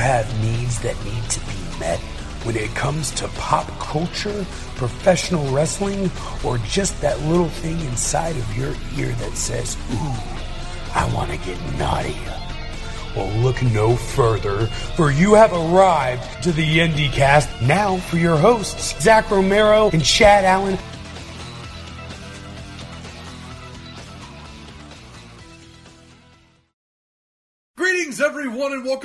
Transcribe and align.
have 0.00 0.26
needs 0.42 0.80
that 0.80 0.96
need 1.04 1.22
to 1.30 1.40
be 1.40 1.78
met 1.78 2.00
when 2.44 2.56
it 2.56 2.74
comes 2.74 3.10
to 3.12 3.28
pop 3.28 3.66
culture, 3.78 4.46
professional 4.76 5.44
wrestling, 5.52 6.10
or 6.44 6.58
just 6.58 6.98
that 7.02 7.20
little 7.22 7.48
thing 7.48 7.78
inside 7.80 8.36
of 8.36 8.56
your 8.56 8.74
ear 8.96 9.12
that 9.16 9.36
says, 9.36 9.76
Ooh, 9.92 10.14
I 10.94 11.10
want 11.14 11.30
to 11.30 11.36
get 11.38 11.58
naughty? 11.78 12.16
Well, 13.14 13.28
look 13.38 13.60
no 13.62 13.96
further, 13.96 14.66
for 14.96 15.10
you 15.10 15.34
have 15.34 15.52
arrived 15.52 16.42
to 16.44 16.52
the 16.52 16.78
IndyCast. 16.78 17.66
Now, 17.66 17.96
for 17.96 18.16
your 18.16 18.36
hosts, 18.36 19.00
Zach 19.02 19.30
Romero 19.30 19.90
and 19.92 20.04
Chad 20.04 20.44
Allen. 20.44 20.78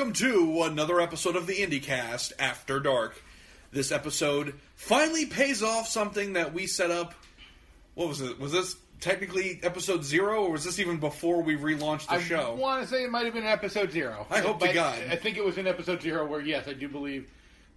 Welcome 0.06 0.14
to 0.14 0.62
another 0.62 1.02
episode 1.02 1.36
of 1.36 1.48
the 1.48 1.56
IndyCast 1.56 2.34
After 2.38 2.80
Dark. 2.80 3.24
This 3.72 3.92
episode 3.92 4.54
finally 4.76 5.26
pays 5.26 5.64
off 5.64 5.88
something 5.88 6.34
that 6.34 6.54
we 6.54 6.68
set 6.68 6.92
up. 6.92 7.16
What 7.96 8.10
was 8.10 8.22
it? 8.22 8.40
Was 8.40 8.52
this 8.52 8.76
technically 9.00 9.60
episode 9.64 10.04
zero, 10.04 10.44
or 10.44 10.52
was 10.52 10.64
this 10.64 10.78
even 10.78 10.98
before 10.98 11.42
we 11.42 11.58
relaunched 11.58 12.06
the 12.06 12.14
I 12.16 12.22
show? 12.22 12.52
I 12.52 12.54
want 12.54 12.84
to 12.84 12.88
say 12.88 13.04
it 13.04 13.10
might 13.10 13.26
have 13.26 13.34
been 13.34 13.48
episode 13.48 13.92
zero. 13.92 14.28
I 14.30 14.42
hope 14.42 14.60
to 14.60 14.68
But 14.68 14.76
God. 14.76 15.00
I 15.10 15.16
think 15.16 15.38
it 15.38 15.44
was 15.44 15.58
in 15.58 15.66
episode 15.66 16.04
zero 16.04 16.24
where, 16.28 16.40
yes, 16.40 16.68
I 16.68 16.74
do 16.74 16.88
believe 16.88 17.28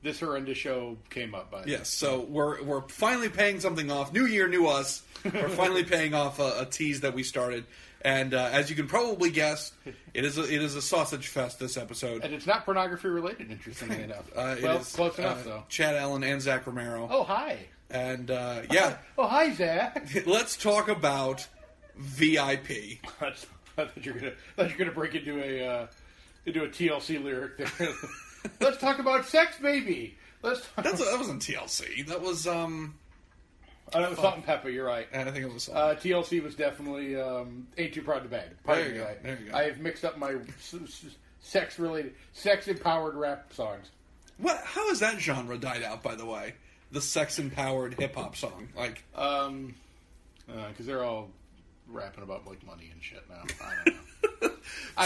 this 0.03 0.21
horrendous 0.21 0.59
show 0.59 0.99
came 1.09 1.35
up. 1.35 1.51
By 1.51 1.65
Yes, 1.65 1.89
so 1.89 2.21
we're 2.21 2.63
we're 2.63 2.83
finally 2.89 3.31
paying 3.31 3.61
something 3.61 3.91
off. 3.91 4.13
New 4.13 4.27
year, 4.27 4.49
new 4.49 4.67
us. 4.67 5.03
We're 5.25 5.49
finally 5.49 5.85
paying 5.95 6.13
off 6.13 6.41
a, 6.41 6.61
a 6.61 6.67
tease 6.67 7.01
that 7.01 7.15
we 7.15 7.23
started, 7.23 7.65
and 8.03 8.35
uh, 8.35 8.49
as 8.53 8.71
you 8.71 8.77
can 8.77 8.87
probably 8.87 9.31
guess, 9.31 9.73
it 10.15 10.25
is 10.25 10.39
a, 10.39 10.43
it 10.45 10.63
is 10.63 10.75
a 10.77 10.83
sausage 10.83 11.29
fest 11.29 11.59
this 11.59 11.77
episode. 11.77 12.23
and 12.25 12.33
it's 12.35 12.47
not 12.47 12.65
pornography 12.65 13.09
related. 13.09 13.51
Interestingly 13.51 14.03
enough, 14.03 14.31
Uh, 14.37 14.57
well, 14.63 14.79
is, 14.79 14.93
close 14.95 15.19
enough 15.19 15.47
uh, 15.47 15.49
though. 15.51 15.65
Chad 15.69 15.95
Allen 15.97 16.23
and 16.25 16.41
Zach 16.41 16.67
Romero, 16.67 17.09
Oh 17.11 17.25
hi, 17.25 17.59
and 17.91 18.31
uh, 18.31 18.63
yeah, 18.71 18.97
oh 19.17 19.27
hi 19.27 19.53
Zach. 19.55 20.11
let's 20.27 20.57
talk 20.57 20.89
about 20.89 21.47
VIP. 21.97 22.71
I 23.21 23.33
thought 23.85 23.91
you 24.05 24.13
were 24.15 24.21
gonna, 24.21 24.33
I 24.33 24.63
thought 24.63 24.71
you 24.71 24.75
were 24.77 24.79
gonna 24.85 24.93
break 24.93 25.15
into 25.15 25.41
a 25.43 25.67
uh, 25.67 25.87
into 26.47 26.65
a 26.65 26.69
TLC 26.69 27.23
lyric 27.23 27.57
there. 27.59 27.89
Let's 28.61 28.79
talk 28.79 28.99
about 28.99 29.27
sex, 29.27 29.57
baby. 29.59 30.17
Let's. 30.43 30.61
Talk 30.75 30.85
That's 30.85 30.99
that 31.05 31.19
wasn't 31.19 31.43
TLC. 31.43 32.07
That 32.07 32.21
was 32.23 32.47
um, 32.47 32.95
oh, 33.95 34.01
that 34.01 34.11
was 34.11 34.19
Salt-N-Pepa. 34.19 34.73
You're 34.73 34.87
right. 34.87 35.07
I 35.15 35.25
think 35.25 35.45
it 35.45 35.53
was. 35.53 35.69
Uh, 35.69 35.95
TLC 36.01 36.43
was 36.43 36.55
definitely 36.55 37.21
um, 37.21 37.67
ain't 37.77 37.95
too 37.95 38.03
proud 38.03 38.23
to 38.23 38.29
beg. 38.29 38.45
There 38.67 38.89
you 38.89 38.95
go, 38.95 39.15
there 39.23 39.39
you 39.45 39.51
go. 39.51 39.57
I 39.57 39.65
have 39.65 39.79
mixed 39.79 40.05
up 40.05 40.19
my 40.19 40.37
sex 41.41 41.79
related, 41.79 42.15
sex 42.33 42.69
empowered 42.69 43.15
rap 43.15 43.53
songs. 43.53 43.87
what? 44.39 44.61
How 44.65 44.89
has 44.89 45.01
that 45.01 45.19
genre 45.19 45.57
died 45.59 45.83
out? 45.83 46.03
By 46.03 46.15
the 46.15 46.27
way, 46.27 46.55
the 46.93 47.01
sex 47.01 47.39
empowered 47.39 47.95
hip 47.95 48.15
hop 48.15 48.37
song. 48.37 48.69
Like, 48.77 49.05
Um, 49.15 49.75
because 50.47 50.87
they're 50.87 51.05
all 51.05 51.29
rapping 51.87 52.23
about 52.23 52.47
like 52.47 52.65
money 52.67 52.91
and 52.93 53.03
shit 53.03 53.23
now. 53.29 53.43
I 53.65 53.75
don't 53.85 53.95
know. 53.95 54.01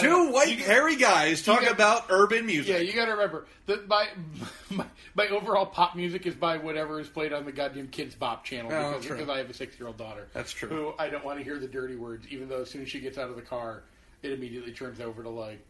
Two 0.00 0.08
know. 0.08 0.30
white 0.30 0.56
You 0.58 0.64
hairy 0.64 0.96
guys 0.96 1.42
talk 1.42 1.60
get- 1.60 1.72
about 1.72 2.06
urban 2.10 2.46
music. 2.46 2.72
Yeah, 2.72 2.78
you 2.80 2.92
got 2.92 3.04
to 3.06 3.12
remember 3.12 3.46
that 3.66 3.86
my, 3.88 4.08
my 4.70 4.84
my 5.14 5.28
overall 5.28 5.66
pop 5.66 5.94
music 5.96 6.26
is 6.26 6.34
by 6.34 6.56
whatever 6.58 6.98
is 7.00 7.08
played 7.08 7.32
on 7.32 7.44
the 7.44 7.52
goddamn 7.52 7.88
Kidz 7.88 8.18
Bop 8.18 8.44
channel 8.44 8.70
Oh, 8.72 8.92
because, 8.98 9.06
because 9.08 9.28
I 9.28 9.38
have 9.38 9.50
a 9.50 9.54
six 9.54 9.78
year 9.78 9.86
old 9.88 9.96
daughter. 9.98 10.28
That's 10.32 10.52
true. 10.52 10.68
Who 10.68 10.94
I 10.98 11.08
don't 11.08 11.24
want 11.24 11.38
to 11.38 11.44
hear 11.44 11.58
the 11.58 11.68
dirty 11.68 11.96
words, 11.96 12.26
even 12.30 12.48
though 12.48 12.62
as 12.62 12.70
soon 12.70 12.82
as 12.82 12.88
she 12.88 13.00
gets 13.00 13.18
out 13.18 13.28
of 13.30 13.36
the 13.36 13.42
car, 13.42 13.82
it 14.22 14.32
immediately 14.32 14.72
turns 14.72 15.00
over 15.00 15.22
to 15.22 15.28
like 15.28 15.60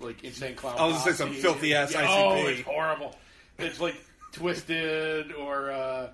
like 0.00 0.24
insane 0.24 0.56
clown. 0.56 0.76
I 0.78 0.86
was 0.86 0.98
gonna 0.98 1.12
say 1.12 1.24
some 1.24 1.32
filthy-ass 1.34 1.92
Yeah, 1.92 2.06
ICP. 2.06 2.08
Oh, 2.44 2.46
it's 2.48 2.60
horrible. 2.62 3.16
It's 3.58 3.80
like 3.80 3.94
twisted 4.32 5.32
or. 5.32 5.70
uh 5.70 6.08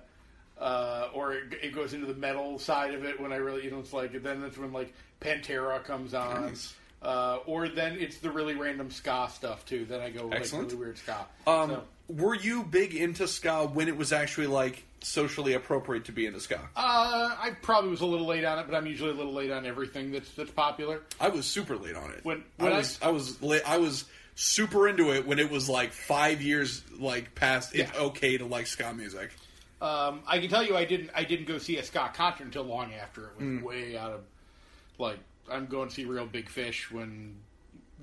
uh, 0.61 1.09
or 1.13 1.33
it, 1.33 1.53
it 1.63 1.73
goes 1.75 1.93
into 1.93 2.05
the 2.05 2.13
metal 2.13 2.59
side 2.59 2.93
of 2.93 3.03
it 3.03 3.19
when 3.19 3.33
I 3.33 3.37
really, 3.37 3.63
you 3.65 3.71
know, 3.71 3.79
it's 3.79 3.91
like, 3.93 4.21
then 4.23 4.41
that's 4.41 4.57
when 4.57 4.71
like 4.71 4.93
Pantera 5.19 5.83
comes 5.83 6.13
on, 6.13 6.47
Nice. 6.47 6.73
uh, 7.01 7.39
or 7.45 7.67
then 7.67 7.97
it's 7.99 8.17
the 8.19 8.31
really 8.31 8.55
random 8.55 8.91
ska 8.91 9.29
stuff 9.33 9.65
too. 9.65 9.85
Then 9.85 10.01
I 10.01 10.09
go 10.11 10.27
like 10.27 10.39
Excellent. 10.41 10.67
really 10.71 10.77
weird 10.85 10.97
ska. 10.99 11.25
Um, 11.47 11.69
So, 11.71 11.83
were 12.09 12.35
you 12.35 12.63
big 12.63 12.93
into 12.95 13.27
ska 13.27 13.65
when 13.67 13.87
it 13.87 13.97
was 13.97 14.13
actually 14.13 14.47
like 14.47 14.83
socially 15.01 15.53
appropriate 15.53 16.05
to 16.05 16.11
be 16.11 16.25
into 16.27 16.39
ska? 16.39 16.59
uh, 16.75 17.35
I 17.39 17.51
probably 17.61 17.89
was 17.89 18.01
a 18.01 18.05
little 18.05 18.27
late 18.27 18.45
on 18.45 18.59
it, 18.59 18.67
but 18.69 18.75
I'm 18.75 18.85
usually 18.85 19.11
a 19.11 19.15
little 19.15 19.33
late 19.33 19.49
on 19.51 19.65
everything 19.65 20.11
that's 20.11 20.29
that's 20.35 20.51
popular. 20.51 21.01
I 21.19 21.29
was 21.29 21.45
super 21.47 21.75
late 21.75 21.95
on 21.95 22.11
it. 22.11 22.19
When- 22.23 22.43
I 22.59 22.63
when 22.63 22.73
I- 22.73 22.77
was, 22.77 22.99
I, 23.01 23.09
was 23.09 23.41
late, 23.41 23.61
I 23.67 23.77
was 23.77 24.05
super 24.35 24.87
into 24.87 25.11
it 25.13 25.25
when 25.27 25.39
it 25.39 25.49
was 25.49 25.69
like 25.69 25.91
five 25.91 26.41
years 26.41 26.83
like 26.99 27.33
past 27.35 27.73
it's 27.75 27.91
Yeah. 27.93 27.99
okay 28.01 28.37
to 28.37 28.45
like 28.45 28.67
ska 28.67 28.93
music. 28.93 29.31
Um, 29.81 30.21
I 30.27 30.37
can 30.39 30.49
tell 30.49 30.63
you, 30.63 30.77
I 30.77 30.85
didn't 30.85 31.09
I 31.15 31.23
didn't 31.23 31.45
go 31.47 31.57
see 31.57 31.77
a 31.77 31.83
ska 31.83 32.11
concert 32.13 32.43
until 32.45 32.63
long 32.63 32.93
after 32.93 33.25
it 33.25 33.31
was 33.37 33.45
Hmm. 33.45 33.61
way 33.63 33.97
out 33.97 34.11
of 34.11 34.21
like 34.99 35.17
I'm 35.51 35.65
going 35.65 35.89
to 35.89 35.93
see 35.95 36.05
Reel 36.05 36.25
Big 36.25 36.49
Fish 36.49 36.91
when. 36.91 37.37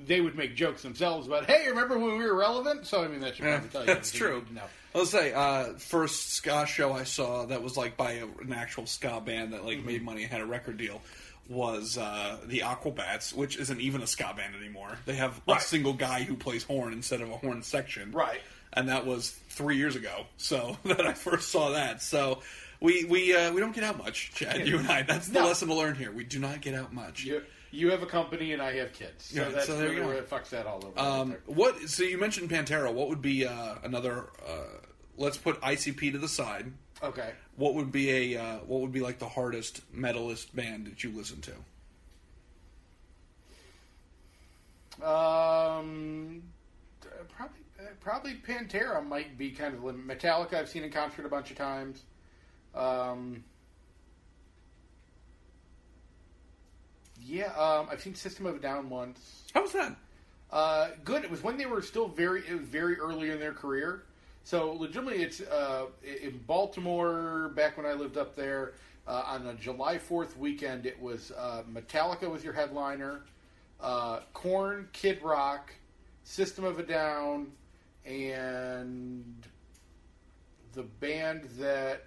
They 0.06 0.20
would 0.20 0.36
make 0.36 0.54
jokes 0.54 0.82
themselves 0.82 1.26
about, 1.26 1.46
"Hey, 1.46 1.68
remember 1.68 1.98
when 1.98 2.16
we 2.18 2.24
were 2.24 2.36
relevant?" 2.36 2.86
So 2.86 3.02
I 3.02 3.08
mean, 3.08 3.18
that 3.18 3.34
should 3.34 3.46
Yeah, 3.46 3.54
probably 3.58 3.70
tell 3.70 3.80
you. 3.82 3.86
that's 3.88 4.12
true. 4.12 4.44
No. 4.52 4.62
I'll 4.94 5.04
say 5.06 5.32
uh, 5.32 5.72
first 5.78 6.34
ska 6.34 6.66
show 6.68 6.92
I 6.92 7.02
saw 7.02 7.46
that 7.46 7.64
was 7.64 7.76
like 7.76 7.96
by 7.96 8.12
a, 8.12 8.24
an 8.26 8.52
actual 8.52 8.86
ska 8.86 9.20
band 9.20 9.52
that 9.52 9.56
Mm-hmm. 9.58 9.66
like 9.66 9.84
made 9.84 10.02
money 10.04 10.22
and 10.22 10.30
had 10.30 10.40
a 10.40 10.46
record 10.46 10.76
deal 10.76 11.00
was 11.48 11.98
uh, 11.98 12.36
the 12.46 12.60
Aquabats, 12.60 13.32
which 13.32 13.56
isn't 13.58 13.80
even 13.80 14.00
a 14.02 14.06
ska 14.06 14.32
band 14.36 14.54
anymore. 14.54 14.96
They 15.04 15.16
have 15.16 15.40
a 15.48 15.58
single 15.60 15.94
guy 15.94 16.22
who 16.22 16.36
plays 16.36 16.62
horn 16.62 16.92
instead 16.92 17.20
of 17.20 17.30
a 17.30 17.36
horn 17.36 17.62
section, 17.64 18.12
Right. 18.12 18.40
And 18.72 18.88
that 18.88 19.06
was 19.06 19.30
three 19.48 19.76
years 19.76 19.96
ago, 19.96 20.26
so 20.36 20.76
that 20.84 21.06
I 21.06 21.14
first 21.14 21.50
saw 21.50 21.70
that. 21.70 22.02
So 22.02 22.42
we 22.80 23.04
we 23.04 23.34
uh, 23.34 23.52
we 23.52 23.60
don't 23.60 23.74
get 23.74 23.84
out 23.84 23.98
much, 23.98 24.32
Chad. 24.34 24.66
You 24.68 24.78
and 24.78 24.88
I. 24.88 25.02
That's 25.02 25.28
the 25.28 25.40
No. 25.40 25.46
lesson 25.46 25.68
to 25.68 25.74
learn 25.74 25.94
here. 25.94 26.12
We 26.12 26.24
do 26.24 26.38
not 26.38 26.60
get 26.60 26.74
out 26.74 26.92
much. 26.92 27.24
You, 27.24 27.42
you 27.70 27.90
have 27.90 28.02
a 28.02 28.06
company 28.06 28.52
and 28.52 28.62
I 28.62 28.74
have 28.76 28.92
kids, 28.92 29.24
so 29.26 29.42
Yeah, 29.42 29.48
that's 29.50 29.66
so 29.66 29.74
there 29.76 29.84
really 29.84 29.96
you 29.96 30.02
go. 30.02 30.08
where 30.08 30.16
it 30.18 30.28
fucks 30.30 30.50
that 30.50 30.66
all 30.66 30.82
over. 30.84 30.98
Um, 30.98 31.30
right 31.30 31.40
what? 31.46 31.88
So 31.88 32.02
you 32.04 32.18
mentioned 32.18 32.50
Pantera. 32.50 32.92
What 32.92 33.08
would 33.08 33.22
be 33.22 33.46
uh, 33.46 33.74
another? 33.82 34.26
Uh, 34.46 34.78
let's 35.16 35.36
put 35.38 35.60
ICP 35.60 36.12
to 36.12 36.18
the 36.18 36.28
side. 36.28 36.72
Okay. 37.02 37.32
What 37.56 37.74
would 37.74 37.90
be 37.90 38.34
a? 38.34 38.40
Uh, 38.42 38.56
what 38.66 38.80
would 38.82 38.92
be 38.92 39.00
like 39.00 39.18
the 39.18 39.28
hardest 39.28 39.80
metalist 39.94 40.54
band 40.54 40.86
that 40.86 41.02
you 41.04 41.10
listen 41.16 41.40
to? 41.42 41.52
Um, 45.06 46.42
probably 47.36 47.58
probably 48.00 48.34
Pantera 48.34 49.04
might 49.06 49.38
be 49.38 49.50
kind 49.50 49.74
of 49.74 49.84
lim- 49.84 50.08
Metallica. 50.08 50.54
I've 50.54 50.68
seen 50.68 50.84
in 50.84 50.90
concert 50.90 51.26
a 51.26 51.28
bunch 51.28 51.50
of 51.50 51.56
times. 51.56 52.02
Um, 52.74 53.44
yeah, 57.20 57.52
um, 57.54 57.88
I've 57.90 58.00
seen 58.00 58.14
System 58.14 58.46
of 58.46 58.56
a 58.56 58.58
Down 58.58 58.88
once. 58.88 59.44
How 59.54 59.62
was 59.62 59.72
that? 59.72 59.96
Uh, 60.50 60.90
good. 61.04 61.24
It 61.24 61.30
was 61.30 61.42
when 61.42 61.56
they 61.56 61.66
were 61.66 61.82
still 61.82 62.08
very 62.08 62.40
it 62.48 62.58
was 62.58 62.68
very 62.68 62.98
early 62.98 63.30
in 63.30 63.38
their 63.38 63.52
career. 63.52 64.04
So 64.44 64.72
legitimately, 64.72 65.22
it's 65.22 65.40
uh, 65.42 65.86
in 66.02 66.38
Baltimore. 66.46 67.52
Back 67.54 67.76
when 67.76 67.84
I 67.84 67.92
lived 67.92 68.16
up 68.16 68.34
there, 68.34 68.74
uh, 69.06 69.24
on 69.26 69.46
a 69.46 69.54
July 69.54 69.98
Fourth 69.98 70.36
weekend, 70.38 70.86
it 70.86 71.00
was 71.00 71.32
uh, 71.32 71.62
Metallica 71.70 72.30
was 72.30 72.42
your 72.42 72.54
headliner, 72.54 73.22
uh, 73.80 74.20
Korn, 74.32 74.88
Kid 74.92 75.20
Rock, 75.22 75.72
System 76.28 76.64
of 76.64 76.78
a 76.78 76.82
Down, 76.82 77.52
and 78.04 79.24
the 80.74 80.82
band 80.82 81.44
that 81.58 82.04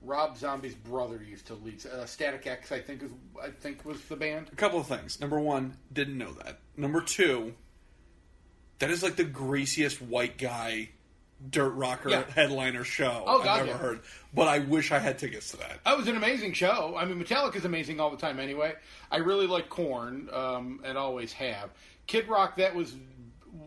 Rob 0.00 0.38
Zombie's 0.38 0.76
brother 0.76 1.20
used 1.28 1.48
to 1.48 1.54
lead, 1.54 1.84
uh, 1.86 2.06
Static 2.06 2.46
X. 2.46 2.70
I 2.70 2.78
think 2.80 3.02
is 3.02 3.10
I 3.42 3.50
think 3.50 3.84
was 3.84 4.00
the 4.02 4.14
band. 4.14 4.48
A 4.52 4.56
couple 4.56 4.78
of 4.78 4.86
things. 4.86 5.20
Number 5.20 5.40
one, 5.40 5.76
didn't 5.92 6.18
know 6.18 6.30
that. 6.44 6.60
Number 6.76 7.00
two, 7.00 7.54
that 8.78 8.90
is 8.90 9.02
like 9.02 9.16
the 9.16 9.24
greasiest 9.24 10.00
white 10.00 10.38
guy 10.38 10.90
dirt 11.50 11.70
rocker 11.70 12.10
Yeah. 12.10 12.24
headliner 12.34 12.84
show 12.84 13.24
Oh, 13.26 13.38
I've 13.38 13.44
God, 13.44 13.58
ever 13.60 13.68
yeah. 13.70 13.78
heard. 13.78 14.00
But 14.32 14.46
I 14.46 14.60
wish 14.60 14.92
I 14.92 15.00
had 15.00 15.18
tickets 15.18 15.50
to 15.50 15.56
that. 15.56 15.80
That 15.84 15.98
was 15.98 16.06
an 16.06 16.16
amazing 16.16 16.52
show. 16.52 16.94
I 16.96 17.04
mean, 17.06 17.18
Metallica's 17.22 17.64
amazing 17.64 17.98
all 17.98 18.10
the 18.10 18.16
time 18.18 18.38
anyway. 18.38 18.74
I 19.10 19.16
really 19.16 19.48
like 19.48 19.68
Korn 19.68 20.28
um, 20.32 20.80
and 20.84 20.96
always 20.96 21.32
have. 21.32 21.70
Kid 22.10 22.28
Rock, 22.28 22.56
that 22.56 22.74
was 22.74 22.92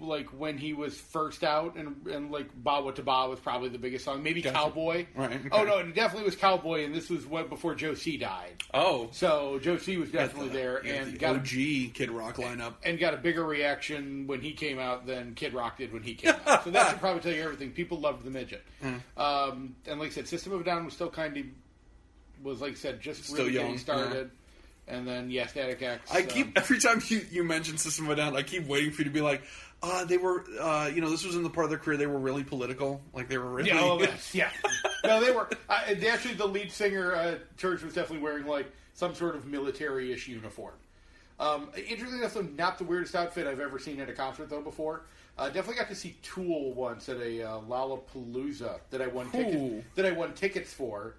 like 0.01 0.28
when 0.38 0.57
he 0.57 0.74
was 0.74 0.98
first 0.98 1.45
out, 1.45 1.78
and, 1.78 2.06
and 2.07 2.30
like 2.30 2.48
Bawitdaba 2.62 3.30
was 3.30 3.40
probably 3.40 3.69
the 3.69 3.78
biggest 3.78 4.04
song. 4.04 4.22
Maybe 4.22 4.42
Gotcha. 4.42 4.54
Cowboy. 4.54 5.06
Right, 5.16 5.31
okay. 5.31 5.48
Oh, 5.54 5.63
no, 5.63 5.78
it 5.78 5.95
definitely 5.95 6.25
was 6.25 6.36
Cowboy, 6.36 6.84
and 6.84 6.94
this 6.94 7.10
was 7.10 7.25
what, 7.25 7.48
before 7.50 7.74
Joe 7.74 7.94
C 7.94 8.18
died. 8.18 8.62
Oh, 8.74 9.07
So 9.13 9.60
Joe 9.63 9.78
C 9.78 9.95
was 9.95 10.12
definitely 10.12 10.50
the- 10.50 10.56
there, 10.57 10.78
and 10.86 11.13
the 11.13 11.18
got, 11.18 11.38
OG 11.38 11.94
Kid 11.94 12.12
Rock 12.12 12.36
lineup. 12.36 12.74
and 12.84 13.00
got 13.00 13.13
a 13.13 13.18
bigger 13.18 13.45
reaction 13.45 14.28
when 14.28 14.42
he 14.42 14.51
came 14.51 14.78
out 14.78 15.06
than 15.07 15.36
Kid 15.36 15.54
Rock 15.54 15.78
did 15.78 15.94
when 15.94 16.04
he 16.04 16.16
came 16.16 16.36
out. 16.45 16.66
So 16.66 16.72
that 16.72 16.90
should 16.90 17.00
probably 17.00 17.22
tell 17.22 17.31
you 17.31 17.42
everything. 17.44 17.72
People 17.72 18.01
loved 18.01 18.25
the 18.25 18.31
midget. 18.31 18.63
Hmm. 18.81 18.95
Um, 19.16 19.75
and 19.88 20.01
like 20.01 20.10
I 20.10 20.13
said, 20.16 20.28
System 20.28 20.51
of 20.51 20.60
a 20.60 20.63
Down 20.66 20.84
was 20.84 20.94
still 20.94 21.10
kind 21.10 21.38
of 21.38 21.45
was 22.44 22.60
like 22.60 22.74
I 22.74 22.75
said 22.75 23.00
just 23.00 23.24
Still 23.24 23.38
really 23.38 23.54
young, 23.54 23.63
getting 23.63 23.78
started. 23.80 24.31
And 24.88 25.07
then 25.07 25.30
yeah, 25.30 25.47
Static 25.47 25.81
X. 25.81 26.12
I 26.13 26.21
um, 26.21 26.27
keep 26.27 26.57
every 26.57 26.80
time 26.80 27.01
you, 27.07 27.25
you 27.31 27.44
mention 27.44 27.77
System 27.77 28.06
of 28.06 28.12
a 28.12 28.15
Down, 28.15 28.35
I 28.35 28.44
keep 28.44 28.68
waiting 28.68 28.91
for 28.91 29.01
you 29.01 29.06
to 29.06 29.13
be 29.13 29.21
like, 29.21 29.44
uh, 29.81 30.06
they 30.06 30.18
were, 30.18 30.45
uh, 30.59 30.89
you 30.94 31.01
know, 31.01 31.09
this 31.09 31.25
was 31.25 31.35
in 31.35 31.44
the 31.44 31.50
part 31.50 31.65
of 31.65 31.69
their 31.69 31.80
career 31.80 31.97
they 31.97 32.07
were 32.07 32.19
really 32.19 32.44
political, 32.44 33.01
like 33.13 33.27
they 33.27 33.38
were 33.38 33.50
really. 33.50 33.69
Yeah, 33.69 33.81
oh, 33.81 34.00
yes, 34.01 34.33
yeah. 34.33 34.50
No, 35.03 35.19
they 35.19 35.31
were. 35.31 35.50
I, 35.69 35.94
they 35.94 36.07
actually, 36.07 36.35
the 36.35 36.47
lead 36.47 36.71
singer, 36.71 37.13
uh, 37.15 37.35
Church, 37.57 37.83
was 37.83 37.94
definitely 37.94 38.24
wearing 38.24 38.45
like 38.45 38.71
some 38.94 39.13
sort 39.13 39.35
of 39.35 39.45
military-ish 39.45 40.27
uniform. 40.27 40.75
Um, 41.39 41.69
interestingly 41.75 42.19
enough, 42.19 42.33
though, 42.35 42.41
not 42.41 42.77
the 42.77 42.83
weirdest 42.85 43.15
outfit 43.15 43.47
I've 43.47 43.59
ever 43.59 43.80
seen 43.80 44.00
at 44.00 44.09
a 44.09 44.13
concert 44.13 44.50
though 44.50 44.62
before. 44.62 45.03
Uh, 45.38 45.47
definitely 45.47 45.75
got 45.75 45.89
to 45.89 45.95
see 45.95 46.15
Tool 46.21 46.74
once 46.74 47.09
at 47.09 47.18
a 47.18 47.41
uh, 47.41 47.59
Lollapalooza 47.62 48.80
that 48.91 49.01
I 49.01 49.07
won 49.07 49.31
tickets 49.31 49.85
that 49.95 50.06
I 50.06 50.12
won 50.12 50.33
tickets 50.33 50.71
for 50.71 51.15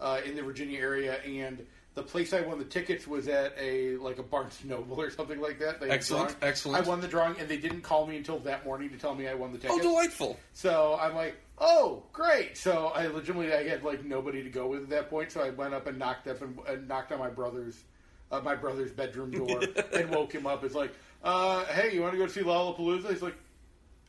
uh, 0.00 0.20
in 0.24 0.36
the 0.36 0.42
Virginia 0.42 0.78
area, 0.78 1.20
and 1.22 1.66
the 1.98 2.04
place 2.04 2.32
I 2.32 2.42
won 2.42 2.60
the 2.60 2.64
tickets 2.64 3.08
was 3.08 3.26
at 3.26 3.54
a 3.60 3.96
like 3.96 4.20
a 4.20 4.22
Barnes 4.22 4.56
Noble 4.64 5.00
or 5.00 5.10
something 5.10 5.40
like 5.40 5.58
that. 5.58 5.80
They 5.80 5.90
Excellent, 5.90 6.36
excellent. 6.42 6.86
I 6.86 6.88
won 6.88 7.00
the 7.00 7.08
drawing, 7.08 7.36
and 7.40 7.48
they 7.48 7.56
didn't 7.56 7.80
call 7.80 8.06
me 8.06 8.16
until 8.16 8.38
that 8.40 8.64
morning 8.64 8.88
to 8.90 8.96
tell 8.96 9.16
me 9.16 9.26
I 9.26 9.34
won 9.34 9.50
the 9.50 9.58
tickets. 9.58 9.80
Oh, 9.80 9.82
delightful. 9.82 10.38
So 10.52 10.96
I'm 11.00 11.16
like, 11.16 11.34
oh, 11.58 12.04
great. 12.12 12.56
So 12.56 12.92
I 12.94 13.08
legitimately 13.08 13.52
I 13.52 13.68
had 13.68 13.82
like 13.82 14.04
nobody 14.04 14.44
to 14.44 14.48
go 14.48 14.68
with 14.68 14.82
at 14.82 14.88
that 14.90 15.10
point. 15.10 15.32
So 15.32 15.40
I 15.40 15.50
went 15.50 15.74
up 15.74 15.88
and 15.88 15.98
knocked 15.98 16.28
up 16.28 16.40
and, 16.40 16.56
and 16.68 16.86
knocked 16.86 17.10
on 17.10 17.18
my 17.18 17.30
brother's 17.30 17.82
uh, 18.30 18.40
my 18.40 18.54
brother's 18.54 18.92
bedroom 18.92 19.32
door 19.32 19.60
and 19.92 20.08
woke 20.10 20.32
him 20.32 20.46
up. 20.46 20.62
It's 20.62 20.76
like, 20.76 20.94
uh, 21.24 21.64
hey, 21.64 21.92
you 21.92 22.00
want 22.00 22.12
to 22.12 22.18
go 22.18 22.28
see 22.28 22.42
Lollapalooza? 22.42 23.10
He's 23.10 23.22
like, 23.22 23.36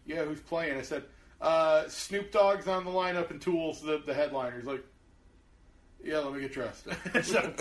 yeah, 0.05 0.25
who's 0.25 0.41
playing? 0.41 0.77
I 0.77 0.83
said, 0.83 1.05
uh, 1.41 1.87
Snoop 1.87 2.31
Dogg's 2.31 2.67
on 2.67 2.85
the 2.85 2.91
lineup 2.91 3.31
and 3.31 3.41
Tool's 3.41 3.81
the, 3.81 3.99
the 4.05 4.13
headliner. 4.13 4.57
He's 4.57 4.67
like, 4.67 4.83
yeah, 6.03 6.19
let 6.19 6.33
me 6.33 6.41
get 6.41 6.53
dressed. 6.53 6.87
so, 7.23 7.53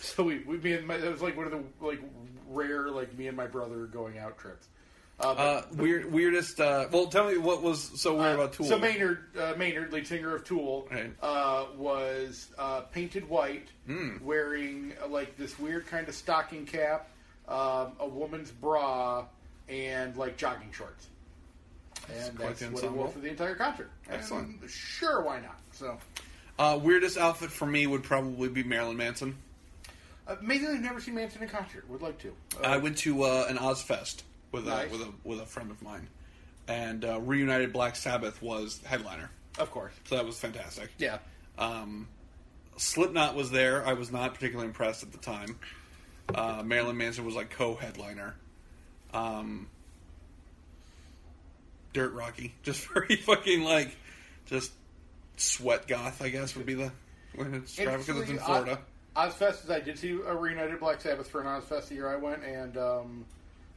so 0.00 0.22
we, 0.24 0.38
we 0.40 0.58
me 0.58 0.72
and 0.74 0.86
my, 0.86 0.94
it 0.96 1.10
was 1.10 1.22
like 1.22 1.36
one 1.36 1.46
of 1.46 1.52
the 1.52 1.62
like 1.84 2.00
rare 2.48 2.90
like 2.90 3.16
me 3.16 3.28
and 3.28 3.36
my 3.36 3.46
brother 3.46 3.86
going 3.86 4.18
out 4.18 4.38
trips. 4.38 4.68
Uh, 5.20 5.34
but- 5.34 5.40
Uh, 5.40 5.62
weird, 5.76 6.10
weirdest. 6.12 6.58
Uh, 6.60 6.86
well, 6.90 7.06
tell 7.06 7.28
me 7.30 7.36
what 7.38 7.62
was 7.62 7.92
so 8.00 8.16
weird 8.16 8.34
about 8.34 8.52
Tool. 8.54 8.66
so 8.66 8.78
Maynard, 8.78 9.36
uh, 9.38 9.54
Maynard, 9.56 9.92
lead 9.92 10.06
singer 10.06 10.34
of 10.34 10.42
Tool, 10.44 10.88
Right. 10.90 11.12
uh, 11.22 11.66
was 11.76 12.48
uh, 12.58 12.80
painted 12.92 13.28
white, 13.28 13.68
Hmm. 13.86 14.16
wearing 14.24 14.94
uh, 15.02 15.08
like 15.08 15.36
this 15.36 15.58
weird 15.58 15.86
kind 15.86 16.08
of 16.08 16.14
stocking 16.14 16.66
cap, 16.66 17.08
um, 17.46 17.92
a 18.00 18.08
woman's 18.08 18.50
bra, 18.50 19.26
and 19.68 20.16
like 20.16 20.36
jogging 20.36 20.72
shorts. 20.72 21.06
And 22.08 22.36
that's 22.36 22.60
what 22.62 22.82
he 22.82 22.88
wore 22.88 23.08
for 23.08 23.20
the 23.20 23.28
entire 23.28 23.54
concert. 23.54 23.90
Excellent. 24.10 24.60
And 24.60 24.70
sure, 24.70 25.22
why 25.22 25.38
not? 25.40 25.60
So, 25.72 25.98
Uh, 26.62 26.76
weirdest 26.78 27.18
outfit 27.18 27.50
for 27.50 27.66
me 27.66 27.86
would 27.88 28.04
probably 28.04 28.48
be 28.48 28.62
Marilyn 28.62 28.96
Manson. 28.96 29.36
uh, 30.28 30.36
amazingly, 30.40 30.74
I've 30.76 30.82
never 30.82 31.00
seen 31.00 31.14
Manson 31.16 31.42
in 31.42 31.48
concert. 31.48 31.88
Would 31.88 32.02
like 32.02 32.18
to. 32.20 32.32
Uh, 32.62 32.66
I 32.68 32.76
went 32.76 32.98
to 32.98 33.24
uh, 33.24 33.46
an 33.48 33.56
Ozzfest 33.56 34.22
with 34.52 34.66
Nice. 34.66 34.88
a 34.88 34.92
with 34.92 35.00
a 35.02 35.12
with 35.24 35.40
a 35.40 35.46
friend 35.46 35.70
of 35.72 35.82
mine, 35.82 36.06
and 36.68 37.04
uh, 37.04 37.20
Reunited 37.20 37.72
Black 37.72 37.96
Sabbath 37.96 38.40
was 38.40 38.80
headliner, 38.84 39.30
of 39.58 39.70
course. 39.72 39.92
so 40.04 40.14
that 40.16 40.24
was 40.24 40.38
fantastic. 40.38 40.90
Yeah. 40.98 41.18
Um, 41.58 42.06
Slipknot 42.76 43.34
was 43.34 43.50
there. 43.50 43.84
I 43.84 43.94
was 43.94 44.12
not 44.12 44.32
particularly 44.34 44.68
impressed 44.68 45.02
at 45.02 45.10
the 45.10 45.18
time. 45.18 45.58
Uh, 46.32 46.62
Marilyn 46.64 46.96
Manson 46.96 47.24
was 47.26 47.34
like 47.34 47.50
co-headliner. 47.50 48.36
Um, 49.12 49.68
Dirt 51.92 52.12
Rocky, 52.14 52.54
just 52.62 52.86
very 52.86 53.16
fucking 53.16 53.62
like, 53.64 53.96
just 54.46 54.70
sweat 55.42 55.86
goth. 55.88 56.22
I 56.22 56.28
guess 56.28 56.56
would 56.56 56.66
be 56.66 56.74
the 56.74 56.92
way 57.36 57.44
to 57.44 57.60
describe 57.60 58.00
it 58.00 58.06
because 58.06 58.20
it's 58.22 58.30
in 58.30 58.38
Florida. 58.38 58.78
Oz- 59.16 59.34
Ozzfest 59.34 59.64
is 59.64 59.70
I 59.70 59.80
did 59.80 59.98
see 59.98 60.12
a 60.26 60.34
reunited 60.34 60.80
Black 60.80 61.00
Sabbath 61.00 61.28
for 61.28 61.40
an 61.40 61.46
Ozzfest 61.46 61.88
the 61.88 61.96
year 61.96 62.08
I 62.08 62.16
went, 62.16 62.42
and 62.44 62.76
um, 62.78 63.24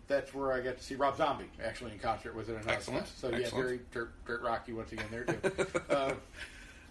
that's 0.07 0.33
where 0.33 0.53
I 0.53 0.61
got 0.61 0.77
to 0.77 0.83
see 0.83 0.95
Rob 0.95 1.17
Zombie 1.17 1.49
actually 1.63 1.91
in 1.91 1.99
concert. 1.99 2.33
Was 2.35 2.47
it 2.49 2.55
an 2.55 2.69
Excellent, 2.69 3.05
Ozzfest? 3.05 3.19
So 3.19 3.29
yeah, 3.29 3.37
excellent. 3.39 3.65
very 3.65 3.79
dirt, 3.91 4.11
dirt 4.25 4.41
rocky 4.41 4.71
once 4.73 4.91
again 4.93 5.05
there 5.11 5.23
too. 5.25 5.65
uh, 5.89 6.13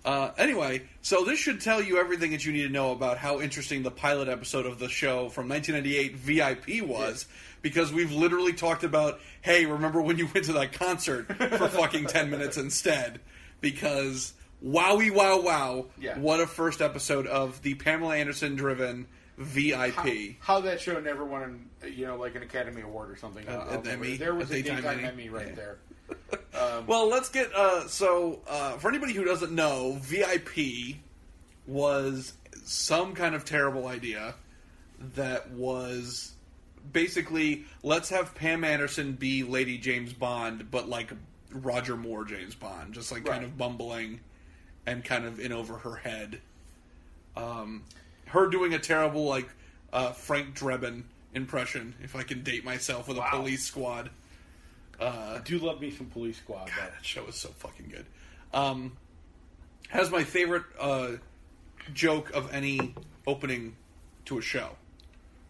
Uh, 0.04 0.30
anyway, 0.36 0.82
so 1.00 1.24
this 1.24 1.38
should 1.38 1.62
tell 1.62 1.82
you 1.82 1.96
everything 1.98 2.32
that 2.32 2.44
you 2.44 2.52
need 2.52 2.64
to 2.64 2.68
know 2.68 2.92
about 2.92 3.16
how 3.16 3.40
interesting 3.40 3.82
the 3.82 3.90
pilot 3.90 4.28
episode 4.28 4.66
of 4.66 4.78
the 4.78 4.86
show 4.90 5.30
from 5.30 5.48
1998 5.48 6.14
VIP 6.16 6.86
was, 6.86 7.26
because 7.62 7.90
we've 7.90 8.12
literally 8.12 8.52
talked 8.52 8.84
about, 8.84 9.18
hey, 9.40 9.64
remember 9.64 10.02
when 10.02 10.18
you 10.18 10.28
went 10.34 10.44
to 10.44 10.52
that 10.52 10.74
concert 10.74 11.26
for 11.34 11.68
fucking 11.68 12.04
10 12.04 12.28
minutes 12.28 12.58
instead? 12.58 13.18
Because 13.62 14.34
wowie 14.64 15.12
wow 15.14 15.40
wow, 15.40 15.86
Yeah. 15.98 16.18
what 16.18 16.40
a 16.40 16.46
first 16.46 16.80
episode 16.80 17.26
of 17.26 17.60
the 17.62 17.74
Pamela 17.74 18.16
Anderson 18.16 18.56
driven 18.56 19.06
VIP. 19.36 20.36
how 20.40 20.60
that 20.60 20.80
show 20.80 21.00
never 21.00 21.24
won, 21.24 21.42
an, 21.82 21.92
you 21.92 22.06
know, 22.06 22.16
like 22.16 22.34
an 22.36 22.42
Academy 22.42 22.82
Award 22.82 23.10
or 23.10 23.16
something. 23.16 23.46
Uh, 23.48 23.80
an 23.82 23.88
Emmy? 23.88 24.16
There 24.16 24.34
was 24.34 24.50
A 24.50 24.54
a 24.54 24.62
daytime 24.62 24.76
daytime, 24.82 24.98
Emmy? 25.00 25.08
Emmy 25.08 25.28
right 25.28 25.48
Yeah. 25.48 25.54
there. 25.54 25.78
Um, 26.54 26.86
Well, 26.86 27.08
let's 27.08 27.30
get 27.30 27.52
uh, 27.52 27.88
so 27.88 28.40
uh, 28.46 28.74
for 28.76 28.88
anybody 28.88 29.12
who 29.12 29.24
doesn't 29.24 29.50
know, 29.52 29.98
VIP 30.00 30.98
was 31.66 32.34
some 32.64 33.14
kind 33.14 33.34
of 33.34 33.44
terrible 33.44 33.88
idea 33.88 34.34
that 35.16 35.50
was 35.50 36.32
basically 36.92 37.64
let's 37.82 38.10
have 38.10 38.34
Pam 38.34 38.62
Anderson 38.64 39.12
be 39.14 39.42
Lady 39.42 39.78
James 39.78 40.12
Bond, 40.12 40.70
but 40.70 40.88
like 40.88 41.10
Roger 41.50 41.96
Moore 41.96 42.24
James 42.24 42.54
Bond, 42.54 42.94
just 42.94 43.10
like 43.10 43.24
kind 43.24 43.44
of 43.44 43.58
bumbling 43.58 44.20
and 44.86 45.04
kind 45.04 45.24
of 45.24 45.40
in 45.40 45.52
over 45.52 45.78
her 45.78 45.96
head. 45.96 46.40
Um, 47.36 47.84
her 48.26 48.48
doing 48.48 48.74
a 48.74 48.78
terrible 48.78 49.24
like 49.24 49.48
uh, 49.92 50.12
Frank 50.12 50.56
Drebin 50.56 51.04
impression, 51.34 51.94
if 52.02 52.14
I 52.16 52.22
can 52.22 52.42
date 52.42 52.64
myself 52.64 53.08
with 53.08 53.18
Wow. 53.18 53.28
a 53.32 53.36
police 53.36 53.64
squad. 53.64 54.10
I 55.00 55.40
do 55.44 55.58
love 55.58 55.80
me 55.80 55.90
some 55.90 56.06
Police 56.06 56.38
Squad. 56.38 56.66
God, 56.68 56.92
that 56.92 57.04
show 57.04 57.26
is 57.26 57.34
so 57.34 57.48
fucking 57.48 57.88
good. 57.90 58.06
Um, 58.52 58.96
has 59.88 60.10
my 60.10 60.22
favorite 60.24 60.62
uh, 60.78 61.12
joke 61.92 62.30
of 62.30 62.52
any 62.54 62.94
opening 63.26 63.76
to 64.26 64.38
a 64.38 64.42
show. 64.42 64.70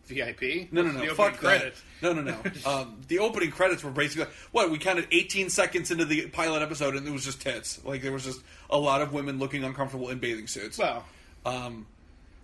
VIP? 0.07 0.73
No, 0.73 0.83
no, 0.83 0.89
The 0.89 0.93
no. 0.93 0.99
opening 1.01 1.15
Fuck 1.15 1.37
credits. 1.39 1.83
No, 2.03 2.13
no, 2.13 2.23
no. 2.23 2.37
um, 2.67 3.01
the 3.09 3.19
opening 3.19 3.51
credits 3.51 3.83
were 3.83 3.91
basically 3.91 4.33
what 4.53 4.71
we 4.71 4.79
counted 4.79 5.07
18 5.11 5.51
seconds 5.51 5.91
into 5.91 6.05
the 6.05 6.27
pilot 6.29 6.63
episode, 6.63 6.95
and 6.97 7.07
it 7.07 7.11
was 7.11 7.25
just 7.25 7.41
tits. 7.41 7.85
Like 7.85 8.03
there 8.03 8.13
was 8.13 8.25
just 8.25 8.41
a 8.71 8.79
lot 8.79 9.03
of 9.03 9.13
women 9.13 9.39
looking 9.39 9.65
uncomfortable 9.65 10.11
in 10.11 10.19
bathing 10.19 10.47
suits. 10.47 10.79
Wow. 10.79 11.05
Um, 11.47 11.87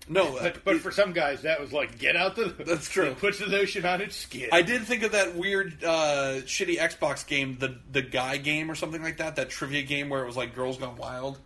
no, 0.09 0.37
uh, 0.39 0.43
but, 0.43 0.65
but 0.65 0.77
for 0.79 0.91
some 0.91 1.13
guys, 1.13 1.43
that 1.43 1.61
was 1.61 1.73
like 1.73 1.99
get 1.99 2.17
out 2.17 2.35
the. 2.35 2.47
That's 2.67 2.89
true. 2.89 3.07
It 3.07 3.19
puts 3.19 3.39
the 3.39 3.47
lotion 3.47 3.87
on 3.87 4.01
its 4.01 4.17
skin. 4.17 4.49
I 4.53 4.63
did 4.63 4.83
think 4.83 5.05
of 5.05 5.13
that 5.13 5.37
weird, 5.37 5.85
uh, 5.85 6.41
shitty 6.47 6.79
Xbox 6.79 7.25
game, 7.27 7.59
the 7.61 7.77
the 7.93 8.03
guy 8.03 8.37
game 8.37 8.71
or 8.71 8.75
something 8.75 9.03
like 9.03 9.19
that. 9.19 9.37
That 9.37 9.51
trivia 9.51 9.83
game 9.83 10.09
where 10.09 10.23
it 10.23 10.27
was 10.27 10.37
like 10.37 10.55
girls 10.55 10.79
gone 10.79 10.97
wild. 10.97 11.39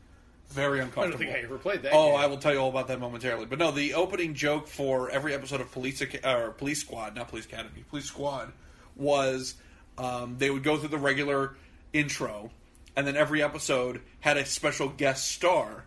Very 0.50 0.78
uncomfortable. 0.80 1.06
I 1.06 1.10
don't 1.10 1.18
think 1.18 1.44
I 1.44 1.46
ever 1.46 1.58
played 1.58 1.82
that. 1.82 1.92
Oh, 1.92 2.10
game. 2.10 2.20
I 2.20 2.26
will 2.26 2.36
tell 2.36 2.52
you 2.52 2.60
all 2.60 2.68
about 2.68 2.88
that 2.88 3.00
momentarily. 3.00 3.46
But 3.46 3.58
no, 3.58 3.70
the 3.70 3.94
opening 3.94 4.34
joke 4.34 4.68
for 4.68 5.10
every 5.10 5.34
episode 5.34 5.60
of 5.60 5.72
Police 5.72 6.02
or 6.24 6.50
Police 6.52 6.80
Squad, 6.80 7.16
not 7.16 7.28
Police 7.28 7.46
Academy, 7.46 7.84
Police 7.90 8.04
Squad, 8.04 8.52
was 8.94 9.54
um, 9.98 10.36
they 10.38 10.50
would 10.50 10.62
go 10.62 10.76
through 10.76 10.90
the 10.90 10.98
regular 10.98 11.56
intro, 11.92 12.50
and 12.96 13.06
then 13.06 13.16
every 13.16 13.42
episode 13.42 14.00
had 14.20 14.36
a 14.36 14.44
special 14.44 14.88
guest 14.88 15.28
star, 15.28 15.84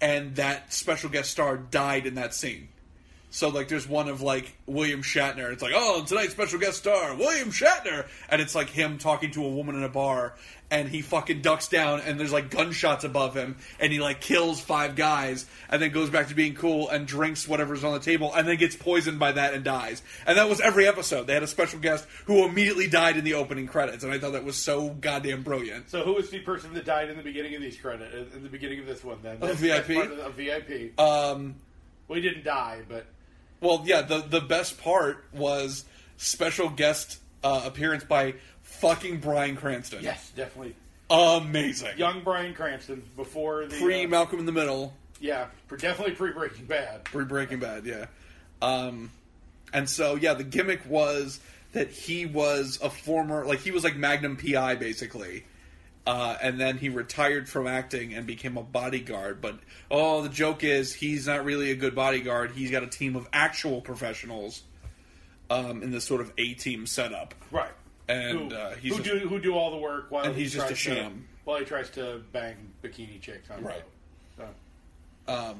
and 0.00 0.36
that 0.36 0.72
special 0.72 1.10
guest 1.10 1.30
star 1.30 1.56
died 1.56 2.06
in 2.06 2.14
that 2.14 2.34
scene. 2.34 2.68
So 3.34 3.48
like, 3.48 3.68
there's 3.68 3.88
one 3.88 4.08
of 4.08 4.20
like 4.20 4.54
William 4.66 5.00
Shatner. 5.02 5.50
It's 5.52 5.62
like, 5.62 5.72
oh, 5.74 6.04
tonight's 6.06 6.32
special 6.32 6.58
guest 6.58 6.76
star, 6.78 7.14
William 7.16 7.50
Shatner, 7.50 8.06
and 8.28 8.42
it's 8.42 8.54
like 8.54 8.68
him 8.68 8.98
talking 8.98 9.30
to 9.32 9.44
a 9.44 9.48
woman 9.48 9.74
in 9.74 9.82
a 9.82 9.88
bar, 9.88 10.34
and 10.70 10.86
he 10.86 11.00
fucking 11.00 11.40
ducks 11.40 11.66
down, 11.68 12.02
and 12.02 12.20
there's 12.20 12.30
like 12.32 12.50
gunshots 12.50 13.04
above 13.04 13.34
him, 13.34 13.56
and 13.80 13.90
he 13.90 14.00
like 14.00 14.20
kills 14.20 14.60
five 14.60 14.96
guys, 14.96 15.46
and 15.70 15.80
then 15.80 15.92
goes 15.92 16.10
back 16.10 16.28
to 16.28 16.34
being 16.34 16.54
cool 16.54 16.90
and 16.90 17.06
drinks 17.06 17.48
whatever's 17.48 17.82
on 17.84 17.94
the 17.94 18.00
table, 18.00 18.30
and 18.34 18.46
then 18.46 18.56
gets 18.58 18.76
poisoned 18.76 19.18
by 19.18 19.32
that 19.32 19.54
and 19.54 19.64
dies. 19.64 20.02
And 20.26 20.36
that 20.36 20.50
was 20.50 20.60
every 20.60 20.86
episode. 20.86 21.26
They 21.26 21.32
had 21.32 21.42
a 21.42 21.46
special 21.46 21.78
guest 21.78 22.06
who 22.26 22.44
immediately 22.44 22.86
died 22.86 23.16
in 23.16 23.24
the 23.24 23.32
opening 23.34 23.66
credits, 23.66 24.04
and 24.04 24.12
I 24.12 24.18
thought 24.18 24.32
that 24.32 24.44
was 24.44 24.56
so 24.56 24.90
goddamn 24.90 25.42
brilliant. 25.42 25.88
So 25.88 26.02
who 26.04 26.12
was 26.12 26.28
the 26.28 26.40
person 26.40 26.74
that 26.74 26.84
died 26.84 27.08
in 27.08 27.16
the 27.16 27.22
beginning 27.22 27.54
of 27.54 27.62
these 27.62 27.78
credits? 27.78 28.34
in 28.34 28.42
the 28.42 28.50
beginning 28.50 28.80
of 28.80 28.86
this 28.86 29.02
one? 29.02 29.16
Then 29.22 29.40
That's- 29.40 29.58
VIP? 29.58 29.86
that's 29.86 30.08
part 30.08 30.12
of 30.26 30.36
the- 30.36 30.44
VIP. 30.44 30.98
Um, 31.00 31.54
well, 32.08 32.16
he 32.20 32.28
didn't 32.28 32.44
die, 32.44 32.80
but 32.88 33.06
Well, 33.62 33.82
yeah, 33.86 34.02
the 34.02 34.18
the 34.18 34.40
best 34.40 34.82
part 34.82 35.24
was 35.32 35.84
special 36.16 36.68
guest 36.68 37.18
uh, 37.44 37.62
appearance 37.64 38.04
by 38.04 38.34
fucking 38.62 39.20
Bryan 39.20 39.56
Cranston. 39.56 40.02
yes, 40.02 40.30
definitely 40.36 40.74
amazing. 41.08 41.96
young 41.96 42.22
Bryan 42.24 42.54
Cranston 42.54 43.02
before 43.16 43.66
the 43.66 43.78
Pre 43.78 44.04
uh, 44.04 44.08
Malcolm 44.08 44.40
in 44.40 44.46
the 44.46 44.52
Middle, 44.52 44.94
yeah, 45.20 45.46
definitely 45.78 46.14
pre 46.14 46.32
Breaking 46.32 46.66
Bad. 46.66 47.04
pre 47.04 47.24
Breaking 47.24 47.60
Bad, 47.60 47.86
yeah. 47.86 48.06
Um, 48.60 49.10
and 49.72 49.88
so 49.88 50.16
yeah, 50.16 50.34
the 50.34 50.44
gimmick 50.44 50.80
was 50.88 51.38
that 51.72 51.88
he 51.90 52.26
was 52.26 52.80
a 52.82 52.90
former, 52.90 53.46
like 53.46 53.60
he 53.60 53.70
was 53.70 53.84
like 53.84 53.96
Magnum 53.96 54.36
PI 54.36 54.74
basically, 54.74 55.44
Uh, 56.04 56.36
and 56.42 56.58
then 56.60 56.78
he 56.78 56.88
retired 56.88 57.48
from 57.48 57.66
acting 57.68 58.12
and 58.14 58.26
became 58.26 58.56
a 58.56 58.62
bodyguard. 58.62 59.40
But 59.40 59.58
oh, 59.90 60.22
the 60.22 60.28
joke 60.28 60.64
is 60.64 60.92
he's 60.92 61.26
not 61.28 61.44
really 61.44 61.70
a 61.70 61.76
good 61.76 61.94
bodyguard. 61.94 62.50
He's 62.52 62.70
got 62.72 62.82
a 62.82 62.88
team 62.88 63.14
of 63.14 63.28
actual 63.32 63.80
professionals 63.80 64.62
um, 65.48 65.82
in 65.82 65.92
this 65.92 66.04
sort 66.04 66.20
of 66.20 66.32
A 66.38 66.54
team 66.54 66.86
setup. 66.86 67.34
Right. 67.52 67.70
And, 68.08 68.50
who, 68.50 68.56
uh, 68.58 68.74
he's 68.74 68.96
who 68.96 69.02
just- 69.02 69.20
do 69.20 69.28
who 69.28 69.38
do 69.38 69.54
all 69.54 69.70
the 69.70 69.76
work 69.76 70.06
while 70.10 70.24
And 70.24 70.34
he 70.34 70.42
he's 70.42 70.54
just 70.54 70.64
a 70.66 70.68
tries 70.74 70.78
to- 70.82 70.94
sham. 70.96 71.28
while 71.44 71.58
he 71.60 71.64
tries 71.64 71.88
to 71.90 72.20
bang 72.32 72.56
bikini 72.82 73.20
chicks 73.20 73.48
on 73.50 73.62
Right. 73.62 73.82
the 74.36 74.42
boat. 75.26 75.56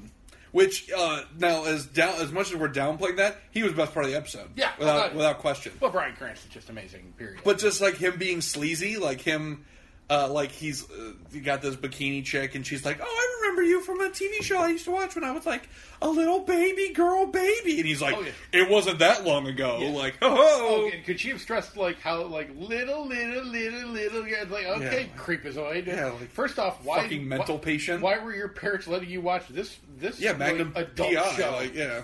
Which 0.50 0.90
uh, 0.92 1.22
now, 1.38 1.64
as 1.64 1.87
down 1.87 2.16
as 2.20 2.30
much 2.30 2.50
as 2.52 2.58
we're 2.58 2.68
downplaying 2.68 3.16
that, 3.16 3.38
he 3.52 3.62
was 3.62 3.72
the 3.72 3.76
best 3.78 3.94
part 3.94 4.04
of 4.04 4.11
the 4.11 4.18
episode. 4.18 4.50
Yeah, 4.54 4.72
without 4.78 5.14
without 5.14 5.38
question. 5.38 5.72
Well, 5.80 5.90
Bryan 5.90 6.14
Cranston's 6.14 6.52
just 6.52 6.68
amazing. 6.68 7.14
Period. 7.16 7.40
But 7.42 7.58
just 7.58 7.80
like 7.80 7.94
him 7.94 8.18
being 8.18 8.42
sleazy, 8.42 8.99
like 8.99 9.22
him, 9.22 9.64
uh, 10.12 10.28
like 10.31 10.50
he's 10.50 10.85
uh, 10.90 11.12
he 11.33 11.40
got 11.40 11.62
this 11.62 11.75
bikini 11.75 12.23
chick, 12.25 12.54
and 12.54 12.66
she's 12.66 12.85
like, 12.85 12.99
"Oh, 13.00 13.04
I 13.07 13.40
remember 13.40 13.62
you 13.62 13.81
from 13.81 14.00
a 14.00 14.11
TV 14.11 14.42
show 14.42 14.59
I 14.59 14.69
used 14.69 14.85
to 14.85 14.90
watch 14.90 15.14
when 15.14 15.25
I 15.25 15.31
was 15.31 15.47
like 15.47 15.69
a 16.02 16.09
little 16.09 16.40
baby 16.40 16.92
girl, 16.92 17.25
baby," 17.26 17.78
and 17.78 17.87
he's 17.87 18.02
like, 18.02 18.14
Oh, 18.16 18.21
yeah. 18.21 18.33
"It 18.52 18.69
wasn't 18.69 18.99
that 18.99 19.25
long 19.25 19.47
ago." 19.47 19.78
Yeah. 19.81 19.90
Like, 19.90 20.19
oh, 20.23 20.37
Oh, 20.85 20.90
and 20.92 21.02
could 21.04 21.19
she 21.19 21.31
have 21.31 21.40
stressed 21.40 21.76
like 21.78 21.99
how 22.00 22.25
like 22.25 22.50
little, 22.57 23.07
little, 23.07 23.45
little, 23.47 23.88
little? 23.88 24.28
yeah, 24.28 24.45
Like 24.50 24.66
okay, 24.66 25.09
Yeah. 25.14 25.23
creepazoid. 25.23 25.87
Yeah, 25.87 26.07
like, 26.11 26.31
First 26.31 26.59
off, 26.59 26.85
why 26.85 27.02
fucking 27.02 27.26
mental 27.26 27.57
why, 27.57 27.62
patient. 27.64 28.02
Why 28.02 28.19
were 28.19 28.35
your 28.35 28.49
parents 28.49 28.87
letting 28.87 29.09
you 29.09 29.23
watch 29.23 29.49
this? 29.49 29.78
This 29.99 30.21
yeah, 30.21 30.31
like, 30.31 30.38
Magnum 30.40 30.73
adult 30.76 31.14
PI, 31.14 31.33
show. 31.37 31.50
like 31.52 31.75
yeah. 31.75 32.02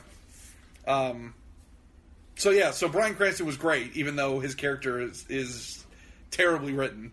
Um. 0.87 1.35
So 2.37 2.50
yeah, 2.50 2.71
so 2.71 2.88
Bryan 2.88 3.15
Cranston 3.17 3.45
was 3.47 3.57
great, 3.57 3.97
even 3.97 4.17
though 4.17 4.38
his 4.41 4.55
character 4.55 5.00
is 5.00 5.27
is 5.29 5.85
terribly 6.31 6.73
written. 6.73 7.12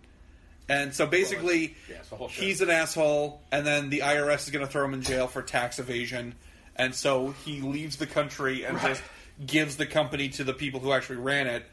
And 0.68 0.94
so 0.94 1.06
basically, 1.06 1.76
yeah, 1.90 1.98
whole 2.10 2.28
show. 2.28 2.42
he's 2.42 2.62
an 2.62 2.70
asshole, 2.72 3.42
and 3.52 3.66
then 3.68 3.90
the 3.90 4.00
IRS 4.00 4.46
is 4.46 4.50
going 4.50 4.66
to 4.66 4.72
throw 4.72 4.84
him 4.86 4.94
in 4.96 5.02
jail 5.04 5.28
for 5.28 5.42
tax 5.44 5.78
evasion, 5.78 6.34
and 6.76 6.94
so 6.96 7.36
he 7.46 7.62
leaves 7.62 7.98
the 7.98 8.08
country 8.08 8.66
and 8.66 8.76
Right. 8.78 8.88
just 8.90 9.04
gives 9.46 9.78
the 9.78 9.86
company 9.86 10.30
to 10.30 10.44
the 10.44 10.54
people 10.54 10.80
who 10.80 10.92
actually 10.92 11.18
ran 11.18 11.46
it, 11.48 11.66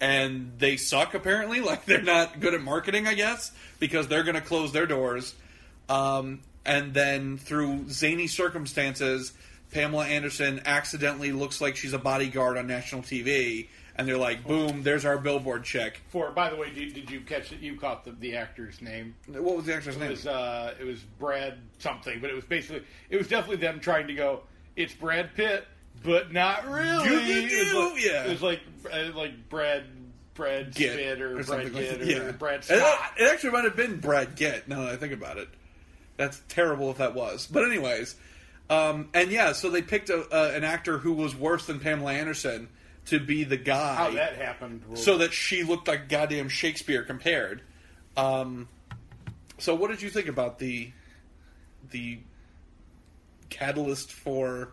and 0.00 0.52
they 0.58 0.76
suck 0.76 1.14
apparently. 1.14 1.60
Like 1.66 1.86
they're 1.86 2.02
not 2.02 2.38
good 2.38 2.54
at 2.54 2.60
marketing, 2.62 3.08
I 3.08 3.14
guess, 3.14 3.50
because 3.80 4.06
they're 4.06 4.22
going 4.22 4.34
to 4.36 4.40
close 4.40 4.70
their 4.72 4.86
doors. 4.86 5.34
Um, 5.88 6.40
and 6.64 6.94
then 6.94 7.38
through 7.38 7.88
zany 7.90 8.26
circumstances, 8.28 9.32
Pamela 9.72 10.06
Anderson 10.06 10.60
accidentally 10.66 11.32
looks 11.32 11.60
like 11.60 11.74
she's 11.76 11.92
a 11.92 11.98
bodyguard 11.98 12.56
on 12.58 12.66
national 12.68 13.02
TV, 13.02 13.68
and 13.96 14.06
they're 14.06 14.16
like, 14.18 14.46
"Boom! 14.46 14.82
There's 14.82 15.04
our 15.04 15.18
billboard 15.18 15.64
check." 15.64 16.00
For 16.08 16.30
by 16.30 16.50
the 16.50 16.56
way, 16.56 16.70
did, 16.72 16.94
did 16.94 17.10
you 17.10 17.20
catch 17.20 17.52
it? 17.52 17.60
You 17.60 17.76
caught 17.76 18.04
the, 18.04 18.12
the 18.12 18.36
actor's 18.36 18.80
name. 18.80 19.14
What 19.28 19.56
was 19.56 19.64
the 19.66 19.74
actor's 19.74 19.96
It 19.96 20.00
name? 20.00 20.10
was 20.10 20.26
uh, 20.26 20.74
it 20.80 20.84
was 20.84 21.00
Brad 21.18 21.58
something, 21.78 22.20
but 22.20 22.30
it 22.30 22.34
was 22.34 22.44
basically 22.44 22.82
it 23.10 23.16
was 23.16 23.28
definitely 23.28 23.56
them 23.58 23.80
trying 23.80 24.06
to 24.08 24.14
go. 24.14 24.42
It's 24.76 24.92
Brad 24.94 25.34
Pitt, 25.34 25.66
but 26.04 26.32
not 26.32 26.66
really. 26.68 27.08
It 27.08 27.74
was 27.74 27.92
like, 27.92 28.04
yeah. 28.04 28.24
it 28.24 28.30
was 28.30 28.42
like 28.42 28.60
uh, 28.92 29.16
like 29.16 29.48
Brad 29.48 29.84
Brad 30.34 30.74
Get 30.74 30.92
Spit 30.92 31.22
or, 31.22 31.34
Brad 31.34 31.46
something 31.46 31.72
like 31.72 32.00
or 32.00 32.04
Yeah. 32.04 32.30
Brad 32.32 32.60
It- 32.60 32.64
Scott. 32.64 33.12
It, 33.18 33.32
actually 33.32 33.50
might 33.52 33.64
have 33.64 33.76
been 33.76 33.98
Brad 34.00 34.36
Gitt. 34.36 34.68
Now 34.68 34.82
that 34.82 34.92
I 34.92 34.96
think 34.96 35.14
about 35.14 35.38
it, 35.38 35.48
that's 36.18 36.42
terrible 36.48 36.90
if 36.90 36.98
that 36.98 37.14
was. 37.14 37.46
But 37.46 37.64
anyways, 37.64 38.14
um, 38.68 39.08
and 39.14 39.30
yeah, 39.30 39.52
so 39.52 39.70
they 39.70 39.80
picked 39.80 40.10
a, 40.10 40.18
uh, 40.30 40.52
an 40.54 40.64
actor 40.64 40.98
who 40.98 41.14
was 41.14 41.34
worse 41.34 41.66
than 41.66 41.80
Pamela 41.80 42.12
Anderson 42.12 42.68
to 43.06 43.20
be 43.20 43.44
the 43.44 43.56
guy, 43.56 43.94
How 43.94 44.10
that 44.10 44.36
happened? 44.36 44.82
so 44.94 45.18
that 45.18 45.32
she 45.32 45.62
looked 45.62 45.88
like 45.88 46.08
goddamn 46.08 46.48
Shakespeare 46.48 47.02
compared. 47.02 47.62
Um, 48.16 48.68
so 49.58 49.74
what 49.74 49.90
did 49.90 50.02
you 50.02 50.10
think 50.10 50.28
about 50.28 50.58
the 50.58 50.90
the 51.90 52.18
catalyst 53.48 54.12
for 54.12 54.70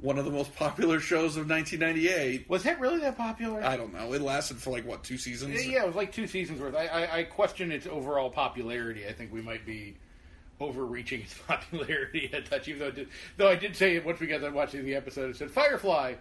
one 0.00 0.18
of 0.18 0.24
the 0.24 0.30
most 0.30 0.54
popular 0.56 0.98
shows 0.98 1.36
of 1.36 1.48
1998? 1.48 2.48
was 2.48 2.62
that 2.64 2.80
really 2.80 2.98
that 3.00 3.16
popular? 3.16 3.62
I 3.62 3.76
don't 3.76 3.92
know. 3.92 4.12
It 4.12 4.22
lasted 4.22 4.56
for 4.58 4.70
like 4.70 4.86
what 4.86 5.04
two 5.04 5.18
seasons? 5.18 5.66
Yeah, 5.66 5.82
it 5.82 5.86
was 5.86 5.96
like 5.96 6.12
two 6.12 6.26
seasons 6.26 6.60
worth. 6.60 6.74
I, 6.74 6.86
I, 6.86 7.16
I 7.18 7.22
question 7.24 7.70
its 7.70 7.86
overall 7.86 8.30
popularity. 8.30 9.06
I 9.06 9.12
think 9.12 9.32
we 9.32 9.42
might 9.42 9.64
be 9.66 9.96
overreaching 10.60 11.20
its 11.22 11.34
popularity 11.46 12.30
a 12.32 12.40
touch. 12.40 12.68
Even 12.68 12.80
though, 12.80 12.90
did, 12.90 13.08
though 13.36 13.48
I 13.48 13.56
did 13.56 13.76
say 13.76 13.98
once 13.98 14.20
we 14.20 14.26
got 14.26 14.40
done 14.40 14.54
watching 14.54 14.84
the 14.84 14.94
episode, 14.94 15.30
it 15.30 15.36
said 15.36 15.50
Firefly, 15.50 16.14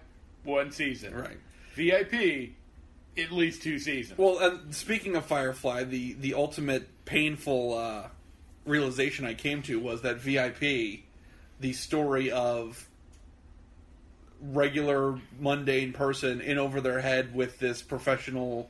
one 0.44 0.72
season, 0.72 1.14
Right. 1.16 1.38
VIP, 1.76 2.52
at 3.18 3.32
least 3.32 3.62
two 3.64 3.80
seasons. 3.80 4.18
Well, 4.18 4.40
and 4.40 4.74
speaking 4.74 5.16
of 5.16 5.26
Firefly, 5.26 5.84
the 5.84 6.14
the 6.14 6.34
ultimate 6.34 6.88
painful 7.06 7.78
uh, 7.78 8.08
realization 8.66 9.26
I 9.26 9.34
came 9.34 9.62
to 9.64 9.80
was 9.80 10.02
that 10.02 10.18
VIP, 10.18 11.02
the 11.60 11.74
story 11.74 12.32
of 12.32 12.88
regular 14.42 15.20
mundane 15.40 15.92
person 15.92 16.40
in 16.40 16.58
over 16.58 16.80
their 16.80 17.02
head 17.02 17.36
with 17.36 17.60
this 17.60 17.82
professional, 17.82 18.70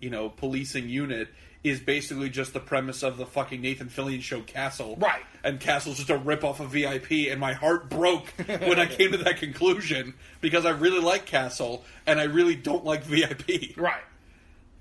you 0.00 0.10
know, 0.10 0.28
policing 0.28 0.88
unit 0.88 1.28
is 1.66 1.80
basically 1.80 2.30
just 2.30 2.52
the 2.52 2.60
premise 2.60 3.02
of 3.02 3.16
the 3.16 3.26
fucking 3.26 3.60
Nathan 3.60 3.88
Fillion 3.88 4.22
show 4.22 4.40
Castle. 4.40 4.96
Right. 4.98 5.22
And 5.42 5.58
Castle's 5.58 5.96
just 5.96 6.10
a 6.10 6.16
rip 6.16 6.44
off 6.44 6.60
of 6.60 6.70
VIP 6.70 7.28
and 7.28 7.40
my 7.40 7.54
heart 7.54 7.90
broke 7.90 8.28
when 8.46 8.78
I 8.78 8.86
came 8.86 9.10
to 9.12 9.18
that 9.18 9.38
conclusion 9.38 10.14
because 10.40 10.64
I 10.64 10.70
really 10.70 11.00
like 11.00 11.26
Castle 11.26 11.84
and 12.06 12.20
I 12.20 12.24
really 12.24 12.54
don't 12.54 12.84
like 12.84 13.02
VIP. 13.02 13.76
right. 13.76 14.02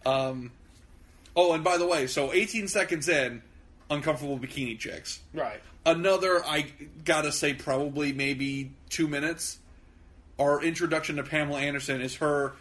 Um, 0.05 0.51
oh, 1.35 1.53
and 1.53 1.63
by 1.63 1.77
the 1.77 1.87
way, 1.87 2.05
so 2.05 2.31
18 2.31 2.67
seconds 2.67 3.09
in, 3.09 3.41
uncomfortable 3.89 4.37
bikini 4.37 4.77
chicks. 4.77 5.21
Right. 5.33 5.61
Another, 5.87 6.45
I 6.45 6.67
gotta 7.03 7.31
say, 7.31 7.55
probably 7.55 8.13
maybe 8.13 8.71
two 8.89 9.07
minutes. 9.07 9.57
Our 10.37 10.61
introduction 10.61 11.15
to 11.15 11.23
Pamela 11.23 11.61
Anderson 11.61 12.01
is 12.01 12.17
her 12.17 12.53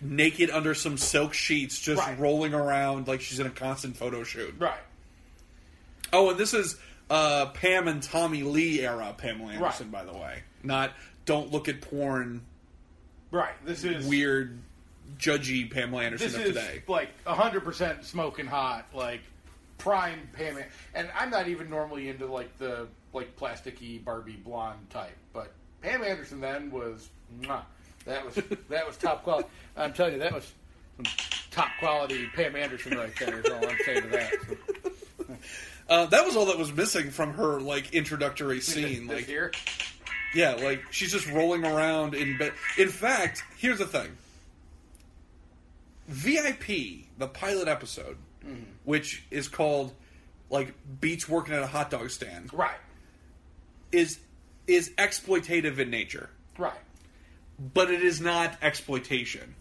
naked 0.00 0.50
under 0.50 0.74
some 0.74 0.96
silk 0.96 1.32
sheets, 1.32 1.80
just 1.80 2.00
Right. 2.02 2.18
rolling 2.18 2.54
around 2.54 3.08
like 3.08 3.20
she's 3.20 3.40
in 3.40 3.46
a 3.46 3.50
constant 3.50 3.96
photo 3.96 4.22
shoot. 4.24 4.54
Right. 4.58 4.78
Oh, 6.12 6.30
and 6.30 6.38
this 6.38 6.54
is 6.54 6.76
uh, 7.10 7.46
Pam 7.46 7.88
and 7.88 8.02
Tommy 8.02 8.42
Lee 8.42 8.80
era 8.80 9.14
Pamela 9.16 9.52
Anderson, 9.52 9.90
by 9.90 10.04
the 10.04 10.12
way. 10.12 10.42
Not 10.62 10.92
don't 11.24 11.50
look 11.52 11.68
at 11.68 11.80
porn, 11.80 12.42
Right. 13.32 13.54
This 13.64 13.82
is 13.84 14.06
weird, 14.06 14.58
judgy 15.18 15.68
Pamela 15.70 16.02
Anderson 16.04 16.26
This 16.28 16.36
of 16.36 16.40
is 16.42 16.48
today. 16.54 16.82
like 16.86 17.08
hundred 17.26 17.64
percent 17.64 18.04
smoking 18.04 18.46
hot, 18.46 18.86
like 18.94 19.20
prime 19.78 20.28
Pam. 20.32 20.58
And 20.94 21.08
I'm 21.18 21.30
not 21.30 21.48
even 21.48 21.68
normally 21.68 22.08
into 22.08 22.26
like 22.26 22.56
the 22.58 22.86
like 23.12 23.36
plasticky 23.36 24.02
Barbie 24.04 24.36
blonde 24.44 24.88
type, 24.90 25.16
but 25.32 25.52
Pam 25.82 26.02
Anderson 26.04 26.40
then 26.40 26.70
was 26.70 27.08
mwah, 27.42 27.62
that 28.06 28.24
was 28.24 28.34
that 28.68 28.86
was 28.86 28.96
top 28.96 29.22
quality. 29.24 29.48
I'm 29.76 29.92
telling 29.92 30.14
you, 30.14 30.18
that 30.20 30.32
was 30.32 30.52
some 30.96 31.06
top 31.50 31.68
quality 31.78 32.26
Pam 32.34 32.56
Anderson 32.56 32.96
right 32.96 33.12
there. 33.18 33.40
Is 33.40 33.50
all 33.50 33.68
I'm 33.68 33.76
saying 33.84 34.02
to 34.02 34.08
that. 34.08 34.32
So, 34.32 35.36
Uh, 35.88 36.06
that 36.06 36.24
was 36.24 36.34
all 36.36 36.46
that 36.46 36.58
was 36.58 36.72
missing 36.72 37.10
from 37.10 37.34
her 37.34 37.60
like 37.60 37.94
introductory 37.94 38.60
scene. 38.60 39.06
Like, 39.06 39.24
here, 39.26 39.52
yeah, 40.34 40.54
like 40.54 40.82
she's 40.92 41.12
just 41.12 41.30
rolling 41.30 41.64
around 41.64 42.14
in 42.14 42.36
bed. 42.38 42.52
In 42.76 42.88
fact, 42.88 43.44
here's 43.58 43.78
the 43.78 43.86
thing: 43.86 44.16
VIP, 46.08 47.06
the 47.18 47.28
pilot 47.28 47.68
episode, 47.68 48.16
which 48.84 49.24
is 49.30 49.48
called 49.48 49.92
like 50.50 50.74
Beach 51.00 51.28
working 51.28 51.54
at 51.54 51.62
a 51.62 51.66
hot 51.68 51.90
dog 51.90 52.10
stand, 52.10 52.52
right, 52.52 52.78
is 53.92 54.18
is 54.66 54.90
exploitative 54.98 55.78
in 55.78 55.90
nature, 55.90 56.30
right, 56.58 56.74
but 57.58 57.90
it 57.90 58.02
is 58.02 58.20
not 58.20 58.56
exploitation 58.62 59.54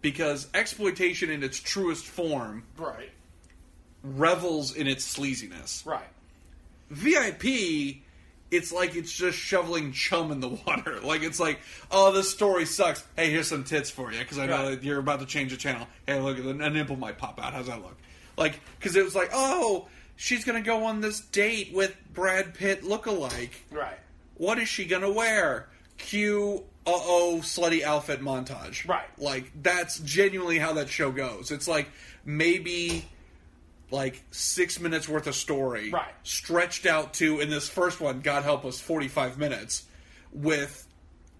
because 0.00 0.48
exploitation 0.54 1.30
in 1.30 1.42
its 1.42 1.58
truest 1.60 2.04
form 2.06 2.64
right, 2.76 3.10
revels 4.02 4.74
in 4.74 4.86
its 4.86 5.16
sleaziness. 5.16 5.86
right. 5.86 6.08
VIP, 6.90 8.02
it's 8.50 8.70
like 8.72 8.94
it's 8.96 9.12
just 9.12 9.38
shoveling 9.38 9.92
chum 9.92 10.30
in 10.30 10.40
the 10.40 10.48
water. 10.66 11.00
Like 11.00 11.22
it's 11.22 11.40
like, 11.40 11.60
oh, 11.90 12.12
this 12.12 12.30
story 12.30 12.66
sucks. 12.66 13.02
Hey, 13.16 13.30
here's 13.30 13.48
some 13.48 13.64
tits 13.64 13.90
for 13.90 14.12
you 14.12 14.18
because 14.18 14.38
I 14.38 14.46
know 14.46 14.64
Right. 14.64 14.70
that 14.80 14.82
you're 14.84 14.98
about 14.98 15.20
to 15.20 15.26
change 15.26 15.52
the 15.52 15.56
channel. 15.56 15.86
Hey, 16.06 16.20
look, 16.20 16.38
a 16.38 16.70
nipple 16.70 16.96
might 16.96 17.16
pop 17.16 17.42
out. 17.42 17.54
How's 17.54 17.66
that 17.68 17.80
look? 17.82 17.96
Like, 18.36 18.60
because 18.78 18.96
it 18.96 19.04
was 19.04 19.14
like, 19.14 19.30
oh, 19.32 19.88
she's 20.16 20.44
gonna 20.44 20.60
go 20.62 20.84
on 20.84 21.00
this 21.00 21.20
date 21.20 21.72
with 21.72 21.96
Brad 22.12 22.54
Pitt 22.54 22.84
look-alike 22.84 23.64
Right. 23.70 23.98
What 24.36 24.58
is 24.58 24.68
she 24.68 24.84
gonna 24.84 25.10
wear? 25.12 25.68
Cue, 25.98 26.64
oh, 26.86 27.40
slutty 27.42 27.82
outfit 27.82 28.20
montage. 28.20 28.86
Right. 28.88 29.06
Like 29.18 29.50
that's 29.62 29.98
genuinely 30.00 30.58
how 30.58 30.74
that 30.74 30.88
show 30.88 31.10
goes. 31.12 31.50
It's 31.50 31.68
like 31.68 31.88
maybe 32.24 33.04
like 33.90 34.22
six 34.30 34.80
minutes 34.80 35.08
worth 35.08 35.26
of 35.26 35.34
story, 35.34 35.90
Right. 35.90 36.12
Stretched 36.22 36.86
out 36.86 37.14
to 37.14 37.40
in 37.40 37.50
this 37.50 37.68
first 37.68 38.00
one, 38.00 38.20
God 38.20 38.42
help 38.42 38.64
us, 38.64 38.80
forty 38.80 39.08
five 39.08 39.38
minutes 39.38 39.84
with. 40.32 40.86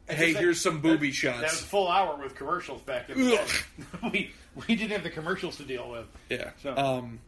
Hey, 0.08 0.32
That- 0.32 0.40
here's 0.40 0.61
some 0.61 0.80
booby 0.80 1.08
that- 1.08 1.14
shots. 1.14 1.40
That 1.40 1.50
was 1.52 1.61
a 1.61 1.64
full 1.64 1.88
hour 1.88 2.16
with 2.20 2.34
commercials 2.34 2.82
back 2.82 3.08
in 3.08 3.18
the 3.25 3.38
Ugh. 3.38 3.49
day. 3.49 4.08
we 4.12 4.30
we 4.68 4.75
didn't 4.76 4.90
have 4.90 5.02
the 5.04 5.11
commercials 5.11 5.56
to 5.58 5.62
deal 5.64 5.88
with. 5.90 6.06
yeah. 6.28 6.50
So- 6.62 6.76
Um. 6.76 7.20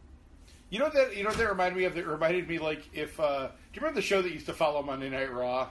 You 0.71 0.79
know 0.79 0.89
that 0.89 1.15
you 1.15 1.23
know 1.23 1.29
what 1.29 1.37
that 1.37 1.47
reminded 1.49 1.77
me 1.77 1.85
of. 1.85 1.95
That 1.95 2.05
reminded 2.05 2.47
me 2.49 2.59
like 2.59 2.83
if 2.93 3.17
uh, 3.19 3.47
do 3.47 3.51
you 3.73 3.81
remember 3.81 3.95
the 4.01 4.05
show 4.05 4.21
that 4.21 4.31
used 4.31 4.47
to 4.47 4.53
follow 4.53 4.81
Monday 4.83 5.09
Night 5.09 5.31
Raw? 5.31 5.69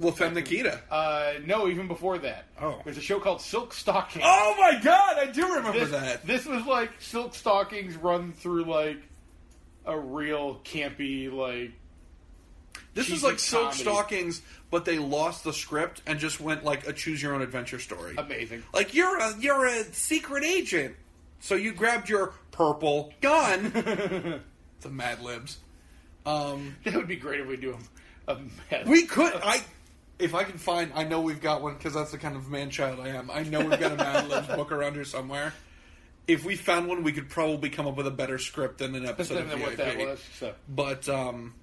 Well, 0.00 0.12
Femme 0.12 0.34
Nikita. 0.34 0.80
Uh, 0.90 1.34
no, 1.44 1.66
even 1.68 1.88
before 1.88 2.18
that. 2.18 2.44
Oh. 2.60 2.80
there's 2.84 2.98
a 2.98 3.02
show 3.02 3.18
called 3.18 3.40
Silk 3.40 3.72
Stockings. 3.74 4.24
Oh 4.26 4.54
my 4.58 4.80
god, 4.80 5.18
I 5.18 5.26
do 5.26 5.54
remember 5.54 5.80
this, 5.80 5.90
that. 5.90 6.24
this 6.26 6.46
was 6.46 6.64
like 6.66 6.90
Silk 7.00 7.34
Stockings 7.34 7.96
run 7.96 8.32
through 8.32 8.64
like 8.64 8.98
a 9.84 9.98
real 9.98 10.60
campy 10.64 11.32
like 11.32 11.72
This 12.94 13.08
was 13.10 13.20
cheesy 13.20 13.26
like 13.26 13.38
Silk 13.40 13.62
comedy. 13.70 13.82
Stockings, 13.82 14.42
but 14.70 14.84
they 14.84 14.98
lost 14.98 15.42
the 15.44 15.52
script 15.52 16.02
and 16.06 16.20
just 16.20 16.40
went 16.40 16.64
like 16.64 16.86
a 16.86 16.92
choose 16.92 17.20
your 17.22 17.34
own 17.34 17.42
adventure 17.42 17.80
story. 17.80 18.14
amazing. 18.16 18.62
Like 18.72 18.94
you're 18.94 19.18
a 19.18 19.34
you're 19.40 19.66
a 19.66 19.82
secret 19.92 20.44
agent, 20.44 20.94
so 21.40 21.54
you 21.56 21.72
grabbed 21.72 22.08
your 22.08 22.34
purple 22.52 23.12
gun. 23.20 23.72
the 24.80 24.88
Mad 24.90 25.20
Libs. 25.22 25.58
Um, 26.24 26.76
That 26.84 26.94
would 26.94 27.08
be 27.08 27.16
great 27.16 27.40
if 27.40 27.48
we 27.48 27.56
do 27.56 27.76
a, 28.28 28.34
a 28.34 28.84
we 28.86 29.06
could 29.06 29.32
I. 29.34 29.62
If 30.18 30.34
I 30.34 30.42
can 30.44 30.58
find, 30.58 30.90
I 30.94 31.04
know 31.04 31.20
we've 31.20 31.40
got 31.40 31.62
one 31.62 31.74
because 31.74 31.94
that's 31.94 32.10
the 32.10 32.18
kind 32.18 32.34
of 32.36 32.50
man 32.50 32.70
child 32.70 32.98
I 33.00 33.08
am. 33.08 33.30
I 33.30 33.44
know 33.44 33.60
we've 33.60 33.78
got 33.78 33.92
a 33.92 33.96
Mad 33.96 34.28
Libs 34.28 34.48
book 34.56 34.72
around 34.72 34.94
here 34.94 35.04
somewhere. 35.04 35.52
If 36.26 36.44
we 36.44 36.56
found 36.56 36.88
one, 36.88 37.02
we 37.04 37.12
could 37.12 37.28
probably 37.30 37.70
come 37.70 37.86
up 37.86 37.96
with 37.96 38.06
a 38.06 38.10
better 38.10 38.36
script 38.38 38.78
than 38.78 38.94
an 38.94 39.06
episode 39.06 39.38
of 39.38 39.58
VIP. 39.58 39.76
that 39.76 39.96
was. 39.98 40.20
So. 40.38 40.54
But 40.68 41.08
um, 41.08 41.54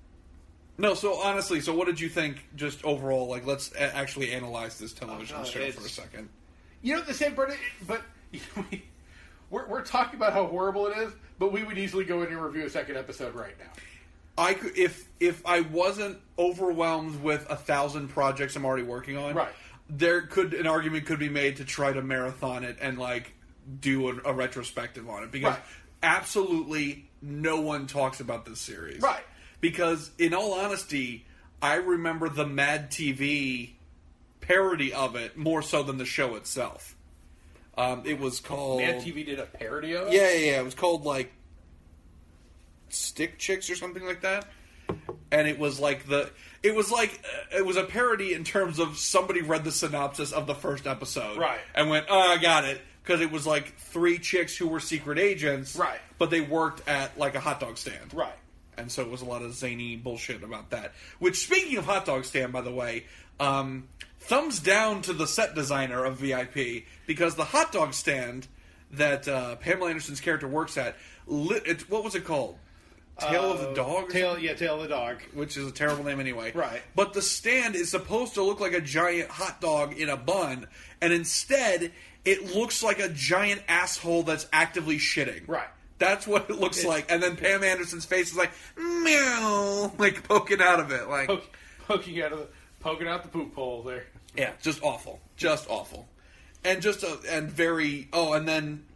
no. 0.77 0.93
So 0.93 1.15
honestly, 1.21 1.59
so 1.61 1.75
what 1.75 1.85
did 1.87 1.99
you 1.99 2.09
think? 2.09 2.45
Just 2.55 2.83
overall, 2.85 3.27
like 3.27 3.45
let's 3.45 3.71
a- 3.73 3.95
actually 3.95 4.31
analyze 4.31 4.79
this 4.79 4.93
television 4.93 5.35
Oh, 5.37 5.41
no, 5.41 5.45
show 5.45 5.71
for 5.71 5.85
a 5.85 5.89
second. 5.89 6.29
You 6.81 6.95
know 6.95 7.01
the 7.01 7.13
same, 7.13 7.35
but 7.35 7.49
but 7.85 8.01
you 8.31 8.39
know, 8.55 8.65
we, 8.71 8.83
we're 9.49 9.67
we're 9.67 9.81
talking 9.83 10.15
about 10.17 10.33
how 10.33 10.47
horrible 10.47 10.87
it 10.87 10.97
is, 10.97 11.11
but 11.37 11.51
we 11.51 11.63
would 11.63 11.77
easily 11.77 12.05
go 12.05 12.21
in 12.23 12.29
and 12.29 12.41
review 12.41 12.65
a 12.65 12.69
second 12.69 12.95
episode 12.97 13.35
right 13.35 13.55
now. 13.59 13.71
I 14.37 14.53
could 14.53 14.77
if 14.77 15.07
if 15.19 15.45
I 15.45 15.61
wasn't 15.61 16.17
overwhelmed 16.37 17.21
with 17.23 17.45
a 17.49 17.55
thousand 17.55 18.09
projects 18.09 18.55
I'm 18.55 18.65
already 18.65 18.83
working 18.83 19.17
on. 19.17 19.35
Right. 19.35 19.53
There 19.89 20.21
could 20.23 20.53
an 20.53 20.67
argument 20.67 21.05
could 21.05 21.19
be 21.19 21.29
made 21.29 21.57
to 21.57 21.65
try 21.65 21.93
to 21.93 22.01
marathon 22.01 22.63
it 22.63 22.77
and 22.81 22.97
like 22.97 23.33
do 23.79 24.09
a, 24.09 24.15
a 24.25 24.33
retrospective 24.33 25.09
on 25.09 25.23
it 25.23 25.31
because 25.31 25.53
Right. 25.53 25.63
absolutely 26.03 27.05
no 27.21 27.61
one 27.61 27.87
talks 27.87 28.19
about 28.19 28.45
this 28.45 28.59
series. 28.59 29.01
Right. 29.01 29.23
Because 29.61 30.11
in 30.17 30.33
all 30.33 30.53
honesty, 30.53 31.25
I 31.61 31.75
remember 31.75 32.29
the 32.29 32.45
Mad 32.45 32.91
TV 32.91 33.71
parody 34.41 34.93
of 34.93 35.15
it 35.15 35.37
more 35.37 35.61
so 35.61 35.81
than 35.83 35.97
the 35.97 36.05
show 36.05 36.35
itself. 36.35 36.95
Um, 37.77 38.03
it 38.05 38.19
was 38.19 38.39
called 38.39 38.81
Mad 38.81 39.01
TV 39.01 39.25
did 39.25 39.39
a 39.39 39.45
parody 39.45 39.93
of 39.95 40.07
it. 40.07 40.13
yeah, 40.13 40.31
yeah, 40.31 40.51
yeah. 40.51 40.59
It 40.59 40.65
was 40.65 40.75
called 40.75 41.03
like 41.03 41.31
Stick 42.89 43.37
Chicks 43.37 43.69
or 43.69 43.75
something 43.75 44.05
like 44.05 44.21
that. 44.21 44.45
And 45.31 45.47
it 45.47 45.57
was 45.57 45.79
like 45.79 46.07
the 46.07 46.29
it 46.63 46.75
was 46.75 46.91
like 46.91 47.19
uh, 47.53 47.57
it 47.57 47.65
was 47.65 47.75
a 47.75 47.83
parody 47.83 48.33
in 48.33 48.43
terms 48.43 48.79
of 48.79 48.97
somebody 48.97 49.41
read 49.41 49.63
the 49.63 49.71
synopsis 49.71 50.31
of 50.31 50.45
the 50.47 50.55
first 50.55 50.85
episode, 50.87 51.37
Right. 51.37 51.59
And 51.73 51.89
went, 51.89 52.05
"Oh, 52.09 52.19
I 52.19 52.37
got 52.37 52.65
it," 52.65 52.79
because 53.03 53.19
it 53.21 53.31
was 53.31 53.47
like 53.47 53.75
three 53.77 54.19
chicks 54.19 54.55
who 54.55 54.67
were 54.67 54.79
secret 54.79 55.17
agents, 55.17 55.75
Right. 55.75 55.99
But 56.19 56.29
they 56.29 56.41
worked 56.41 56.87
at 56.87 57.17
like 57.17 57.33
a 57.35 57.39
hot 57.39 57.59
dog 57.59 57.77
stand, 57.77 58.13
Right. 58.13 58.31
and 58.77 58.91
so 58.91 59.01
it 59.01 59.09
was 59.09 59.21
a 59.21 59.25
lot 59.25 59.41
of 59.41 59.53
zany 59.55 59.95
bullshit 59.95 60.43
about 60.43 60.69
that. 60.69 60.93
Which, 61.17 61.37
speaking 61.43 61.77
of 61.77 61.85
hot 61.85 62.05
dog 62.05 62.23
stand, 62.25 62.53
by 62.53 62.61
the 62.61 62.71
way, 62.71 63.05
um, 63.39 63.87
thumbs 64.19 64.59
down 64.59 65.01
to 65.03 65.13
the 65.13 65.25
set 65.27 65.55
designer 65.55 66.05
of 66.05 66.17
VIP 66.17 66.85
because 67.07 67.33
the 67.35 67.45
hot 67.45 67.71
dog 67.71 67.93
stand 67.95 68.47
that 68.91 69.27
uh, 69.27 69.55
Pamela 69.55 69.89
Anderson's 69.89 70.21
character 70.21 70.47
works 70.47 70.77
at, 70.77 70.95
lit, 71.25 71.65
it, 71.65 71.89
what 71.89 72.03
was 72.03 72.13
it 72.15 72.23
called? 72.23 72.57
Tail 73.19 73.51
of 73.53 73.61
the 73.61 73.73
Dog, 73.73 74.09
Tail, 74.09 74.37
yeah, 74.37 74.53
tail 74.55 74.75
of 74.75 74.81
the 74.81 74.87
dog. 74.89 75.21
which 75.33 75.55
is 75.55 75.65
a 75.67 75.71
terrible 75.71 76.03
name 76.03 76.19
anyway. 76.19 76.51
Right. 76.53 76.81
But 76.95 77.13
the 77.13 77.21
stand 77.21 77.75
is 77.75 77.89
supposed 77.89 78.33
to 78.33 78.43
look 78.43 78.59
like 78.59 78.73
a 78.73 78.81
giant 78.81 79.29
hot 79.29 79.61
dog 79.61 79.93
in 79.97 80.09
a 80.09 80.17
bun, 80.17 80.67
and 81.01 81.13
instead 81.13 81.91
it 82.25 82.55
looks 82.55 82.83
like 82.83 82.99
a 82.99 83.07
giant 83.09 83.61
asshole 83.69 84.23
that's 84.23 84.47
actively 84.51 84.97
shitting. 84.97 85.47
Right. 85.47 85.67
That's 85.97 86.27
what 86.27 86.49
it 86.49 86.59
looks 86.59 86.79
It's- 86.79 86.89
like. 86.93 87.09
And 87.09 87.23
then 87.23 87.37
Pam 87.37 87.63
Anderson's 87.63 88.03
face 88.03 88.31
is 88.31 88.37
like 88.37 88.51
meow, 88.77 89.91
like 89.97 90.23
poking 90.27 90.61
out 90.61 90.79
of 90.79 90.91
it, 90.91 91.07
like 91.07 91.27
Poke, 91.27 91.43
poking 91.87 92.21
out 92.21 92.33
of 92.33 92.39
the 92.39 92.47
poking 92.81 93.07
out 93.07 93.23
the 93.23 93.29
poop 93.29 93.55
hole 93.55 93.81
there. 93.83 94.03
yeah, 94.35 94.51
just 94.61 94.83
awful, 94.83 95.19
just 95.37 95.69
awful, 95.69 96.07
and 96.63 96.81
just 96.81 97.03
a, 97.03 97.17
and 97.29 97.49
very 97.49 98.07
oh, 98.11 98.33
and 98.33 98.47
then 98.47 98.83
uh, 98.89 98.94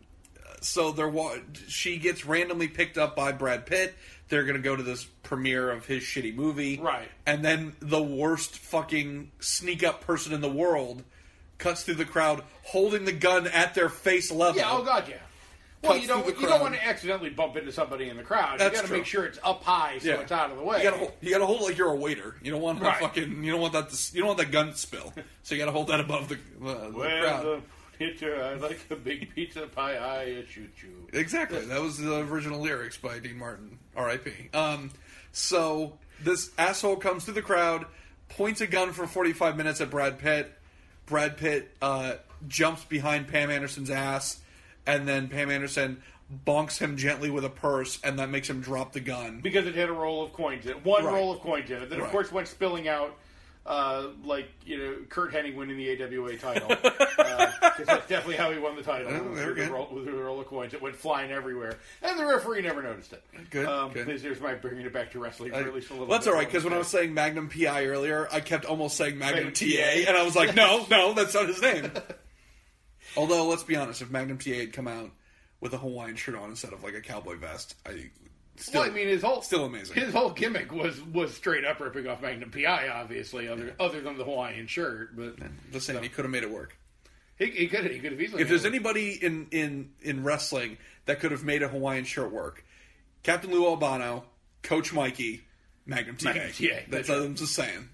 so 0.62 0.92
there 0.92 1.10
was 1.10 1.40
she 1.68 1.98
gets 1.98 2.26
randomly 2.26 2.68
picked 2.68 2.98
up 2.98 3.16
by 3.16 3.32
Brad 3.32 3.66
Pitt. 3.66 3.96
They're 4.30 4.44
gonna 4.44 4.60
go 4.60 4.76
to 4.76 4.84
this 4.84 5.06
premiere 5.24 5.72
of 5.72 5.86
his 5.86 6.04
shitty 6.04 6.36
movie, 6.36 6.80
Right. 6.80 7.10
And 7.26 7.44
then 7.44 7.76
the 7.80 8.02
worst 8.02 8.58
fucking 8.58 9.32
sneak 9.40 9.84
up 9.84 10.02
person 10.02 10.34
in 10.34 10.42
the 10.42 10.50
world 10.52 11.04
cuts 11.58 11.84
through 11.84 11.96
the 11.96 12.06
crowd, 12.06 12.44
holding 12.64 13.06
the 13.06 13.12
gun 13.12 13.48
at 13.48 13.74
their 13.74 13.90
face 13.90 14.32
level. 14.32 14.58
Yeah. 14.62 14.70
Oh 14.72 14.84
God. 14.84 15.06
Yeah. 15.10 15.16
Well, 15.82 15.98
you 15.98 16.08
don't 16.08 16.26
you 16.40 16.46
don't 16.48 16.60
want 16.62 16.76
to 16.76 16.86
accidentally 16.86 17.30
bump 17.30 17.56
into 17.56 17.72
somebody 17.72 18.10
in 18.10 18.18
the 18.18 18.24
crowd. 18.24 18.60
That's 18.60 18.76
you 18.76 18.82
got 18.82 18.88
to 18.88 18.94
make 18.94 19.06
sure 19.06 19.24
it's 19.26 19.40
up 19.44 19.64
high 19.64 19.98
so 20.00 20.10
Yeah. 20.10 20.20
it's 20.20 20.32
out 20.32 20.52
of 20.52 20.58
the 20.58 20.64
way. 20.64 20.78
You 20.80 20.84
gotta 20.84 20.98
hold, 20.98 21.12
you 21.22 21.32
gotta 21.32 21.46
hold 21.46 21.62
it 21.62 21.64
like 21.64 21.78
you're 21.78 21.92
a 21.92 21.96
waiter. 21.96 22.36
You 22.44 22.52
don't 22.52 22.62
want 22.62 22.80
to 22.80 22.86
Right. 22.86 23.00
fucking 23.00 23.44
you 23.44 23.52
don't 23.54 23.62
want 23.62 23.74
that 23.74 23.90
to, 23.90 24.12
you 24.16 24.20
don't 24.22 24.28
want 24.28 24.40
that 24.40 24.52
gun 24.52 24.76
spill. 24.76 25.14
So 25.44 25.56
you 25.56 25.60
gotta 25.60 25.72
hold 25.72 25.88
that 25.88 26.02
above 26.02 26.28
the, 26.30 26.36
the, 26.36 26.40
the 26.60 26.92
Well, 26.98 27.22
crowd. 27.24 27.44
the 27.46 27.62
picture, 28.00 28.42
I 28.42 28.54
like 28.68 28.80
a 28.90 28.96
big 28.96 29.34
pizza 29.36 29.68
pie. 29.68 29.98
I 30.00 30.44
shoot 30.50 30.72
you. 30.82 31.08
Exactly. 31.14 31.60
That 31.66 31.82
was 31.82 31.98
the 31.98 32.20
original 32.22 32.60
lyrics 32.60 32.98
by 32.98 33.20
Dean 33.20 33.38
Martin, 33.38 33.78
R.I.P. 33.96 34.32
Um, 34.54 34.90
so 35.32 36.00
this 36.24 36.50
asshole 36.58 36.96
comes 36.96 37.26
through 37.26 37.36
the 37.36 37.42
crowd, 37.44 37.86
points 38.30 38.62
a 38.62 38.68
gun 38.68 38.94
for 38.94 39.06
45 39.06 39.56
minutes 39.58 39.82
at 39.82 39.90
Brad 39.92 40.18
Pitt. 40.18 40.52
Brad 41.06 41.38
Pitt 41.38 41.70
uh, 41.82 42.14
jumps 42.48 42.84
behind 42.86 43.28
Pam 43.28 43.52
Anderson's 43.52 43.90
ass, 43.90 44.40
and 44.88 45.08
then 45.08 45.28
Pam 45.28 45.52
Anderson 45.52 46.02
bonks 46.46 46.78
him 46.78 46.96
gently 46.96 47.30
with 47.32 47.44
a 47.44 47.50
purse, 47.50 48.00
and 48.04 48.20
that 48.20 48.30
makes 48.30 48.48
him 48.50 48.62
drop 48.62 48.94
the 48.94 49.00
gun. 49.00 49.40
because 49.42 49.66
it 49.66 49.74
had 49.76 49.90
a 49.90 49.94
roll 49.94 50.24
of 50.24 50.32
coins 50.34 50.66
in 50.66 50.72
it. 50.72 50.86
One 50.86 51.04
Right. 51.04 51.14
roll 51.14 51.32
of 51.32 51.40
coins 51.42 51.70
in 51.72 51.82
it. 51.82 51.90
Then, 51.90 51.98
of 52.00 52.04
Right. 52.06 52.12
course, 52.12 52.32
went 52.32 52.48
spilling 52.48 52.88
out, 52.88 53.18
uh, 53.70 54.08
like, 54.26 54.50
you 54.66 54.78
know, 54.78 54.96
Curt 55.10 55.32
Hennig 55.32 55.56
winning 55.56 55.78
the 55.78 55.92
AWA 56.04 56.36
title. 56.38 56.72
uh, 56.84 57.52
'cause 57.62 57.86
that's 57.86 58.08
definitely 58.08 58.36
how 58.36 58.52
he 58.52 58.58
won 58.60 58.76
the 58.76 58.82
title. 58.82 59.12
Oh, 59.14 59.24
was 59.30 59.38
there 59.38 59.46
through, 59.46 59.56
we 59.56 59.66
the 59.66 59.72
roll, 59.72 59.86
through 59.86 60.06
the 60.06 60.12
roll 60.24 60.40
of 60.42 60.48
coins. 60.48 60.74
It 60.74 60.82
went 60.82 60.96
flying 60.96 61.32
everywhere. 61.32 61.78
And 62.02 62.20
the 62.20 62.26
referee 62.26 62.62
never 62.64 62.82
noticed 62.82 63.14
it. 63.14 63.24
Good, 63.52 63.68
Um, 63.68 63.92
good. 63.92 64.08
This 64.08 64.24
here's 64.24 64.42
my 64.42 64.56
bringing 64.56 64.86
it 64.86 64.92
back 64.92 65.12
to 65.12 65.20
wrestling 65.20 65.52
for 65.52 65.58
I- 65.58 65.62
at 65.62 65.74
least 65.76 65.90
a 65.92 65.94
little 65.94 66.08
well, 66.08 66.18
that's 66.18 66.26
bit. 66.26 66.32
all 66.34 66.38
right 66.40 66.48
because 66.48 66.64
when 66.64 66.74
I 66.74 66.78
was 66.80 66.88
saying 66.88 67.14
Magnum 67.14 67.48
PI 67.48 67.86
earlier, 67.86 68.28
I 68.32 68.40
kept 68.40 68.66
almost 68.66 68.98
saying 68.98 69.18
Magnum 69.20 69.46
Magnum 69.46 69.54
TA, 69.54 69.78
TA. 69.78 70.08
and 70.10 70.18
I 70.18 70.24
was 70.24 70.36
like, 70.36 70.56
no, 70.56 70.86
no, 70.92 71.14
that's 71.14 71.36
not 71.36 71.48
his 71.48 71.62
name. 71.62 71.92
Although, 73.16 73.46
let's 73.48 73.64
be 73.64 73.76
honest, 73.76 74.02
if 74.02 74.10
Magnum 74.12 74.38
TA 74.40 74.52
had 74.60 74.74
come 74.74 74.88
out 74.88 75.12
with 75.62 75.74
a 75.74 75.78
Hawaiian 75.78 76.16
shirt 76.16 76.36
on 76.36 76.50
instead 76.50 76.74
of 76.74 76.84
like 76.84 76.94
a 76.96 77.02
cowboy 77.02 77.36
vest, 77.38 77.76
I 77.86 78.10
still, 78.60 78.82
well, 78.82 78.90
I 78.90 78.94
mean, 78.94 79.08
his 79.08 79.22
whole 79.24 79.42
still 79.42 79.66
amazing. 79.66 79.96
His 79.96 80.14
whole 80.14 80.30
gimmick 80.32 80.72
was 80.72 81.02
was 81.02 81.34
straight 81.34 81.66
up 81.66 81.80
ripping 81.80 82.08
off 82.08 82.22
Magnum 82.22 82.52
PI, 82.52 82.90
obviously, 82.90 83.48
other 83.48 83.74
other 83.80 84.02
than 84.02 84.18
the 84.18 84.24
Hawaiian 84.24 84.68
shirt. 84.68 85.16
But 85.16 85.36
just 85.72 85.86
saying, 85.86 86.02
he 86.04 86.10
could 86.10 86.26
have 86.26 86.32
made 86.32 86.44
it 86.44 86.52
work. 86.52 86.78
he, 87.38 87.46
he 87.48 87.68
could 87.68 87.90
he 87.90 88.00
could 88.00 88.12
have 88.12 88.22
easily. 88.22 88.42
If 88.42 88.50
there's 88.50 88.66
anybody 88.66 89.12
in 89.24 89.48
in 89.52 89.92
in 90.02 90.24
wrestling 90.24 90.78
that 91.06 91.20
could 91.20 91.32
have 91.32 91.44
made 91.44 91.64
a 91.64 91.68
Hawaiian 91.68 92.06
shirt 92.06 92.32
work, 92.32 92.64
Captain 93.24 93.52
Lou 93.52 93.66
Albano, 93.66 94.26
Coach 94.64 94.94
Mikey, 94.94 95.44
Magnum 95.86 96.18
TA. 96.18 96.30
Magnum 96.30 96.52
TA, 96.52 96.66
That's 96.90 96.90
that's 96.90 97.10
what 97.10 97.18
I'm 97.20 97.36
just 97.36 97.56
saying. 97.56 97.90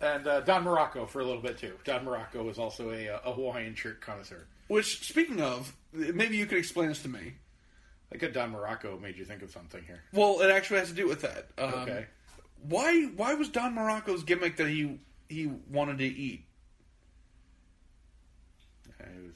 and 0.00 0.26
uh, 0.26 0.40
Don 0.40 0.64
Muraco 0.64 1.08
for 1.08 1.20
a 1.20 1.24
little 1.24 1.42
bit 1.42 1.58
too. 1.58 1.74
Don 1.84 2.04
Muraco 2.04 2.44
was 2.44 2.58
also 2.58 2.90
a, 2.90 3.08
uh, 3.08 3.20
a 3.24 3.32
Hawaiian 3.32 3.74
shirt 3.74 4.00
connoisseur. 4.00 4.46
Which, 4.68 5.06
speaking 5.08 5.40
of, 5.40 5.74
maybe 5.92 6.36
you 6.36 6.46
could 6.46 6.58
explain 6.58 6.88
this 6.88 7.02
to 7.02 7.08
me. 7.08 7.34
Like 8.12 8.22
a 8.22 8.30
Don 8.30 8.52
Muraco 8.52 9.00
made 9.00 9.16
you 9.16 9.24
think 9.24 9.42
of 9.42 9.50
something 9.50 9.82
here. 9.86 10.02
Well, 10.12 10.40
it 10.42 10.50
actually 10.50 10.80
has 10.80 10.88
to 10.88 10.94
do 10.94 11.08
with 11.08 11.22
that. 11.22 11.48
Um, 11.58 11.74
Okay. 11.82 12.06
Why? 12.68 13.04
Why 13.16 13.34
was 13.34 13.48
Don 13.48 13.74
Muraco's 13.74 14.22
gimmick 14.22 14.56
that 14.58 14.68
he 14.68 15.00
he 15.28 15.50
wanted 15.70 15.98
to 15.98 16.04
eat? 16.04 16.44
I 19.00 19.04
was 19.22 19.32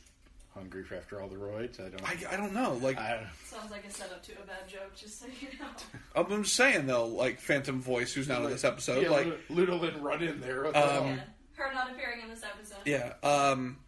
hungry 0.54 0.84
for 0.84 0.94
after 0.94 1.20
all 1.20 1.28
the 1.28 1.36
roids. 1.36 1.80
I 1.80 1.88
don't. 1.88 2.02
I, 2.04 2.34
I 2.34 2.36
don't 2.36 2.54
know. 2.54 2.78
Like 2.80 2.98
I 2.98 3.26
Sounds 3.44 3.70
like 3.70 3.84
a 3.84 3.90
setup 3.90 4.22
to 4.24 4.32
a 4.32 4.46
bad 4.46 4.68
joke, 4.68 4.94
just 4.94 5.20
so 5.20 5.26
you 5.40 5.48
know. 5.58 5.66
I'm 6.36 6.42
just 6.44 6.54
saying 6.56 6.86
though, 6.86 7.06
like 7.06 7.40
Phantom 7.40 7.80
Voice, 7.80 8.12
who's 8.12 8.28
not 8.28 8.42
in 8.42 8.50
this 8.50 8.64
episode, 8.64 9.02
yeah, 9.02 9.10
like 9.10 9.40
Ludo 9.48 9.76
Lynn 9.76 10.02
run 10.02 10.22
in 10.22 10.40
there. 10.40 10.64
What 10.64 10.74
the 10.74 10.78
yeah. 10.78 11.16
Her 11.54 11.72
not 11.74 11.90
appearing 11.90 12.20
in 12.22 12.28
this 12.28 12.42
episode. 12.44 12.78
yeah. 12.84 13.14
Um, 13.22 13.78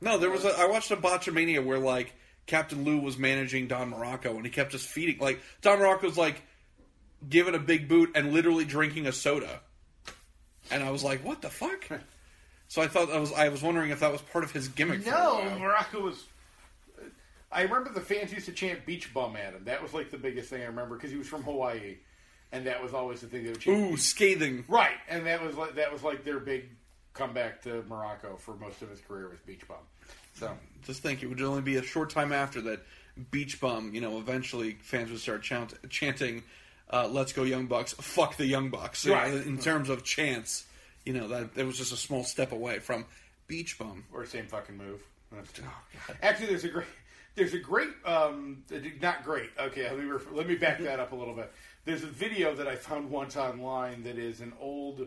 no, 0.00 0.18
there 0.18 0.30
was 0.30 0.44
a. 0.44 0.50
I 0.58 0.66
watched 0.66 0.90
a 0.90 0.96
Botchamania 0.96 1.64
where 1.64 1.78
like 1.78 2.12
Captain 2.46 2.84
Lou 2.84 2.98
was 2.98 3.16
managing 3.16 3.68
Don 3.68 3.92
Muraco, 3.92 4.36
and 4.36 4.44
he 4.44 4.50
kept 4.50 4.72
just 4.72 4.86
feeding. 4.86 5.18
Like 5.18 5.40
Don 5.62 5.78
Muraco's 5.78 6.18
like 6.18 6.42
giving 7.28 7.54
a 7.54 7.58
big 7.58 7.88
boot 7.88 8.12
and 8.14 8.32
literally 8.32 8.64
drinking 8.64 9.06
a 9.06 9.12
soda, 9.12 9.60
and 10.70 10.82
I 10.82 10.90
was 10.90 11.02
like, 11.02 11.24
what 11.24 11.42
the 11.42 11.50
fuck? 11.50 11.88
So 12.66 12.82
I 12.82 12.88
thought 12.88 13.10
I 13.12 13.18
was 13.18 13.32
I 13.32 13.50
was 13.50 13.62
wondering 13.62 13.90
if 13.90 14.00
that 14.00 14.10
was 14.10 14.20
part 14.20 14.42
of 14.42 14.50
his 14.50 14.68
gimmick. 14.68 15.06
No. 15.06 15.40
Muraco 15.58 16.02
was. 16.02 16.24
I 17.52 17.62
remember 17.62 17.92
the 17.92 18.00
fans 18.00 18.32
used 18.32 18.46
to 18.46 18.52
chant 18.52 18.84
"beach 18.84 19.12
bum" 19.14 19.36
at 19.36 19.52
him. 19.52 19.64
That 19.66 19.82
was 19.82 19.94
like 19.94 20.10
the 20.10 20.18
biggest 20.18 20.50
thing 20.50 20.62
I 20.62 20.64
remember 20.64 20.96
because 20.96 21.12
he 21.12 21.16
was 21.16 21.28
from 21.28 21.42
Hawaii, 21.44 21.98
and 22.50 22.66
that 22.66 22.82
was 22.82 22.92
always 22.94 23.20
the 23.20 23.28
thing 23.28 23.44
they 23.44 23.50
would 23.50 23.60
chant. 23.60 23.92
Ooh, 23.92 23.96
scathing. 23.96 24.64
Right, 24.66 24.96
and 25.08 25.26
that 25.26 25.44
was 25.44 25.56
like 25.56 25.76
that 25.76 25.92
was 25.92 26.02
like 26.02 26.24
their 26.24 26.40
big 26.40 26.70
comeback 27.12 27.62
to 27.62 27.82
Muraco 27.82 28.38
for 28.38 28.56
most 28.56 28.82
of 28.82 28.90
his 28.90 29.00
career 29.00 29.28
was 29.28 29.38
beach 29.46 29.68
bum. 29.68 29.76
So 30.34 30.56
Just 30.84 31.02
think, 31.02 31.22
it 31.22 31.26
would 31.28 31.40
only 31.40 31.62
be 31.62 31.76
a 31.76 31.82
short 31.82 32.10
time 32.10 32.32
after 32.32 32.60
that 32.62 32.80
Beach 33.30 33.60
Bum, 33.60 33.94
you 33.94 34.00
know, 34.00 34.18
eventually 34.18 34.72
fans 34.82 35.10
would 35.10 35.20
start 35.20 35.42
chant- 35.42 35.74
chanting, 35.88 36.42
uh, 36.92 37.08
let's 37.08 37.32
go 37.32 37.44
Young 37.44 37.66
Bucks, 37.66 37.92
fuck 37.94 38.36
the 38.36 38.46
Young 38.46 38.70
Bucks. 38.70 39.04
You 39.04 39.12
know, 39.12 39.18
Right. 39.18 39.32
in 39.34 39.58
terms 39.58 39.88
of 39.88 40.02
chants, 40.04 40.66
you 41.04 41.12
know, 41.12 41.28
that 41.28 41.50
it 41.56 41.64
was 41.64 41.78
just 41.78 41.92
a 41.92 41.96
small 41.96 42.24
step 42.24 42.50
away 42.52 42.80
from 42.80 43.06
Beach 43.46 43.78
Bum. 43.78 44.04
or 44.12 44.26
same 44.26 44.46
fucking 44.46 44.76
move. 44.76 45.00
Actually, 46.22 46.46
there's 46.48 46.64
a 46.64 46.68
great, 46.68 46.86
there's 47.34 47.54
a 47.54 47.58
great, 47.58 47.88
um, 48.04 48.62
not 49.00 49.24
great. 49.24 49.50
Okay, 49.58 49.88
let 49.88 49.98
me 49.98 50.04
ref- 50.04 50.30
let 50.32 50.46
me 50.46 50.54
back 50.56 50.78
that 50.80 51.00
up 51.00 51.12
a 51.12 51.16
little 51.16 51.34
bit. 51.34 51.52
There's 51.84 52.02
a 52.04 52.08
video 52.08 52.54
that 52.54 52.66
I 52.68 52.76
found 52.76 53.10
once 53.10 53.36
online 53.36 54.02
that 54.04 54.16
is 54.18 54.40
an 54.40 54.52
old 54.60 55.06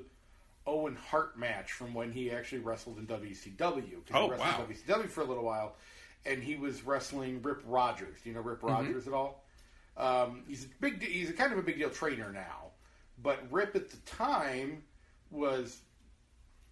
Owen 0.67 0.95
Hart 0.95 1.39
match 1.39 1.71
from 1.71 1.93
when 1.93 2.11
he 2.11 2.29
actually 2.29 2.59
wrestled 2.59 2.99
in 2.99 3.07
WCW. 3.07 4.01
Oh, 4.13 4.25
he 4.25 4.31
wrestled 4.31 4.39
wow. 4.39 4.65
in 4.69 4.75
WCW 4.75 5.09
for 5.09 5.21
a 5.21 5.25
little 5.25 5.43
while, 5.43 5.75
and 6.25 6.43
he 6.43 6.55
was 6.55 6.83
wrestling 6.83 7.41
Rip 7.41 7.63
Rogers. 7.65 8.19
Do 8.23 8.29
you 8.29 8.35
know 8.35 8.41
Rip 8.41 8.61
Rogers 8.61 9.07
at 9.07 9.13
all? 9.13 9.43
Um, 9.95 10.43
he's 10.47 10.65
a 10.65 10.67
big. 10.79 11.01
He's 11.01 11.29
a 11.29 11.33
kind 11.33 11.51
of 11.51 11.57
a 11.57 11.63
big 11.63 11.77
deal 11.79 11.89
trainer 11.89 12.31
now, 12.31 12.71
but 13.23 13.39
Rip 13.49 13.75
at 13.75 13.89
the 13.89 13.97
time 14.05 14.83
was 15.31 15.81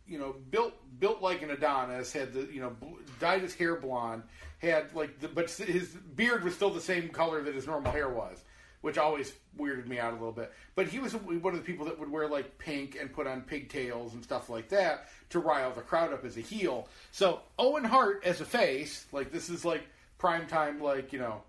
you 0.08 0.20
know, 0.20 0.36
built 0.52 0.74
built 1.00 1.22
like 1.22 1.42
an 1.42 1.50
Adonis, 1.50 2.14
had 2.14 2.34
the 2.34 2.48
you 2.54 2.62
know 2.62 2.76
dyed 3.20 3.42
his 3.42 3.56
hair 3.56 3.76
blonde, 3.76 4.24
had 4.60 4.94
like 4.94 5.20
the, 5.20 5.28
but 5.28 5.50
his 5.50 5.90
beard 6.16 6.44
was 6.44 6.54
still 6.54 6.70
the 6.70 6.82
same 6.82 7.10
color 7.10 7.42
that 7.44 7.56
his 7.56 7.66
normal 7.66 7.92
hair 7.92 8.10
was, 8.10 8.44
which 8.86 9.00
always 9.00 9.34
weirded 9.58 9.88
me 9.88 9.98
out 9.98 10.12
a 10.12 10.15
little 10.15 10.32
bit. 10.32 10.54
But 10.76 10.88
he 10.88 11.00
was 11.00 11.13
one 11.15 11.54
of 11.56 11.60
the 11.60 11.65
people 11.65 11.86
that 11.88 12.00
would 12.00 12.12
wear 12.12 12.28
like 12.28 12.60
pink 12.60 12.95
and 13.02 13.12
put 13.12 13.26
on 13.26 13.41
pigtails 13.41 14.13
and 14.13 14.24
stuff 14.24 14.48
like 14.48 14.69
that 14.69 15.08
to 15.32 15.39
rile 15.39 15.71
the 15.74 15.82
crowd 15.82 16.13
up 16.13 16.24
as 16.24 16.38
a 16.38 16.41
heel. 16.41 16.88
So 17.12 17.39
Owen 17.58 17.84
Hart 17.84 18.21
as 18.24 18.41
a 18.41 18.45
face, 18.45 19.08
like 19.12 19.32
this 19.32 19.50
is 19.50 19.65
like 19.65 19.82
prime 20.19 20.45
time, 20.45 20.80
like 20.80 21.12
you 21.12 21.17
know, 21.17 21.41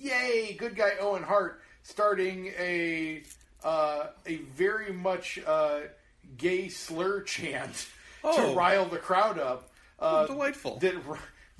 yay, 0.00 0.54
good 0.58 0.74
guy 0.74 0.92
Owen 1.00 1.22
Hart 1.22 1.60
starting 1.84 2.46
a 2.58 3.22
uh, 3.62 4.06
a 4.26 4.36
very 4.56 4.92
much 4.92 5.38
uh, 5.46 5.80
gay 6.36 6.68
slur 6.68 7.20
chant 7.34 7.86
Oh. 8.24 8.50
to 8.50 8.56
rile 8.56 8.86
the 8.86 8.98
crowd 8.98 9.38
up. 9.38 9.70
Uh, 9.98 10.26
delightful. 10.26 10.78
That 10.78 10.94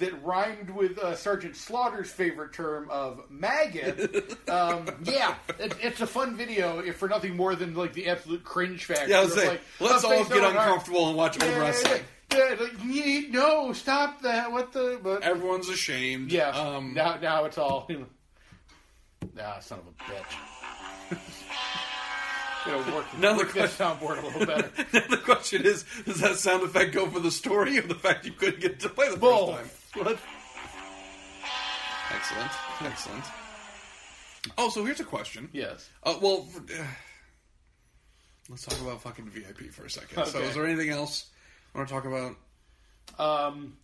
that 0.02 0.24
rhymed 0.24 0.68
with 0.70 0.98
uh, 0.98 1.14
Sergeant 1.14 1.54
Slaughter's 1.54 2.10
favorite 2.10 2.52
term 2.52 2.88
of 2.90 3.22
maggot. 3.30 4.36
um, 4.48 4.86
yeah, 5.04 5.36
it, 5.60 5.74
it's 5.80 6.00
a 6.00 6.06
fun 6.06 6.36
video 6.36 6.80
if 6.80 6.96
for 6.96 7.08
nothing 7.08 7.36
more 7.36 7.54
than 7.54 7.74
like 7.74 7.92
the 7.92 8.08
absolute 8.08 8.42
cringe 8.42 8.84
factor. 8.84 9.08
Yeah, 9.08 9.20
I 9.20 9.24
was 9.24 9.34
saying, 9.34 9.48
like, 9.48 9.60
let's 9.78 10.04
all 10.04 10.24
get 10.24 10.42
uncomfortable 10.42 11.08
and 11.08 11.16
watch 11.16 11.40
old 11.40 11.50
Yeah, 11.50 11.58
wrestling. 11.58 12.02
Yeah, 12.32 12.54
yeah, 12.54 12.56
like, 12.60 13.30
no, 13.30 13.72
stop 13.72 14.22
that! 14.22 14.50
What 14.50 14.72
the? 14.72 14.98
But 15.00 15.22
Everyone's 15.22 15.68
ashamed. 15.68 16.32
yeah, 16.32 16.48
Um, 16.48 16.94
now 16.94 17.18
now 17.22 17.44
it's 17.44 17.58
all. 17.58 17.86
You 17.88 17.98
know, 17.98 18.06
ah, 19.40 19.60
son 19.60 19.78
of 19.78 19.86
a 19.86 20.12
bitch. 20.12 21.18
Gonna 22.64 22.94
work, 22.94 23.18
Now 23.18 23.32
the 23.32 23.38
work 23.38 23.52
that 23.54 23.70
soundboard 23.70 24.22
a 24.22 24.26
little 24.26 24.46
better. 24.46 24.70
the 25.08 25.20
question 25.24 25.64
is, 25.64 25.84
does 26.04 26.20
that 26.20 26.36
sound 26.36 26.62
effect 26.62 26.92
go 26.92 27.08
for 27.08 27.18
the 27.18 27.30
story 27.30 27.76
or 27.78 27.82
the 27.82 27.96
fact 27.96 28.24
you 28.24 28.30
couldn't 28.32 28.60
get 28.60 28.78
to 28.80 28.88
play 28.88 29.08
the 29.10 29.16
first 29.16 29.46
time? 29.48 29.70
Both. 29.94 30.06
What? 30.06 30.18
Excellent. 32.14 32.50
Excellent. 32.82 33.24
Oh, 34.58 34.68
so 34.68 34.84
here's 34.84 35.00
a 35.00 35.04
question. 35.04 35.48
Yes. 35.52 35.88
Uh, 36.02 36.16
well, 36.20 36.48
uh, 36.56 36.84
let's 38.48 38.64
talk 38.64 38.80
about 38.80 39.02
fucking 39.02 39.28
VIP 39.28 39.70
for 39.72 39.84
a 39.84 39.90
second. 39.90 40.26
So, 40.26 40.40
is 40.40 40.54
there 40.54 40.66
anything 40.66 40.90
else 40.90 41.26
I 41.74 41.78
want 41.78 41.88
to 41.88 41.94
talk 41.94 42.04
about? 42.04 42.36
Um, 43.18 43.76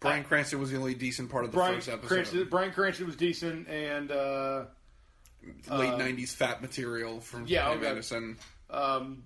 Bryan 0.00 0.24
Cranston 0.24 0.60
was 0.60 0.70
the 0.70 0.76
only 0.76 0.94
decent 0.94 1.30
part 1.30 1.44
of 1.44 1.52
the 1.52 1.56
Bryan 1.56 1.76
first 1.76 1.88
episode. 1.88 2.08
Cranston, 2.08 2.48
Bryan 2.48 2.72
Cranston 2.72 3.06
was 3.06 3.16
decent, 3.16 3.68
and 3.68 4.10
uh, 4.10 4.64
Late 5.70 5.94
'90s 5.94 6.30
fat 6.34 6.62
material 6.62 7.20
from 7.20 7.46
yeah, 7.46 7.64
Pam 7.64 7.78
okay. 7.78 7.88
Anderson. 7.88 8.36
um, 8.70 9.24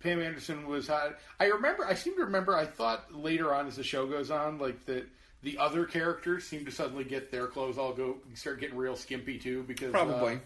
Pam 0.00 0.20
Anderson 0.20 0.66
was 0.66 0.86
hot. 0.86 1.18
I 1.40 1.46
remember. 1.46 1.86
I 1.86 1.94
seem 1.94 2.16
to 2.16 2.24
remember. 2.24 2.54
I 2.54 2.66
thought 2.66 3.14
later 3.14 3.54
on, 3.54 3.66
as 3.66 3.76
the 3.76 3.82
show 3.82 4.06
goes 4.06 4.30
on, 4.30 4.58
like 4.58 4.84
that 4.86 5.06
the 5.44 5.58
other 5.58 5.84
characters 5.84 6.44
seem 6.44 6.64
to 6.64 6.70
suddenly 6.72 7.04
get 7.04 7.30
their 7.30 7.46
clothes 7.46 7.78
all 7.78 7.92
go 7.92 8.16
start 8.34 8.58
getting 8.58 8.76
real 8.76 8.96
skimpy 8.96 9.38
too 9.38 9.62
because 9.68 9.92
Probably. 9.92 10.40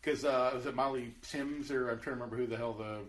because 0.00 0.24
uh, 0.24 0.52
was 0.54 0.64
it 0.64 0.74
Molly 0.74 1.12
Sims 1.22 1.70
or 1.70 1.90
I'm 1.90 1.98
trying 1.98 2.16
to 2.16 2.22
remember 2.22 2.36
who 2.36 2.46
the 2.46 2.56
hell 2.56 2.72
the 2.72 3.00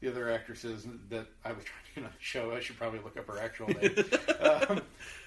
the 0.00 0.10
other 0.10 0.30
actress 0.30 0.64
is 0.64 0.86
that 1.10 1.26
I 1.44 1.52
was 1.52 1.64
trying 1.64 1.84
to 1.84 1.94
get 1.94 2.04
on 2.04 2.10
the 2.10 2.24
show. 2.24 2.52
I 2.52 2.60
should 2.60 2.78
probably 2.78 3.00
look 3.00 3.16
up 3.16 3.26
her 3.26 3.38
actual 3.38 3.68
name. 3.68 3.94
um, 4.40 4.80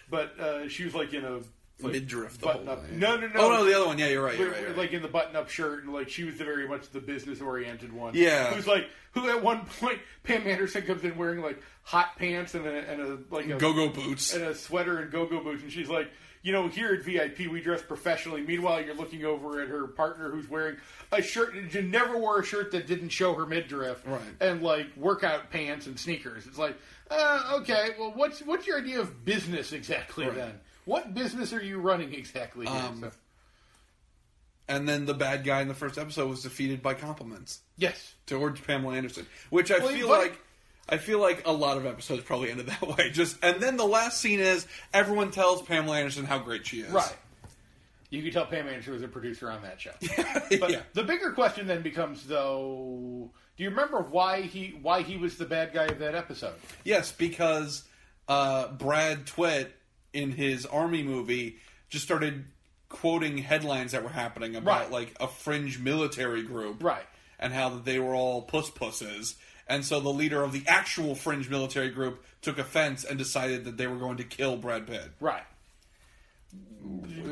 but 0.10 0.39
uh, 0.39 0.67
she 0.67 0.84
was 0.84 0.95
like 0.95 1.13
in 1.13 1.24
a 1.24 1.39
Midriff 1.89 2.37
the 2.39 2.45
button 2.45 2.67
up. 2.67 2.83
way. 2.83 2.89
No, 2.93 3.15
no, 3.17 3.27
no. 3.27 3.33
Oh 3.39 3.49
no, 3.49 3.65
the 3.65 3.73
other 3.75 3.85
one. 3.87 3.97
Yeah, 3.99 4.07
you're 4.07 4.23
right. 4.23 4.37
You're 4.37 4.51
right, 4.51 4.61
you're 4.61 4.75
like 4.75 4.91
in 4.93 5.01
the 5.01 5.07
button-up 5.07 5.49
shirt, 5.49 5.83
and 5.83 5.93
like 5.93 6.09
she 6.09 6.23
was 6.23 6.37
the 6.37 6.43
very 6.45 6.67
much 6.67 6.89
the 6.89 6.99
business-oriented 7.01 7.91
one. 7.93 8.13
Yeah. 8.15 8.53
who's 8.53 8.67
like 8.67 8.87
who 9.13 9.29
at 9.29 9.41
one 9.43 9.65
point 9.79 9.99
Pam 10.23 10.47
Anderson 10.47 10.83
comes 10.83 11.03
in 11.03 11.17
wearing 11.17 11.41
like 11.41 11.61
hot 11.83 12.15
pants 12.17 12.53
and 12.55 12.65
a, 12.65 12.71
and 12.91 13.01
a 13.01 13.17
like 13.33 13.45
a 13.47 13.55
Go-go 13.57 13.89
boots. 13.89 14.33
and 14.33 14.43
a 14.43 14.55
sweater 14.55 14.99
and 14.99 15.11
go-go 15.11 15.41
boots, 15.43 15.63
and 15.63 15.71
she's 15.71 15.89
like, 15.89 16.09
you 16.43 16.51
know, 16.51 16.67
here 16.67 16.93
at 16.93 17.03
VIP 17.03 17.51
we 17.51 17.61
dress 17.61 17.81
professionally. 17.83 18.41
Meanwhile, 18.41 18.81
you're 18.85 18.95
looking 18.95 19.25
over 19.25 19.61
at 19.61 19.67
her 19.69 19.87
partner 19.87 20.31
who's 20.31 20.49
wearing 20.49 20.77
a 21.11 21.21
shirt. 21.21 21.53
She 21.71 21.81
never 21.81 22.17
wore 22.17 22.39
a 22.39 22.43
shirt 22.45 22.71
that 22.71 22.87
didn't 22.87 23.09
show 23.09 23.33
her 23.35 23.45
midriff, 23.45 24.01
Right. 24.07 24.21
And 24.39 24.61
like 24.63 24.87
workout 24.95 25.51
pants 25.51 25.85
and 25.87 25.99
sneakers. 25.99 26.47
It's 26.47 26.57
like, 26.57 26.75
uh, 27.11 27.57
okay, 27.61 27.89
well, 27.99 28.13
what's 28.15 28.39
what's 28.41 28.65
your 28.65 28.79
idea 28.79 29.01
of 29.01 29.23
business 29.25 29.71
exactly 29.73 30.25
Right. 30.25 30.35
then? 30.35 30.59
What 30.85 31.13
business 31.13 31.53
are 31.53 31.61
you 31.61 31.79
running 31.79 32.13
exactly? 32.13 32.65
Here? 32.67 32.75
Um, 32.75 33.01
So- 33.01 33.11
And 34.67 34.87
then 34.87 35.05
the 35.05 35.13
bad 35.13 35.43
guy 35.43 35.61
in 35.61 35.67
the 35.67 35.73
first 35.73 35.97
episode 35.97 36.29
was 36.29 36.43
defeated 36.43 36.81
by 36.81 36.93
compliments 36.93 37.59
yes. 37.77 38.13
towards 38.25 38.59
Pamela 38.61 38.95
Anderson, 38.95 39.25
which 39.49 39.71
I 39.71 39.79
Well, 39.79 39.89
feel 39.89 40.07
but- 40.07 40.19
like 40.21 40.39
I 40.89 40.97
feel 40.97 41.19
like 41.19 41.43
a 41.45 41.51
lot 41.53 41.77
of 41.77 41.85
episodes 41.85 42.23
probably 42.23 42.49
ended 42.51 42.65
that 42.67 42.81
way. 42.81 43.11
Just 43.11 43.37
and 43.43 43.61
then 43.61 43.77
the 43.77 43.85
last 43.85 44.19
scene 44.19 44.39
is 44.39 44.65
everyone 44.93 45.31
tells 45.31 45.61
Pamela 45.61 45.97
Anderson 45.97 46.25
how 46.25 46.39
great 46.39 46.65
she 46.65 46.81
is. 46.81 46.91
Right. 46.91 47.15
You 48.09 48.21
could 48.23 48.33
tell 48.33 48.45
Pam 48.45 48.67
Anderson 48.67 48.91
was 48.93 49.03
a 49.03 49.07
producer 49.07 49.49
on 49.49 49.61
that 49.61 49.79
show. 49.79 49.91
But 50.59 50.69
yeah. 50.69 50.81
the 50.93 51.03
bigger 51.03 51.31
question 51.31 51.65
then 51.65 51.81
becomes, 51.81 52.25
though, 52.25 53.29
do 53.55 53.63
you 53.63 53.69
remember 53.69 54.01
why 54.01 54.41
he 54.41 54.77
why 54.81 55.01
he 55.01 55.15
was 55.15 55.37
the 55.37 55.45
bad 55.45 55.73
guy 55.73 55.85
of 55.85 55.99
that 55.99 56.13
episode? 56.13 56.55
Yes, 56.83 57.11
because 57.13 57.83
uh, 58.27 58.67
Brad 58.69 59.25
Twitt 59.27 59.73
in 60.13 60.32
his 60.34 60.65
army 60.65 61.04
movie 61.04 61.58
just 61.89 62.06
started 62.06 62.45
quoting 62.89 63.38
headlines 63.39 63.93
that 63.93 64.04
were 64.04 64.10
happening 64.10 64.56
about 64.56 64.82
Right. 64.82 64.91
like 64.91 65.15
a 65.19 65.28
fringe 65.28 65.80
military 65.80 66.43
group, 66.43 66.84
Right. 66.84 67.06
and 67.39 67.54
how 67.54 67.69
that 67.69 67.86
they 67.86 68.00
were 68.00 68.13
all 68.13 68.41
puss 68.41 68.69
pusses. 68.69 69.36
And 69.67 69.86
so 69.86 70.00
the 70.02 70.10
leader 70.10 70.43
of 70.43 70.52
the 70.52 70.63
actual 70.67 71.15
fringe 71.15 71.50
military 71.50 71.89
group 71.89 72.26
took 72.41 72.58
offense 72.58 73.06
and 73.06 73.17
decided 73.17 73.63
that 73.63 73.78
they 73.78 73.88
were 73.88 73.95
going 73.97 74.17
to 74.17 74.24
kill 74.26 74.58
Brad 74.58 74.86
Pitt. 74.88 75.12
Right. 75.21 75.43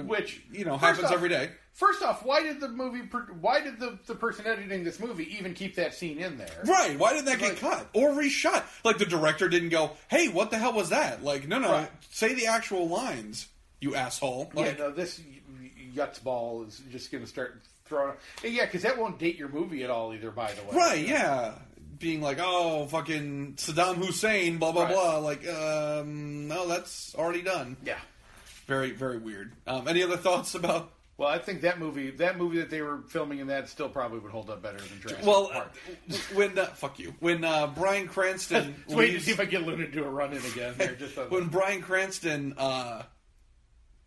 Which 0.05 0.41
You 0.51 0.65
know, 0.65 0.77
happens 0.77 1.05
off- 1.05 1.11
every 1.13 1.29
day. 1.29 1.49
First 1.73 2.03
off, 2.03 2.23
why 2.25 2.43
did 2.43 2.59
the 2.59 2.67
movie? 2.67 2.99
Why 3.39 3.61
did 3.61 3.79
the, 3.79 3.97
the 4.05 4.15
person 4.15 4.45
editing 4.45 4.83
this 4.83 4.99
movie 4.99 5.33
even 5.37 5.53
keep 5.53 5.75
that 5.75 5.93
scene 5.93 6.17
in 6.19 6.37
there? 6.37 6.61
Right? 6.65 6.97
Why 6.99 7.13
didn't 7.13 7.25
that 7.25 7.39
get 7.39 7.49
Like- 7.51 7.59
cut 7.59 7.87
or 7.93 8.09
reshot? 8.09 8.63
Like 8.83 8.97
the 8.97 9.05
director 9.05 9.47
didn't 9.47 9.69
go, 9.69 9.91
"Hey, 10.09 10.27
what 10.27 10.51
the 10.51 10.57
hell 10.57 10.73
was 10.73 10.89
that?" 10.89 11.23
Like, 11.23 11.47
no, 11.47 11.57
no, 11.59 11.71
Right. 11.71 11.91
say 12.11 12.33
the 12.33 12.47
actual 12.47 12.89
lines, 12.89 13.47
you 13.79 13.95
asshole. 13.95 14.51
Yeah, 14.55 14.61
Like, 14.61 14.79
no, 14.79 14.91
this 14.91 15.19
y- 15.19 15.71
yuts 15.95 16.21
ball 16.21 16.63
is 16.63 16.81
just 16.91 17.11
going 17.11 17.23
to 17.23 17.29
start 17.29 17.61
throwing. 17.85 18.15
Yeah, 18.43 18.65
because 18.65 18.81
that 18.83 18.97
won't 18.97 19.17
date 19.17 19.37
your 19.37 19.49
movie 19.49 19.83
at 19.83 19.89
all 19.89 20.13
either. 20.13 20.31
By 20.31 20.51
the 20.51 20.61
way, 20.63 20.75
Right, 20.77 21.07
yeah. 21.07 21.53
Being 21.97 22.21
like, 22.21 22.39
oh, 22.41 22.87
fucking 22.87 23.53
Saddam 23.55 23.95
Hussein, 23.95 24.57
blah, 24.57 24.71
blah, 24.73 24.83
Right. 24.83 24.93
blah. 24.93 25.17
Like, 25.19 25.47
um, 25.47 26.47
no, 26.47 26.67
that's 26.67 27.13
already 27.15 27.41
done. 27.41 27.77
Yeah. 27.85 27.99
Very, 28.69 28.91
very 28.91 29.17
weird. 29.17 29.51
Um, 29.67 29.87
any 29.87 30.03
other 30.03 30.15
thoughts 30.15 30.53
about. 30.55 30.91
Well, 31.17 31.27
I 31.27 31.37
think 31.39 31.61
that 31.61 31.79
movie, 31.79 32.11
that 32.11 32.37
movie 32.37 32.59
that 32.59 32.69
they 32.69 32.81
were 32.81 32.99
filming 33.09 33.39
in 33.39 33.47
that, 33.47 33.67
still 33.67 33.89
probably 33.89 34.19
would 34.19 34.31
hold 34.31 34.49
up 34.49 34.61
better 34.61 34.77
than 34.77 35.01
Jurassic 35.01 35.25
Well, 35.25 35.47
uh, 35.47 35.53
Park. 35.53 35.75
when. 36.33 36.57
Uh, 36.57 36.65
fuck 36.67 36.97
you. 36.99 37.13
When 37.19 37.43
uh, 37.43 37.67
Bryan 37.67 38.07
Cranston. 38.07 38.75
Wait 38.87 39.11
to 39.13 39.19
see 39.19 39.31
if 39.31 39.39
I 39.39 39.45
get 39.45 39.63
Luna 39.63 39.85
to 39.87 39.91
do 39.91 40.05
a 40.05 40.09
run 40.09 40.31
in 40.31 40.45
again. 40.45 40.75
There, 40.77 40.95
just 40.95 41.17
when 41.29 41.47
Bryan 41.47 41.81
Cranston 41.81 42.53
uh, 42.57 43.03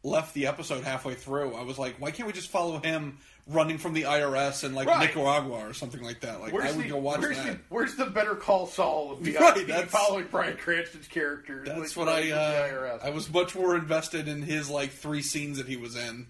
left 0.04 0.32
the 0.32 0.46
episode 0.46 0.84
halfway 0.84 1.14
through. 1.14 1.54
I 1.54 1.62
was 1.64 1.78
like, 1.78 1.96
why 1.98 2.12
can't 2.12 2.26
we 2.26 2.32
just 2.32 2.48
follow 2.48 2.78
him 2.78 3.18
running 3.46 3.78
from 3.78 3.92
the 3.92 4.02
IRS 4.02 4.64
in 4.64 4.74
like 4.74 4.88
Right. 4.88 5.00
Nicaragua 5.00 5.66
or 5.68 5.74
something 5.74 6.02
like 6.02 6.20
that? 6.20 6.40
Like, 6.40 6.54
I 6.54 6.72
would 6.72 6.84
the, 6.84 6.88
go 6.88 6.98
watch 6.98 7.20
where's 7.20 7.36
that. 7.38 7.46
The, 7.46 7.58
where's 7.68 7.96
the 7.96 8.06
Better 8.06 8.34
Call 8.34 8.66
Saul 8.66 9.12
of 9.12 9.24
the 9.24 9.32
Right, 9.40 9.68
IP 9.68 9.88
following 9.88 10.26
Bryan 10.26 10.56
Cranston's 10.56 11.08
character? 11.08 11.64
That's 11.66 11.96
like, 11.96 12.06
what 12.06 12.08
I. 12.08 12.30
Uh, 12.30 12.68
IRS. 12.68 13.04
I 13.04 13.10
was 13.10 13.30
much 13.32 13.54
more 13.54 13.76
invested 13.76 14.28
in 14.28 14.42
his 14.42 14.70
like 14.70 14.90
three 14.90 15.22
scenes 15.22 15.58
that 15.58 15.66
he 15.66 15.76
was 15.76 15.96
in. 15.96 16.28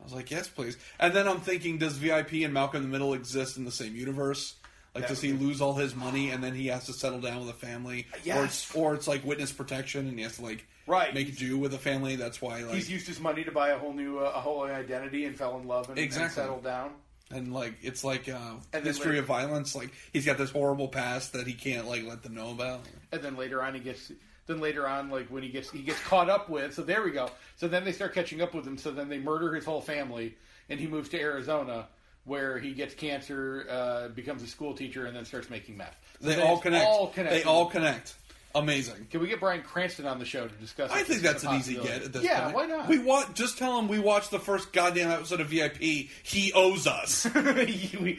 I 0.00 0.04
was 0.04 0.12
like, 0.12 0.30
yes, 0.30 0.48
please. 0.48 0.76
And 0.98 1.12
then 1.12 1.26
I'm 1.26 1.40
thinking, 1.40 1.78
does 1.78 1.94
VIP 1.94 2.32
and 2.44 2.54
Malcolm 2.54 2.84
in 2.84 2.90
the 2.90 2.92
Middle 2.92 3.14
exist 3.14 3.56
in 3.56 3.64
the 3.64 3.72
same 3.72 3.96
universe? 3.96 4.54
Like, 5.00 5.08
That 5.08 5.14
does 5.14 5.20
he 5.22 5.32
lose 5.32 5.60
all 5.60 5.74
his 5.74 5.94
money 5.94 6.30
and 6.30 6.42
then 6.42 6.54
he 6.54 6.66
has 6.68 6.86
to 6.86 6.92
settle 6.92 7.20
down 7.20 7.40
with 7.40 7.50
a 7.50 7.58
family? 7.58 8.06
Or 8.34 8.44
it's, 8.44 8.74
or 8.74 8.94
it's 8.94 9.06
like 9.08 9.24
witness 9.24 9.52
protection 9.52 10.08
and 10.08 10.16
he 10.18 10.24
has 10.24 10.36
to 10.36 10.42
like 10.42 10.66
Right. 10.86 11.12
make 11.14 11.36
do 11.36 11.58
with 11.58 11.74
a 11.74 11.78
family. 11.78 12.16
That's 12.16 12.40
why 12.40 12.62
like 12.62 12.74
He's 12.74 12.90
used 12.90 13.06
his 13.06 13.20
money 13.20 13.44
to 13.44 13.52
buy 13.52 13.70
a 13.70 13.78
whole 13.78 13.92
new, 13.92 14.18
uh, 14.18 14.32
a 14.34 14.40
whole 14.40 14.62
identity 14.62 15.24
and 15.26 15.36
fell 15.36 15.58
in 15.58 15.66
love 15.68 15.88
and, 15.88 15.98
and 15.98 16.04
Exactly. 16.04 16.42
settled 16.42 16.64
down. 16.64 16.92
and 17.30 17.52
like 17.52 17.74
it's 17.82 18.02
like 18.04 18.28
uh, 18.28 18.54
And 18.72 18.84
history 18.84 19.10
later- 19.12 19.20
of 19.20 19.26
violence. 19.26 19.74
Like 19.76 19.90
he's 20.12 20.24
got 20.26 20.38
this 20.38 20.50
horrible 20.50 20.88
past 20.88 21.32
that 21.34 21.46
he 21.46 21.52
can't 21.52 21.86
like 21.86 22.04
let 22.04 22.22
them 22.22 22.34
know 22.34 22.50
about. 22.50 22.80
And 23.12 23.22
then 23.22 23.36
later 23.36 23.62
on, 23.62 23.74
he 23.74 23.80
gets. 23.80 24.10
Then 24.46 24.60
later 24.60 24.88
on, 24.88 25.10
like 25.10 25.26
when 25.28 25.42
he 25.42 25.50
gets 25.50 25.70
he 25.70 25.82
gets 25.82 26.00
caught 26.04 26.30
up 26.30 26.48
with. 26.48 26.72
So 26.72 26.80
there 26.82 27.02
we 27.02 27.10
go. 27.10 27.30
So 27.56 27.68
then 27.68 27.84
they 27.84 27.92
start 27.92 28.14
catching 28.14 28.40
up 28.40 28.54
with 28.54 28.66
him. 28.66 28.78
So 28.78 28.90
then 28.90 29.10
they 29.10 29.18
murder 29.18 29.54
his 29.54 29.66
whole 29.66 29.82
family, 29.82 30.36
and 30.70 30.80
he 30.80 30.86
moves 30.86 31.10
to 31.10 31.20
Arizona, 31.20 31.86
where 32.28 32.58
he 32.58 32.72
gets 32.72 32.94
cancer, 32.94 33.66
uh, 33.68 34.08
becomes 34.08 34.42
a 34.42 34.46
school 34.46 34.74
teacher, 34.74 35.06
and 35.06 35.16
then 35.16 35.24
starts 35.24 35.50
making 35.50 35.76
meth. 35.76 35.96
So 36.20 36.28
They 36.28 36.40
all 36.40 36.58
connect. 36.58 36.86
All 36.86 37.08
connected. 37.08 37.40
They 37.40 37.44
all 37.44 37.66
connect. 37.66 38.14
Amazing. 38.54 39.08
Can 39.10 39.20
we 39.20 39.28
get 39.28 39.40
Bryan 39.40 39.62
Cranston 39.62 40.06
on 40.06 40.18
the 40.18 40.24
show 40.24 40.46
to 40.46 40.54
discuss? 40.54 40.90
I 40.90 41.02
think 41.02 41.22
that's 41.22 41.44
an 41.44 41.56
easy 41.56 41.74
get 41.74 42.02
at 42.02 42.12
this 42.12 42.24
yeah, 42.24 42.44
point. 42.44 42.54
why 42.54 42.66
not? 42.66 42.88
We 42.88 42.98
watch. 42.98 43.34
Just 43.34 43.58
tell 43.58 43.78
him 43.78 43.88
we 43.88 43.98
watched 43.98 44.30
the 44.30 44.38
first 44.40 44.72
goddamn 44.72 45.10
episode 45.10 45.40
of 45.40 45.48
VIP. 45.48 45.80
He 46.22 46.52
owes 46.54 46.86
us. 46.86 47.26
we, 47.34 48.18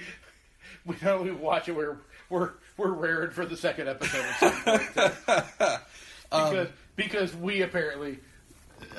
we 0.86 0.95
know 1.02 1.22
we 1.22 1.32
watch 1.32 1.67
it. 1.67 1.76
We're 1.76 1.98
we're 2.30 2.52
we're 2.78 2.91
raring 2.91 3.32
for 3.32 3.45
the 3.45 3.58
second 3.58 3.89
episode. 3.89 4.24
At 4.24 4.36
some 4.39 4.62
point, 4.63 5.19
uh, 5.60 5.78
Um, 6.32 6.52
because 6.52 6.67
because 6.95 7.36
we 7.36 7.62
apparently 7.63 8.19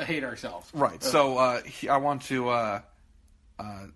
hate 0.01 0.25
ourselves. 0.25 0.68
right. 0.75 1.01
So 1.03 1.38
uh, 1.38 1.62
he, 1.62 1.88
I 1.88 1.99
want 1.99 2.23
to 2.23 2.49
uh, 2.49 2.81
uh, 3.59 3.87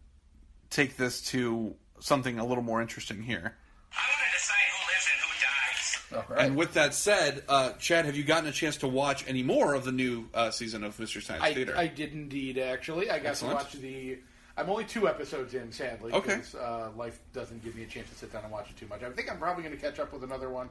take 0.75 0.97
this 0.97 1.21
to 1.31 1.75
something 2.01 2.39
a 2.39 2.45
little 2.45 2.65
more 2.65 2.83
interesting 2.83 3.23
here. 3.23 3.57
I 3.93 3.97
want 3.97 4.21
to 4.27 4.39
decide 4.39 4.57
who 4.73 4.87
lives 4.93 5.09
and 5.13 5.21
who 5.23 6.17
dies. 6.21 6.29
All 6.29 6.37
right. 6.37 6.47
And 6.47 6.57
with 6.57 6.75
that 6.75 6.95
said, 6.95 7.45
uh, 7.49 7.73
Chad, 7.75 8.05
have 8.07 8.17
you 8.17 8.25
gotten 8.25 8.49
a 8.49 8.53
chance 8.53 8.77
to 8.79 8.89
watch 8.89 9.25
any 9.29 9.43
more 9.43 9.75
of 9.75 9.85
the 9.85 9.93
new 9.93 10.27
uh, 10.35 10.51
season 10.51 10.83
of 10.85 10.99
Mystery 10.99 11.23
Science 11.23 11.43
I, 11.45 11.55
Theater? 11.55 11.75
I 11.77 11.87
did 11.87 12.13
indeed 12.13 12.59
actually. 12.59 13.11
I 13.11 13.19
got 13.19 13.31
Excellent. 13.31 13.59
to 13.59 13.65
watch 13.65 13.73
the. 13.75 14.19
I'm 14.57 14.71
only 14.71 14.85
two 14.85 15.09
episodes 15.09 15.55
in, 15.55 15.73
sadly. 15.73 16.13
Okay. 16.13 16.37
'cause, 16.37 16.55
Uh, 16.55 16.91
life 16.97 17.19
doesn't 17.33 17.65
give 17.65 17.75
me 17.75 17.83
a 17.83 17.87
chance 17.87 18.09
to 18.11 18.15
sit 18.15 18.33
down 18.33 18.43
and 18.45 18.53
watch 18.53 18.71
it 18.71 18.77
too 18.77 18.87
much. 18.87 19.03
I 19.03 19.11
think 19.11 19.31
I'm 19.31 19.39
probably 19.39 19.65
going 19.65 19.75
to 19.75 19.81
catch 19.81 19.99
up 19.99 20.13
with 20.13 20.23
another 20.23 20.49
one 20.51 20.69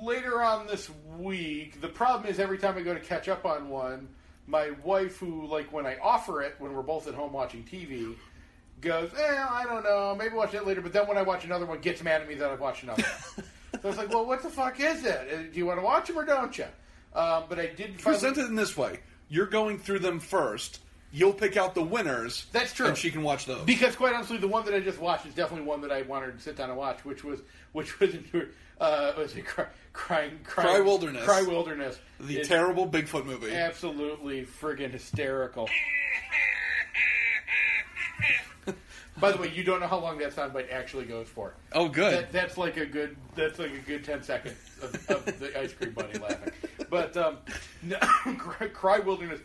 later 0.00 0.42
on 0.42 0.66
this 0.66 0.90
week. 1.18 1.80
The 1.80 1.88
problem 1.88 2.30
is 2.30 2.38
every 2.38 2.58
time 2.58 2.76
I 2.76 2.82
go 2.82 2.94
to 2.94 3.00
catch 3.00 3.28
up 3.28 3.44
on 3.44 3.68
one, 3.68 4.08
my 4.46 4.70
wife, 4.84 5.18
who 5.18 5.46
like 5.46 5.72
when 5.72 5.86
I 5.86 5.96
offer 6.02 6.42
it 6.42 6.54
when 6.58 6.72
we're 6.74 6.82
both 6.82 7.08
at 7.08 7.14
home 7.14 7.32
watching 7.32 7.64
TV, 7.64 8.14
goes, 8.80 9.10
"Eh, 9.18 9.46
I 9.50 9.64
don't 9.64 9.84
know, 9.84 10.14
maybe 10.18 10.34
watch 10.34 10.54
it 10.54 10.66
later." 10.66 10.80
But 10.80 10.92
then 10.92 11.06
when 11.06 11.16
I 11.18 11.22
watch 11.22 11.44
another 11.44 11.66
one, 11.66 11.80
gets 11.80 12.02
mad 12.02 12.20
at 12.22 12.28
me 12.28 12.34
that 12.36 12.50
I've 12.50 12.60
watched 12.60 12.82
another. 12.82 13.02
one. 13.02 13.46
so 13.82 13.88
it's 13.88 13.98
like, 13.98 14.08
well, 14.10 14.26
what 14.26 14.42
the 14.42 14.50
fuck 14.50 14.78
is 14.80 15.04
it? 15.04 15.28
Uh, 15.32 15.36
Do 15.52 15.58
you 15.58 15.66
want 15.66 15.78
to 15.78 15.84
watch 15.84 16.08
them 16.08 16.18
or 16.18 16.24
don't 16.24 16.56
you? 16.56 16.64
Um, 17.14 17.44
but 17.48 17.58
I 17.58 17.66
did 17.66 18.00
finally- 18.00 18.02
Present 18.02 18.38
it 18.38 18.46
in 18.46 18.54
this 18.56 18.76
way: 18.76 19.00
you're 19.28 19.46
going 19.46 19.78
through 19.78 20.00
them 20.00 20.20
first. 20.20 20.80
You'll 21.12 21.32
pick 21.32 21.56
out 21.56 21.74
the 21.74 21.82
winners. 21.82 22.46
That's 22.52 22.72
true. 22.72 22.86
And 22.86 22.96
she 22.96 23.10
can 23.10 23.24
watch 23.24 23.44
those. 23.44 23.62
Because 23.64 23.96
quite 23.96 24.14
honestly, 24.14 24.36
the 24.36 24.46
one 24.46 24.64
that 24.66 24.74
I 24.74 24.78
just 24.78 25.00
watched 25.00 25.26
is 25.26 25.34
definitely 25.34 25.66
one 25.66 25.80
that 25.80 25.90
I 25.90 26.02
wanted 26.02 26.36
to 26.36 26.40
sit 26.40 26.54
down 26.56 26.68
and 26.70 26.78
watch, 26.78 27.04
which 27.04 27.24
was 27.24 27.40
which 27.72 27.98
was 27.98 28.14
uh, 28.80 29.12
was 29.18 29.34
it 29.36 29.44
cry, 29.44 29.66
crying 29.92 30.38
cry, 30.44 30.62
Cry 30.64 30.80
Wilderness. 30.80 31.24
Cry 31.24 31.42
Wilderness. 31.42 31.98
the 32.20 32.38
It's 32.38 32.48
terrible 32.48 32.88
Bigfoot 32.88 33.26
movie. 33.26 33.52
absolutely 33.52 34.46
friggin' 34.46 34.92
hysterical. 34.92 35.68
By 39.20 39.32
the 39.32 39.38
way, 39.38 39.50
you 39.54 39.62
don't 39.62 39.80
know 39.80 39.86
how 39.86 39.98
long 39.98 40.18
that 40.18 40.34
soundbite 40.34 40.72
actually 40.72 41.04
goes 41.04 41.28
for. 41.28 41.54
Oh, 41.72 41.88
good. 41.88 42.14
That, 42.14 42.32
that's 42.32 42.56
like 42.58 42.76
a 42.76 42.86
good. 42.86 43.16
That's 43.34 43.58
like 43.58 43.72
a 43.72 43.78
good 43.78 44.04
ten 44.04 44.22
seconds 44.22 44.56
of, 44.82 44.94
of 45.10 45.38
the 45.38 45.58
ice 45.58 45.72
cream 45.72 45.92
bunny 45.92 46.18
laughing. 46.18 46.52
But 46.88 47.16
um, 47.16 47.38
no, 47.82 47.98
Cry, 48.72 48.98
Wilderness, 48.98 49.40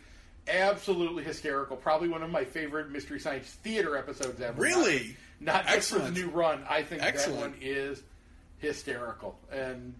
absolutely 0.47 1.23
hysterical. 1.23 1.77
Probably 1.77 2.07
one 2.07 2.23
of 2.23 2.29
my 2.29 2.43
favorite 2.43 2.89
Mystery 2.89 3.19
Science 3.19 3.47
Theater 3.63 3.97
episodes 3.97 4.41
ever. 4.41 4.61
Really? 4.61 5.17
Not, 5.39 5.65
not 5.65 5.75
just 5.75 5.91
for 5.91 5.99
the 5.99 6.11
new 6.11 6.29
run. 6.29 6.63
I 6.69 6.81
think 6.83 7.03
Excellent. 7.03 7.39
that 7.39 7.49
one 7.49 7.55
is 7.61 8.01
hysterical. 8.59 9.37
And 9.51 9.93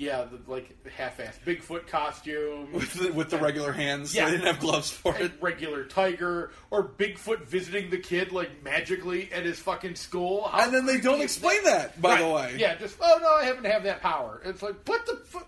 yeah, 0.00 0.24
the, 0.24 0.50
like 0.50 0.74
half-assed 0.88 1.40
Bigfoot 1.44 1.86
costume. 1.86 2.72
with, 2.72 2.94
the, 2.94 3.12
with 3.12 3.28
the 3.28 3.36
regular 3.36 3.70
hands. 3.70 4.14
Yeah. 4.14 4.24
They 4.24 4.30
didn't 4.32 4.46
have 4.46 4.58
gloves 4.58 4.90
for 4.90 5.14
and 5.14 5.26
it. 5.26 5.32
regular 5.42 5.84
tiger 5.84 6.52
or 6.70 6.88
Bigfoot 6.88 7.44
visiting 7.44 7.90
the 7.90 7.98
kid 7.98 8.32
like 8.32 8.64
magically 8.64 9.30
at 9.30 9.44
his 9.44 9.58
fucking 9.58 9.96
school. 9.96 10.48
How 10.48 10.64
And 10.64 10.72
then 10.72 10.86
they 10.86 11.00
don't 11.00 11.20
explain 11.20 11.64
that, 11.64 12.00
by 12.00 12.22
the 12.22 12.28
way. 12.28 12.56
Yeah, 12.58 12.76
just 12.76 12.96
oh 12.98 13.18
no, 13.20 13.28
I 13.28 13.44
happen 13.44 13.62
to 13.64 13.70
have 13.70 13.82
that 13.82 14.00
power. 14.00 14.40
It's 14.42 14.62
like 14.62 14.76
what 14.88 15.04
the 15.04 15.16
fuck. 15.16 15.46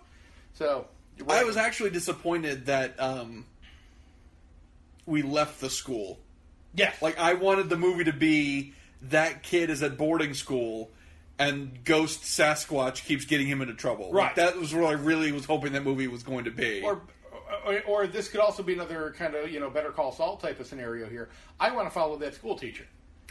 So 0.53 0.87
you're 1.17 1.31
I 1.31 1.43
was 1.43 1.57
actually 1.57 1.89
disappointed 1.89 2.67
that 2.67 2.99
um, 2.99 3.47
we 5.07 5.23
left 5.23 5.61
the 5.61 5.69
school. 5.71 6.19
yes, 6.75 7.01
Like, 7.01 7.17
I 7.17 7.33
wanted 7.33 7.69
the 7.69 7.77
movie 7.77 8.03
to 8.03 8.13
be 8.13 8.73
that 9.01 9.41
kid 9.41 9.71
is 9.71 9.81
at 9.81 9.97
boarding 9.97 10.35
school 10.35 10.91
and 11.39 11.83
Ghost 11.83 12.21
Sasquatch 12.23 13.05
keeps 13.05 13.25
getting 13.25 13.47
him 13.47 13.61
into 13.61 13.73
trouble. 13.73 14.05
Like, 14.11 14.13
Right. 14.13 14.35
that 14.35 14.57
was 14.57 14.73
what 14.73 14.85
I 14.85 14.91
really 14.93 15.31
was 15.31 15.45
hoping 15.45 15.73
that 15.73 15.83
movie 15.83 16.07
was 16.07 16.23
going 16.23 16.45
to 16.45 16.51
be. 16.51 16.81
or, 16.83 17.01
or 17.65 17.81
or 17.87 18.07
this 18.07 18.27
could 18.29 18.39
also 18.39 18.63
be 18.63 18.73
another 18.73 19.13
kind 19.17 19.35
of 19.35 19.49
you 19.51 19.59
know 19.59 19.69
Better 19.69 19.91
Call 19.91 20.11
Saul 20.11 20.37
type 20.37 20.59
of 20.59 20.67
scenario 20.67 21.07
here. 21.07 21.29
I 21.59 21.71
want 21.71 21.87
to 21.87 21.91
follow 21.93 22.17
that 22.17 22.35
school 22.35 22.57
teacher. 22.57 22.85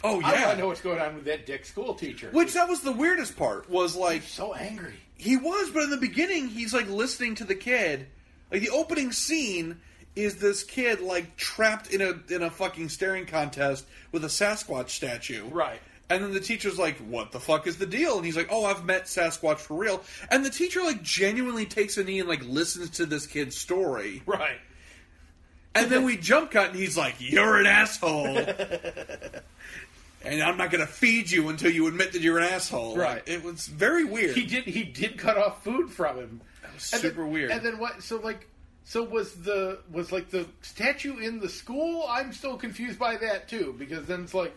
oh, 0.04 0.20
yeah, 0.20 0.26
I 0.26 0.32
want 0.46 0.50
to 0.52 0.58
know 0.58 0.66
what's 0.68 0.80
going 0.80 1.00
on 1.00 1.14
with 1.14 1.24
that 1.26 1.46
dick 1.46 1.64
school 1.64 1.94
teacher. 1.94 2.28
Which, 2.32 2.54
that 2.54 2.68
was 2.68 2.80
the 2.80 2.92
weirdest 2.92 3.36
part, 3.36 3.70
was 3.70 3.94
like, 3.94 4.22
so 4.22 4.52
angry. 4.52 4.94
He 5.16 5.36
was, 5.36 5.70
but 5.70 5.84
in 5.84 5.90
the 5.90 5.96
beginning, 5.96 6.48
he's 6.48 6.74
like 6.74 6.88
listening 6.88 7.36
to 7.36 7.44
the 7.44 7.54
kid. 7.54 8.06
Like 8.50 8.62
the 8.62 8.70
opening 8.70 9.12
scene 9.12 9.80
is 10.16 10.36
this 10.36 10.64
kid 10.64 11.00
like 11.00 11.36
trapped 11.36 11.92
in 11.92 12.00
a 12.02 12.14
in 12.34 12.42
a 12.42 12.50
fucking 12.50 12.88
staring 12.88 13.26
contest 13.26 13.86
with 14.10 14.24
a 14.24 14.28
Sasquatch 14.28 14.90
statue. 14.90 15.46
Right. 15.48 15.80
And 16.14 16.24
then 16.24 16.32
the 16.32 16.40
teacher's 16.40 16.78
like, 16.78 16.96
"What 16.98 17.32
the 17.32 17.40
fuck 17.40 17.66
is 17.66 17.76
the 17.78 17.86
deal?" 17.86 18.16
And 18.16 18.24
he's 18.24 18.36
like, 18.36 18.48
"Oh, 18.50 18.64
I've 18.64 18.84
met 18.84 19.04
Sasquatch 19.04 19.58
for 19.58 19.76
real." 19.76 20.02
And 20.30 20.44
the 20.44 20.50
teacher 20.50 20.82
like 20.82 21.02
genuinely 21.02 21.66
takes 21.66 21.96
a 21.98 22.04
knee 22.04 22.20
and 22.20 22.28
like 22.28 22.44
listens 22.44 22.90
to 22.90 23.06
this 23.06 23.26
kid's 23.26 23.56
story. 23.56 24.22
Right. 24.26 24.58
And 25.74 25.90
then 25.90 26.04
we 26.04 26.16
jump 26.18 26.50
cut, 26.50 26.70
and 26.70 26.76
he's 26.78 26.96
like, 26.96 27.14
"You're 27.18 27.58
an 27.58 27.66
asshole." 27.66 28.44
And 30.24 30.40
I'm 30.40 30.56
not 30.56 30.70
going 30.70 30.86
to 30.86 30.92
feed 30.92 31.30
you 31.32 31.48
until 31.48 31.72
you 31.72 31.88
admit 31.88 32.12
that 32.12 32.22
you're 32.22 32.38
an 32.38 32.44
asshole. 32.44 32.96
Right. 32.96 33.22
It 33.26 33.42
was 33.42 33.66
very 33.66 34.04
weird. 34.04 34.36
He 34.36 34.44
did. 34.46 34.64
He 34.64 34.84
did 34.84 35.18
cut 35.18 35.36
off 35.36 35.64
food 35.64 35.90
from 35.90 36.16
him. 36.16 36.40
That 36.62 36.72
was 36.74 36.92
And 36.92 37.02
super 37.02 37.22
then- 37.22 37.32
weird. 37.32 37.50
And 37.50 37.60
then 37.66 37.78
what? 37.78 38.02
So 38.04 38.18
like, 38.20 38.48
so 38.84 39.02
was 39.02 39.32
the 39.34 39.80
was 39.90 40.12
like 40.12 40.30
the 40.30 40.46
statue 40.60 41.18
in 41.18 41.40
the 41.40 41.48
school? 41.48 42.06
I'm 42.08 42.32
still 42.32 42.56
confused 42.56 43.00
by 43.00 43.16
that 43.16 43.48
too 43.48 43.74
because 43.76 44.06
then 44.06 44.22
it's 44.22 44.32
like 44.34 44.54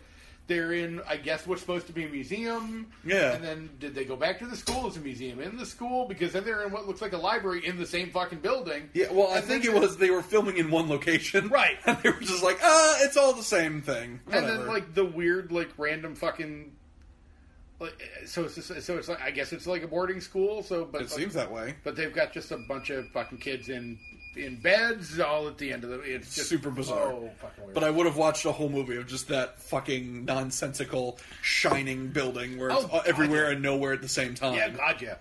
they're 0.47 0.73
in, 0.73 1.01
I 1.07 1.17
guess, 1.17 1.47
what's 1.47 1.61
supposed 1.61 1.87
to 1.87 1.93
be 1.93 2.05
a 2.05 2.09
museum. 2.09 2.87
Yeah. 3.03 3.33
And 3.33 3.43
then 3.43 3.69
did 3.79 3.95
they 3.95 4.05
go 4.05 4.15
back 4.15 4.39
to 4.39 4.45
the 4.45 4.55
school? 4.55 4.87
Is 4.87 4.97
a 4.97 4.99
museum 4.99 5.39
in 5.39 5.57
the 5.57 5.65
school? 5.65 6.05
Because 6.05 6.33
then 6.33 6.43
they're 6.43 6.63
in 6.63 6.71
what 6.71 6.87
looks 6.87 7.01
like 7.01 7.13
a 7.13 7.17
library 7.17 7.65
in 7.65 7.77
the 7.77 7.85
same 7.85 8.11
fucking 8.11 8.39
building. 8.39 8.89
Yeah, 8.93 9.11
well, 9.11 9.31
I 9.31 9.41
think 9.41 9.65
it 9.65 9.73
was 9.73 9.97
they 9.97 10.11
were 10.11 10.21
filming 10.21 10.57
in 10.57 10.69
one 10.69 10.87
location, 10.87 11.47
Right. 11.55 11.77
And 11.85 11.97
they 12.03 12.09
were 12.09 12.19
just 12.19 12.43
like, 12.43 12.59
ah, 12.61 12.97
it's 13.01 13.17
all 13.17 13.33
the 13.33 13.43
same 13.43 13.81
thing. 13.81 14.19
And 14.31 14.45
then 14.45 14.67
like 14.67 14.93
the 14.93 15.05
weird, 15.05 15.51
like 15.51 15.69
random 15.77 16.15
fucking. 16.15 16.73
Like, 17.79 18.01
so 18.25 18.45
it's 18.45 18.55
just, 18.55 18.83
so 18.83 18.97
it's 18.97 19.09
like 19.09 19.21
I 19.21 19.31
guess 19.31 19.51
it's 19.51 19.67
like 19.67 19.83
a 19.83 19.87
boarding 19.87 20.21
school. 20.21 20.63
So 20.63 20.85
but 20.85 21.01
it 21.01 21.09
seems 21.09 21.33
that 21.33 21.51
way. 21.51 21.75
but 21.83 21.95
they've 21.95 22.13
got 22.13 22.31
just 22.31 22.51
a 22.51 22.57
bunch 22.69 22.89
of 22.89 23.07
fucking 23.09 23.39
kids 23.39 23.67
in 23.67 23.99
in 24.37 24.57
beds 24.57 25.19
all 25.19 25.47
at 25.47 25.57
the 25.57 25.71
end 25.73 25.83
of 25.83 25.89
the. 25.89 25.99
It's 26.01 26.35
just 26.35 26.49
Super 26.49 26.69
bizarre. 26.69 27.11
So 27.11 27.29
fucking 27.39 27.63
weird. 27.63 27.73
But 27.73 27.83
I 27.83 27.89
would 27.89 28.05
have 28.05 28.17
watched 28.17 28.45
a 28.45 28.51
whole 28.51 28.69
movie 28.69 28.95
of 28.97 29.07
just 29.07 29.27
that 29.29 29.61
fucking 29.61 30.25
nonsensical 30.25 31.19
shining 31.41 32.07
building 32.07 32.57
where 32.57 32.69
it's 32.69 32.83
Oh, 32.83 32.87
God, 32.87 33.07
everywhere 33.07 33.45
yeah. 33.45 33.51
and 33.53 33.61
nowhere 33.61 33.93
at 33.93 34.01
the 34.01 34.07
same 34.09 34.35
time. 34.35 34.55
yeah, 34.55 34.69
God, 34.69 35.01
yeah. 35.01 35.15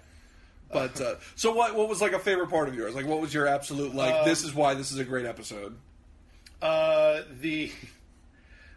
But 0.73 1.01
uh, 1.01 1.15
so 1.37 1.53
what? 1.55 1.75
What 1.77 1.89
was 1.89 2.01
like 2.01 2.13
a 2.13 2.19
favorite 2.19 2.51
part 2.51 2.69
of 2.69 2.75
yours? 2.75 2.95
Like, 2.95 3.07
what 3.07 3.21
was 3.21 3.33
your 3.33 3.47
absolute 3.47 3.95
like? 3.95 4.13
Um, 4.15 4.25
this 4.25 4.43
is 4.43 4.55
why 4.55 4.75
this 4.75 4.91
is 4.91 4.99
a 4.99 5.05
great 5.05 5.25
episode. 5.27 5.77
Uh, 6.61 7.21
the 7.41 7.71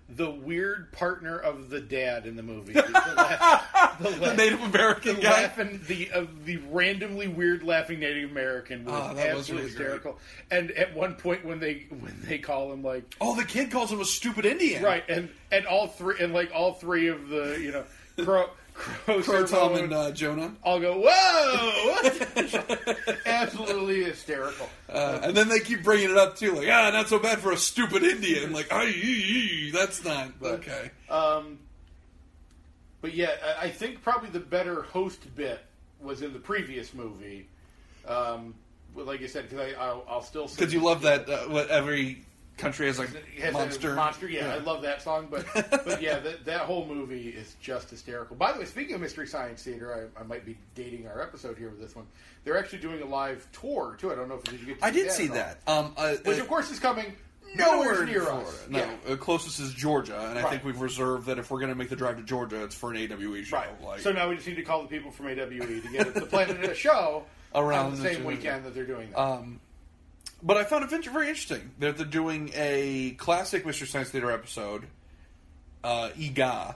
the 0.09 0.29
weird 0.31 0.91
partner 0.93 1.37
of 1.37 1.69
the 1.69 1.81
dad 1.81 2.25
in 2.25 2.35
the 2.35 2.43
movie. 2.43 2.73
The, 2.81 2.91
laugh, 3.15 3.99
the, 3.99 4.09
The 4.09 4.33
Native 4.35 4.61
American 4.61 5.15
the 5.15 5.21
guy. 5.21 5.29
laughing, 5.43 5.81
the 5.87 6.11
uh, 6.11 6.25
the 6.45 6.57
randomly 6.69 7.27
weird 7.27 7.63
laughing 7.63 7.99
Native 7.99 8.29
American 8.31 8.85
was 8.85 8.93
Oh, 8.93 9.13
was 9.13 9.17
absolutely 9.19 9.53
really 9.53 9.57
great. 9.61 9.69
hysterical. 9.71 10.19
And 10.51 10.71
at 10.71 10.95
one 10.95 11.15
point 11.15 11.43
when 11.45 11.59
they 11.59 11.87
when 11.89 12.15
they 12.27 12.37
call 12.37 12.71
him 12.71 12.83
like 12.83 13.15
Oh, 13.19 13.35
the 13.35 13.43
kid 13.43 13.71
calls 13.71 13.91
him 13.91 13.99
a 13.99 14.05
stupid 14.05 14.45
Indian. 14.45 14.83
right, 14.83 15.03
and 15.09 15.29
and 15.51 15.65
all 15.65 15.87
three 15.87 16.15
and 16.19 16.33
like 16.33 16.51
all 16.53 16.73
three 16.73 17.07
of 17.07 17.27
the 17.29 17.57
you 17.61 17.71
know 17.71 17.83
Crow 18.23 18.49
Crow, 18.77 19.21
Crow, 19.23 19.45
Tom, 19.45 19.75
and 19.75 19.91
uh, 19.91 20.11
Jonah. 20.11 20.53
I'll 20.63 20.79
go 20.79 21.01
whoa, 21.03 22.93
absolutely 23.25 24.03
hysterical. 24.03 24.69
Uh, 24.87 25.19
and 25.23 25.35
then 25.35 25.49
they 25.49 25.59
keep 25.59 25.83
bringing 25.83 26.11
it 26.11 26.17
up 26.17 26.35
too, 26.37 26.53
like, 26.53 26.67
ah, 26.71 26.89
not 26.91 27.07
so 27.09 27.17
bad 27.19 27.39
for 27.39 27.51
a 27.51 27.57
stupid 27.57 28.03
Indian. 28.03 28.53
Like, 28.53 28.71
"Ay, 28.71 28.87
ee, 28.89 28.91
ee," 29.67 29.71
that's 29.71 30.03
not 30.05 30.29
okay. 30.41 30.91
Um, 31.09 31.57
but 33.01 33.13
yeah, 33.13 33.31
I- 33.59 33.65
I 33.65 33.69
think 33.71 34.01
probably 34.03 34.29
the 34.29 34.39
better 34.39 34.83
host 34.83 35.19
bit 35.35 35.59
was 35.99 36.21
in 36.21 36.33
the 36.33 36.39
previous 36.39 36.93
movie. 36.93 37.47
Um, 38.07 38.53
like 38.95 39.21
I 39.21 39.27
said, 39.27 39.49
because 39.49 39.73
I'll, 39.79 40.05
I'll 40.07 40.21
still 40.21 40.47
Because 40.47 40.73
you 40.73 40.81
love 40.83 41.01
that 41.01 41.27
uh, 41.29 41.39
what 41.49 41.69
every 41.69 42.23
country 42.57 42.87
has 42.87 42.99
like 42.99 43.09
It 43.13 43.41
has 43.41 43.49
a 43.53 43.57
monster. 43.57 43.93
monster. 43.95 44.27
Yeah, 44.29 44.53
I 44.53 44.57
love 44.57 44.81
that 44.81 45.01
song. 45.01 45.27
But 45.29 45.45
but 45.85 46.01
yeah, 46.01 46.19
that, 46.19 46.45
that 46.45 46.61
whole 46.61 46.85
movie 46.85 47.29
is 47.29 47.55
just 47.61 47.89
hysterical. 47.89 48.35
By 48.35 48.51
the 48.53 48.59
way, 48.59 48.65
speaking 48.65 48.95
of 48.95 49.01
Mystery 49.01 49.27
Science 49.27 49.63
Theater, 49.63 50.09
I, 50.17 50.19
I 50.21 50.23
might 50.23 50.45
be 50.45 50.57
dating 50.75 51.07
our 51.07 51.21
episode 51.21 51.57
here 51.57 51.69
with 51.69 51.79
this 51.79 51.95
one. 51.95 52.05
They're 52.43 52.57
actually 52.57 52.79
doing 52.79 53.01
a 53.01 53.05
live 53.05 53.47
tour 53.53 53.95
too. 53.99 54.11
I 54.11 54.15
don't 54.15 54.27
know 54.29 54.35
if 54.35 54.43
did 54.43 54.59
you 54.59 54.65
get. 54.67 54.79
To 54.79 54.85
I 54.85 54.91
did 54.91 55.07
at 55.07 55.13
see 55.13 55.27
that. 55.27 55.59
Um, 55.67 55.93
uh, 55.97 56.15
which 56.23 56.37
uh, 56.39 56.41
of 56.41 56.47
course 56.47 56.71
is 56.71 56.79
coming 56.79 57.13
nowhere 57.55 58.05
near 58.05 58.21
Florida. 58.23 58.47
us. 58.49 58.65
No, 58.69 58.79
Yeah. 58.79 59.13
uh, 59.13 59.15
closest 59.15 59.59
is 59.59 59.73
Georgia, 59.73 60.19
and 60.29 60.37
I 60.37 60.43
Right. 60.43 60.49
think 60.51 60.63
we've 60.65 60.81
reserved 60.81 61.27
that 61.27 61.39
if 61.39 61.49
we're 61.49 61.59
going 61.59 61.71
to 61.71 61.75
make 61.77 61.89
the 61.89 61.95
drive 61.95 62.17
to 62.17 62.23
Georgia, 62.23 62.63
it's 62.63 62.75
for 62.75 62.91
an 62.91 62.97
AWE 62.97 63.43
show. 63.45 63.57
Right. 63.57 63.81
Like, 63.81 63.99
so 64.01 64.11
now 64.11 64.27
we 64.29 64.35
just 64.35 64.47
need 64.47 64.55
to 64.55 64.63
call 64.63 64.81
the 64.81 64.87
people 64.89 65.11
from 65.11 65.27
AWE 65.27 65.81
to 65.81 65.89
get 65.91 66.07
it 66.07 66.13
to 66.15 66.25
plan 66.25 66.49
a 66.51 66.73
show 66.75 67.23
Around 67.55 67.85
on 67.85 67.91
the 67.91 67.97
the 68.03 68.13
same 68.15 68.23
weekend 68.25 68.65
that 68.65 68.75
they're 68.75 68.83
doing 68.85 69.09
that. 69.11 69.19
Um, 69.19 69.59
but 70.43 70.57
I 70.57 70.63
found 70.63 70.83
it 70.91 71.05
very 71.11 71.29
interesting 71.29 71.71
that 71.79 71.97
they're 71.97 72.05
doing 72.05 72.51
a 72.55 73.11
classic 73.17 73.65
Mystery 73.65 73.87
Science 73.87 74.09
Theater 74.09 74.31
episode, 74.31 74.85
uh, 75.83 76.09
Eegah, 76.17 76.75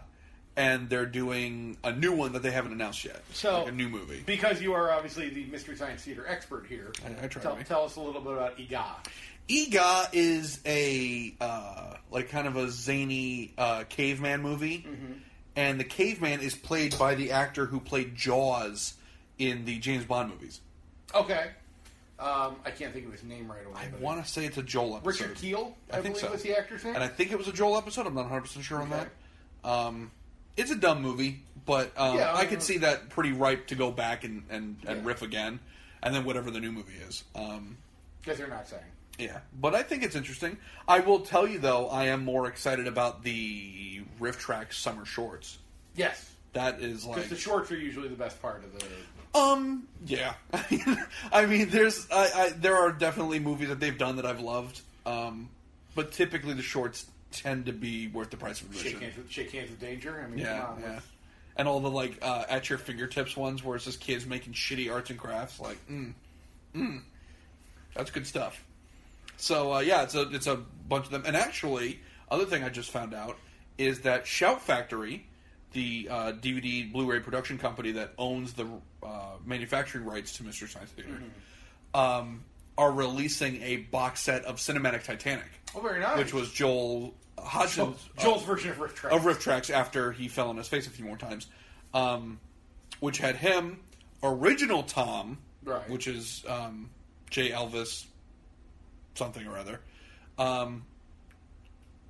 and 0.55 0.89
they're 0.89 1.05
doing 1.05 1.77
a 1.83 1.91
new 1.93 2.11
one 2.11 2.33
that 2.33 2.43
they 2.43 2.51
haven't 2.51 2.73
announced 2.73 3.05
yet. 3.05 3.21
So- 3.33 3.59
like 3.59 3.69
a 3.69 3.71
new 3.71 3.89
movie. 3.89 4.21
because 4.25 4.61
you 4.61 4.73
are 4.73 4.91
obviously 4.91 5.29
the 5.29 5.45
Mystery 5.45 5.75
Science 5.77 6.03
Theater 6.03 6.25
expert 6.27 6.65
here, 6.67 6.91
I- 7.05 7.25
I 7.25 7.27
try 7.27 7.41
tell, 7.41 7.55
to 7.55 7.63
tell 7.63 7.85
us 7.85 7.95
a 7.95 8.01
little 8.01 8.21
bit 8.21 8.33
about 8.33 8.57
Eegah. 8.57 9.05
Eegah 9.49 10.09
is 10.13 10.59
a 10.65 11.33
uh, 11.41 11.95
like 12.11 12.29
kind 12.29 12.47
of 12.47 12.55
a 12.55 12.69
zany 12.69 13.53
uh, 13.57 13.83
caveman 13.89 14.41
movie, 14.41 14.85
Mm-hmm. 14.87 15.13
and 15.55 15.79
the 15.79 15.83
caveman 15.83 16.41
is 16.41 16.55
played 16.55 16.97
by 16.97 17.15
the 17.15 17.31
actor 17.31 17.65
who 17.65 17.79
played 17.79 18.15
Jaws 18.15 18.93
in 19.37 19.65
the 19.65 19.79
James 19.79 20.05
Bond 20.05 20.29
movies. 20.29 20.61
Okay. 21.15 21.51
Um, 22.21 22.55
I 22.65 22.69
can't 22.71 22.93
think 22.93 23.07
of 23.07 23.11
his 23.11 23.23
name 23.23 23.51
right 23.51 23.65
away. 23.65 23.75
I 23.75 23.87
but- 23.87 23.99
want 23.99 24.23
to 24.23 24.31
say 24.31 24.45
it's 24.45 24.57
a 24.57 24.63
Joel 24.63 24.97
episode. 24.97 25.07
Richard 25.29 25.37
Kiel, 25.37 25.75
I, 25.91 25.97
I 25.97 26.01
think 26.01 26.15
believe 26.15 26.27
so. 26.27 26.31
was 26.31 26.43
the 26.43 26.55
actor's 26.57 26.83
name. 26.83 26.95
and 26.95 27.03
I 27.03 27.07
think 27.07 27.31
it 27.31 27.37
was 27.37 27.47
a 27.47 27.51
Joel 27.53 27.77
episode. 27.77 28.05
I'm 28.07 28.13
not 28.13 28.21
100 28.25 28.41
percent 28.41 28.63
sure 28.65 28.79
on 28.81 28.93
Okay. 28.93 29.05
that. 29.63 29.69
Um, 29.69 30.11
it's 30.57 30.69
a 30.71 30.75
dumb 30.75 31.01
movie, 31.01 31.41
but 31.65 31.91
um, 31.97 32.17
Yeah, 32.17 32.31
I 32.33 32.43
uh, 32.43 32.47
could 32.47 32.61
see 32.61 32.77
that 32.79 33.09
pretty 33.09 33.31
ripe 33.31 33.67
to 33.67 33.75
go 33.75 33.91
back 33.91 34.23
and, 34.23 34.43
and, 34.49 34.77
and 34.87 35.01
Yeah. 35.01 35.07
riff 35.07 35.21
again, 35.21 35.59
and 36.03 36.13
then 36.13 36.23
whatever 36.25 36.51
the 36.51 36.59
new 36.59 36.71
movie 36.71 36.93
is. 37.07 37.23
Um, 37.35 37.77
Because 38.21 38.37
they're 38.37 38.47
not 38.47 38.67
saying. 38.67 38.83
yeah, 39.17 39.39
but 39.59 39.73
I 39.73 39.81
think 39.83 40.03
it's 40.03 40.15
interesting. 40.15 40.57
I 40.87 40.99
will 40.99 41.21
tell 41.21 41.47
you 41.47 41.57
though, 41.59 41.87
I 41.89 42.05
am 42.05 42.23
more 42.25 42.47
excited 42.47 42.85
about 42.87 43.23
the 43.23 44.01
Riff 44.19 44.37
Track 44.39 44.73
summer 44.73 45.05
shorts. 45.05 45.57
Yes. 45.95 46.27
That 46.53 46.81
is 46.81 47.05
Because 47.05 47.17
like 47.21 47.29
the 47.29 47.37
shorts 47.37 47.71
are 47.71 47.77
usually 47.77 48.09
the 48.09 48.15
best 48.15 48.41
part 48.41 48.63
of 48.65 48.77
the. 48.77 48.85
Um 49.33 49.87
yeah. 50.05 50.33
I 51.31 51.45
mean, 51.45 51.69
there's 51.69 52.07
I, 52.11 52.29
I 52.35 52.49
there 52.49 52.75
are 52.77 52.91
definitely 52.91 53.39
movies 53.39 53.69
that 53.69 53.79
they've 53.79 53.97
done 53.97 54.15
that 54.17 54.25
I've 54.25 54.41
loved. 54.41 54.81
Um, 55.05 55.49
but 55.95 56.11
typically 56.11 56.53
the 56.53 56.61
shorts 56.61 57.05
tend 57.31 57.65
to 57.67 57.73
be 57.73 58.07
worth 58.07 58.29
the 58.29 58.37
price 58.37 58.61
of 58.61 58.67
admission. 58.67 58.91
Shake 58.91 59.01
hands, 59.01 59.17
with, 59.17 59.31
shake 59.31 59.51
hands 59.51 59.69
with 59.69 59.79
danger. 59.79 60.21
I 60.23 60.29
mean, 60.29 60.39
Yeah, 60.39 60.59
come 60.61 60.75
on. 60.75 60.81
yeah. 60.81 60.99
And 61.55 61.67
all 61.67 61.79
the 61.79 61.89
like 61.89 62.17
uh, 62.21 62.43
at 62.49 62.69
your 62.69 62.77
fingertips 62.79 63.35
ones 63.37 63.63
where 63.63 63.75
it's 63.75 63.85
just 63.85 63.99
kids 63.99 64.25
making 64.25 64.53
shitty 64.53 64.91
arts 64.91 65.09
and 65.09 65.19
crafts. 65.19 65.59
Like, 65.59 65.77
mm, 65.89 66.13
mm, 66.75 67.01
that's 67.95 68.11
good 68.11 68.25
stuff. 68.27 68.63
So 69.37 69.73
uh, 69.75 69.79
yeah, 69.79 70.03
it's 70.03 70.15
a 70.15 70.21
it's 70.33 70.47
a 70.47 70.57
bunch 70.87 71.05
of 71.05 71.11
them. 71.11 71.23
And 71.25 71.35
actually, 71.35 71.99
other 72.29 72.45
thing 72.45 72.63
I 72.63 72.69
just 72.69 72.91
found 72.91 73.13
out 73.13 73.37
is 73.77 74.01
that 74.01 74.27
Shout 74.27 74.61
Factory, 74.61 75.25
the 75.73 76.07
uh, 76.09 76.15
DVD 76.33 76.91
Blu-ray 76.91 77.19
production 77.21 77.57
company 77.57 77.91
that 77.93 78.13
owns 78.17 78.53
the 78.53 78.67
uh, 79.03 79.07
manufacturing 79.45 80.05
rights 80.05 80.35
to 80.37 80.43
Mystery 80.43 80.67
Science 80.67 80.91
Theater, 80.91 81.21
um, 81.93 82.43
are 82.77 82.91
releasing 82.91 83.61
a 83.61 83.77
box 83.77 84.21
set 84.21 84.43
of 84.45 84.57
Cinematic 84.57 85.03
Titanic, 85.03 85.45
Oh, 85.75 85.81
very 85.81 85.99
nice. 85.99 86.17
which 86.17 86.33
was 86.33 86.51
Joel 86.51 87.13
Hodgson's 87.37 87.97
Joel's 88.19 88.43
version 88.43 88.71
of 88.71 88.79
Rift 88.79 88.95
Track. 88.97 89.13
of 89.13 89.21
RiffTrax 89.23 89.69
after 89.73 90.11
he 90.11 90.27
fell 90.27 90.49
on 90.49 90.57
his 90.57 90.67
face 90.67 90.87
a 90.87 90.89
few 90.89 91.05
more 91.05 91.17
times, 91.17 91.47
um, 91.93 92.39
which 92.99 93.17
had 93.17 93.35
him 93.35 93.79
original 94.23 94.83
Tom, 94.83 95.37
Right. 95.63 95.87
which 95.89 96.07
is 96.07 96.43
um, 96.47 96.89
J. 97.29 97.49
Elvis, 97.51 98.05
something 99.15 99.45
or 99.47 99.57
other, 99.57 99.79
um, 100.37 100.83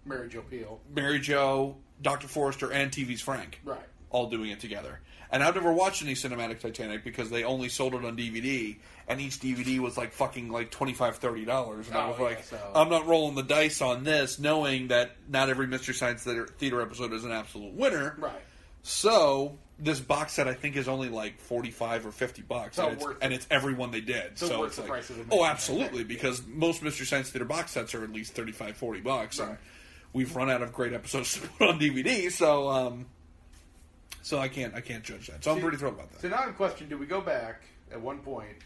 Mary 0.06 0.30
Jo 0.30 0.42
Peel. 0.42 0.80
Mary 0.94 1.20
Jo, 1.20 1.78
Doctor 2.02 2.28
Forrester, 2.28 2.72
and 2.72 2.92
TV's 2.92 3.22
Frank, 3.22 3.60
Right. 3.64 3.80
all 4.10 4.30
doing 4.30 4.50
it 4.52 4.60
together. 4.60 5.00
And 5.34 5.42
I've 5.44 5.56
never 5.56 5.72
watched 5.72 6.02
any 6.04 6.14
cinematic 6.14 6.60
Titanic 6.60 7.06
because 7.06 7.30
they 7.30 7.46
only 7.46 7.70
sold 7.70 7.94
it 7.96 8.04
on 8.04 8.18
DVD, 8.18 8.78
and 9.08 9.22
each 9.22 9.40
DVD 9.40 9.80
was 9.80 9.96
like 9.98 10.12
fucking 10.12 10.50
like 10.50 10.72
twenty 10.72 10.92
five, 10.94 11.18
thirty 11.18 11.46
dollars. 11.46 11.88
And 11.88 11.96
I 11.98 12.04
Oh, 12.06 12.10
was 12.10 12.18
yeah, 12.20 12.26
like, 12.26 12.44
so- 12.44 12.72
I'm 12.76 12.90
not 12.90 13.08
rolling 13.08 13.36
the 13.36 13.44
dice 13.44 13.82
on 13.82 14.04
this, 14.04 14.40
knowing 14.40 14.90
that 14.90 15.16
not 15.30 15.48
every 15.50 15.68
Mystery 15.68 15.94
Science 15.94 16.24
Theater, 16.24 16.48
theater 16.58 16.82
episode 16.82 17.14
is 17.14 17.24
an 17.24 17.32
absolute 17.32 17.74
winner. 17.74 18.16
Right. 18.20 18.42
So 18.84 19.58
this 19.80 20.00
box 20.00 20.34
set 20.34 20.48
I 20.48 20.54
think 20.54 20.76
is 20.76 20.88
only 20.88 21.08
like 21.10 21.40
forty 21.40 21.72
five 21.72 22.06
or 22.06 22.12
fifty 22.12 22.42
bucks, 22.42 22.76
So 22.76 22.84
and, 22.88 22.94
it's, 22.98 23.04
worth 23.06 23.18
and 23.22 23.32
it. 23.32 23.36
it's 23.38 23.48
every 23.50 23.74
one 23.74 23.92
they 23.92 24.02
did. 24.02 24.38
So 24.38 24.48
So, 24.48 24.60
worth 24.60 24.68
it's 24.68 24.76
the 24.76 24.82
like, 24.82 24.92
price 24.92 25.10
of 25.12 25.28
oh, 25.32 25.46
absolutely, 25.46 26.04
because 26.04 26.44
most 26.46 26.84
Mystery 26.84 27.06
Science 27.06 27.30
Theater 27.30 27.46
box 27.46 27.72
sets 27.72 27.96
are 27.96 28.04
at 28.04 28.12
least 28.12 28.34
35, 28.34 28.76
40 28.76 29.00
bucks, 29.02 29.40
and 29.40 29.50
Right. 29.52 29.58
We've 30.14 30.36
run 30.36 30.50
out 30.50 30.62
of 30.62 30.74
great 30.74 30.94
episodes 30.94 31.34
to 31.40 31.48
put 31.48 31.70
on 31.70 31.80
DVD. 31.80 32.32
So, 32.32 32.70
um, 32.70 33.06
so 34.22 34.38
I 34.40 34.48
can't 34.48 34.74
I 34.76 34.82
can't 34.82 35.04
judge 35.04 35.28
that. 35.28 35.44
So 35.44 35.52
I'm 35.52 35.58
See- 35.58 35.62
pretty 35.64 35.78
thrilled 35.78 35.96
about 35.96 36.12
that. 36.12 36.22
So 36.22 36.30
now 36.30 36.48
in 36.48 36.54
question, 36.54 36.90
do 36.90 36.98
we 36.98 37.06
go 37.06 37.22
back 37.22 37.62
at 37.92 38.00
one 38.02 38.20
point 38.20 38.58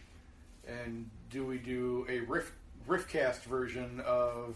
and 0.67 1.09
do 1.29 1.45
we 1.45 1.57
do 1.57 2.05
a 2.09 2.19
riff 2.21 2.51
riffcast 2.87 3.43
version 3.43 4.01
of 4.05 4.55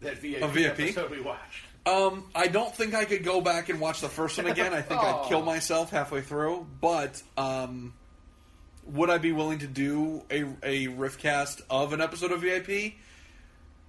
that 0.00 0.18
VIP, 0.18 0.50
VIP? 0.50 0.80
episode 0.80 1.10
we 1.10 1.20
watched? 1.20 1.64
Um, 1.86 2.28
I 2.34 2.48
don't 2.48 2.74
think 2.74 2.94
I 2.94 3.04
could 3.04 3.22
go 3.24 3.40
back 3.40 3.68
and 3.68 3.80
watch 3.80 4.00
the 4.00 4.08
first 4.08 4.36
one 4.38 4.48
again. 4.48 4.74
I 4.74 4.82
think 4.82 5.00
I'd 5.00 5.14
Oh. 5.24 5.28
kill 5.28 5.42
myself 5.42 5.90
halfway 5.90 6.20
through. 6.20 6.66
But 6.80 7.22
um, 7.38 7.94
would 8.86 9.08
I 9.08 9.18
be 9.18 9.30
willing 9.32 9.60
to 9.60 9.66
do 9.68 10.22
a 10.30 10.44
a 10.64 10.88
riff 10.88 11.18
cast 11.18 11.62
of 11.70 11.92
an 11.92 12.00
episode 12.00 12.32
of 12.32 12.40
VIP? 12.42 12.94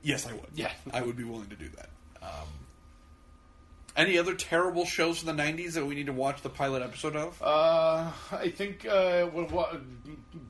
Yes, 0.03 0.27
I 0.27 0.33
would. 0.33 0.45
Yeah. 0.53 0.71
I 0.93 1.01
would 1.01 1.17
be 1.17 1.23
willing 1.23 1.49
to 1.49 1.55
do 1.55 1.69
that. 1.69 1.89
Um, 2.27 2.47
any 3.95 4.17
other 4.17 4.35
terrible 4.35 4.85
shows 4.85 5.19
from 5.19 5.35
the 5.35 5.43
'90s 5.43 5.73
that 5.73 5.85
we 5.85 5.95
need 5.95 6.05
to 6.05 6.13
watch 6.13 6.41
the 6.41 6.49
pilot 6.49 6.83
episode 6.83 7.15
of? 7.15 7.41
Uh, 7.41 8.11
I 8.31 8.49
think 8.49 8.85
uh, 8.85 9.27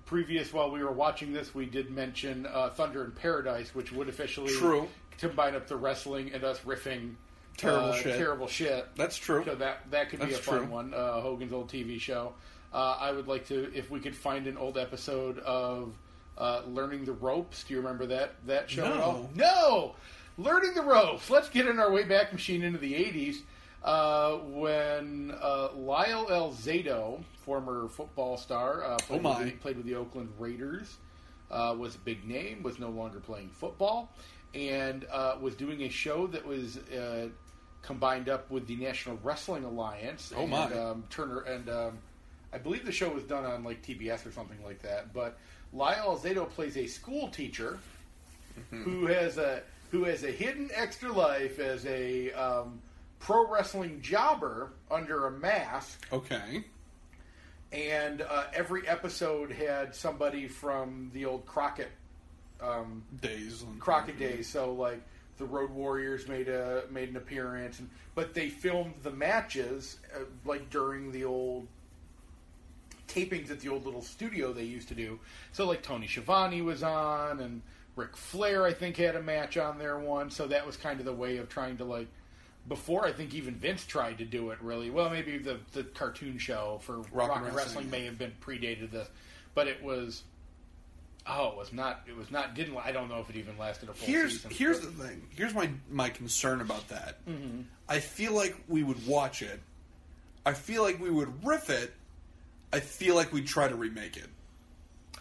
previous 0.06 0.52
while 0.52 0.70
we 0.72 0.84
were 0.84 0.92
watching 0.92 1.32
this, 1.32 1.56
we 1.56 1.66
did 1.66 1.90
mention 1.90 2.46
uh, 2.46 2.70
Thunder 2.72 3.06
in 3.06 3.12
Paradise, 3.12 3.74
which 3.74 3.92
would 3.94 4.10
officially 4.10 4.54
True. 4.54 4.88
combine 5.18 5.56
up 5.56 5.68
the 5.68 5.78
wrestling 5.78 6.32
and 6.34 6.44
us 6.44 6.60
riffing 6.62 7.16
Terrible 7.58 7.90
uh, 7.90 7.96
shit. 7.96 8.18
Terrible 8.18 8.48
shit. 8.48 8.88
That's 8.96 9.18
true. 9.18 9.44
So 9.44 9.56
that 9.56 9.90
that 9.92 10.10
could 10.10 10.20
be 10.20 10.28
That's 10.28 10.40
a 10.40 10.44
fun 10.44 10.60
true. 10.60 10.68
one. 10.68 10.94
Uh, 10.94 11.22
Hogan's 11.22 11.52
old 11.52 11.70
TV 11.72 12.00
show. 12.00 12.34
Uh, 12.72 12.98
I 13.00 13.12
would 13.12 13.28
like 13.28 13.48
to 13.48 13.74
if 13.76 13.90
we 13.90 14.00
could 14.00 14.16
find 14.16 14.46
an 14.46 14.58
old 14.58 14.78
episode 14.78 15.40
of 15.40 15.96
uh, 16.38 16.62
Learning 16.68 17.04
the 17.04 17.14
Ropes. 17.14 17.64
Do 17.64 17.74
you 17.74 17.80
remember 17.80 18.06
that 18.08 18.36
that 18.46 18.70
show 18.70 18.86
at 18.86 18.98
all? 18.98 19.30
No, 19.34 19.96
Learning 20.38 20.74
the 20.74 20.82
Ropes. 20.84 21.30
Let's 21.30 21.50
get 21.50 21.68
in 21.68 21.80
our 21.80 21.92
way 21.92 22.04
back 22.04 22.32
machine 22.32 22.64
into 22.64 22.78
the 22.80 22.94
'80s 22.94 23.38
uh, 23.84 24.38
when 24.38 25.34
uh, 25.42 25.70
Lyle 25.76 26.26
Alzado, 26.28 27.24
former 27.44 27.88
football 27.88 28.38
star, 28.38 28.84
uh, 28.84 28.98
played, 28.98 29.22
Oh. 29.26 29.38
With 29.40 29.46
the, 29.46 29.52
played 29.58 29.78
with 29.78 29.86
the 29.86 29.96
Oakland 29.96 30.30
Raiders, 30.38 30.98
uh, 31.50 31.76
was 31.78 31.96
a 31.96 32.00
big 32.00 32.28
name. 32.28 32.62
Was 32.64 32.78
no 32.80 32.90
longer 32.90 33.20
playing 33.20 33.50
football, 33.50 34.12
and 34.54 35.06
uh, 35.12 35.38
was 35.42 35.56
doing 35.56 35.84
a 35.84 35.90
show 35.90 36.28
that 36.28 36.46
was. 36.46 36.78
Uh, 36.78 37.30
Combined 37.84 38.28
up 38.28 38.52
with 38.52 38.68
the 38.68 38.76
National 38.76 39.18
Wrestling 39.24 39.64
Alliance, 39.64 40.34
Oh, 40.36 40.42
and, 40.42 40.52
my. 40.52 40.64
um, 40.74 41.06
Turner 41.10 41.42
and 41.42 41.70
um, 41.70 41.98
I 42.52 42.58
believe 42.58 42.84
the 42.84 42.92
show 42.92 43.08
was 43.08 43.24
done 43.24 43.46
on 43.46 43.64
like 43.64 43.82
TBS 43.82 44.26
or 44.26 44.32
something 44.34 44.58
like 44.66 44.82
that. 44.82 45.14
But 45.14 45.38
Lyle 45.72 46.18
Zato 46.22 46.50
plays 46.50 46.76
a 46.76 46.86
school 46.88 47.30
teacher 47.30 47.78
Mm-hmm. 48.74 48.84
who 48.84 49.06
has 49.06 49.38
a 49.38 49.62
who 49.92 50.04
has 50.06 50.24
a 50.24 50.32
hidden 50.32 50.70
extra 50.74 51.12
life 51.12 51.60
as 51.60 51.86
a 51.86 52.32
um, 52.34 52.82
pro 53.20 53.48
wrestling 53.50 54.02
jobber 54.02 54.72
under 54.92 55.28
a 55.28 55.32
mask, 55.32 56.06
Okay. 56.12 56.64
and 57.72 58.22
uh, 58.22 58.44
every 58.54 58.88
episode 58.88 59.52
had 59.52 59.94
somebody 59.96 60.48
from 60.48 61.10
the 61.14 61.26
old 61.26 61.46
Crockett 61.46 61.92
um, 62.62 63.04
Days. 63.22 63.64
Crockett 63.80 64.18
days. 64.20 64.48
So 64.50 64.74
like 64.74 65.02
the 65.38 65.46
Road 65.46 65.70
Warriors 65.70 66.28
made 66.28 66.48
a 66.50 66.84
made 66.90 67.10
an 67.10 67.18
appearance, 67.18 67.80
and, 67.80 67.90
but 68.16 68.34
they 68.34 68.50
filmed 68.50 68.94
the 69.04 69.12
matches 69.12 70.00
uh, 70.16 70.20
like 70.46 70.70
during 70.70 71.12
the 71.12 71.24
old 71.26 71.68
tapings 73.08 73.50
at 73.52 73.60
the 73.62 73.70
old 73.70 73.86
little 73.86 74.02
studio 74.02 74.52
they 74.52 74.64
used 74.64 74.88
to 74.90 74.96
do. 74.96 75.20
So 75.52 75.66
like 75.68 75.82
Tony 75.84 76.08
Schiavone 76.08 76.62
was 76.62 76.84
on, 76.84 77.40
and 77.40 77.62
Ric 77.98 78.16
Flair 78.16 78.64
I 78.64 78.72
think 78.72 78.96
had 78.96 79.16
a 79.18 79.22
match 79.22 79.58
on 79.58 79.78
there 79.78 79.98
one. 80.00 80.30
So 80.32 80.48
that 80.48 80.66
was 80.66 80.78
kind 80.78 81.00
of 81.00 81.06
the 81.06 81.12
way 81.14 81.38
of 81.38 81.50
trying 81.50 81.76
to 81.78 81.84
like. 81.84 82.08
Before 82.70 83.06
I 83.06 83.12
think 83.14 83.34
even 83.34 83.56
Vince 83.56 83.86
tried 83.86 84.18
to 84.20 84.26
do 84.26 84.52
it 84.52 84.60
really 84.62 84.90
well. 84.90 85.10
Maybe 85.10 85.38
the 85.38 85.58
the 85.74 85.84
cartoon 85.84 86.38
show 86.38 86.80
for 86.84 86.98
Rock, 87.12 87.32
and 87.36 87.44
Wrestling, 87.46 87.56
Wrestling 87.56 87.90
may 87.90 88.06
have 88.06 88.18
been 88.18 88.34
predated 88.42 88.92
this, 88.92 89.08
but 89.56 89.68
it 89.68 89.82
was. 89.84 90.24
Oh, 91.30 91.50
it 91.50 91.58
was 91.58 91.74
not. 91.74 92.02
It 92.08 92.16
was 92.16 92.30
not. 92.32 92.56
Didn't. 92.56 92.78
I 92.78 92.92
don't 92.92 93.10
know 93.10 93.20
if 93.20 93.30
it 93.30 93.36
even 93.38 93.58
lasted 93.58 93.90
a 93.90 93.94
full 93.94 94.08
Here's 94.08 94.34
season. 94.34 94.52
here's 94.52 94.80
but- 94.82 94.98
the 94.98 95.04
thing. 95.06 95.22
Here's 95.36 95.54
my 95.54 95.70
my 95.90 96.10
concern 96.10 96.62
about 96.62 96.88
that. 96.90 97.26
Mm-hmm. 97.26 97.62
I 97.90 98.00
feel 98.00 98.34
like 98.34 98.56
we 98.68 98.84
would 98.84 99.06
watch 99.08 99.42
it. 99.42 99.60
I 100.46 100.54
feel 100.54 100.84
like 100.84 101.00
we 101.02 101.10
would 101.10 101.46
riff 101.46 101.70
it. 101.70 101.94
I 102.72 102.80
feel 102.82 103.16
like 103.16 103.32
we'd 103.34 103.48
try 103.48 103.68
to 103.70 103.76
remake 103.76 104.18
it. 104.18 104.28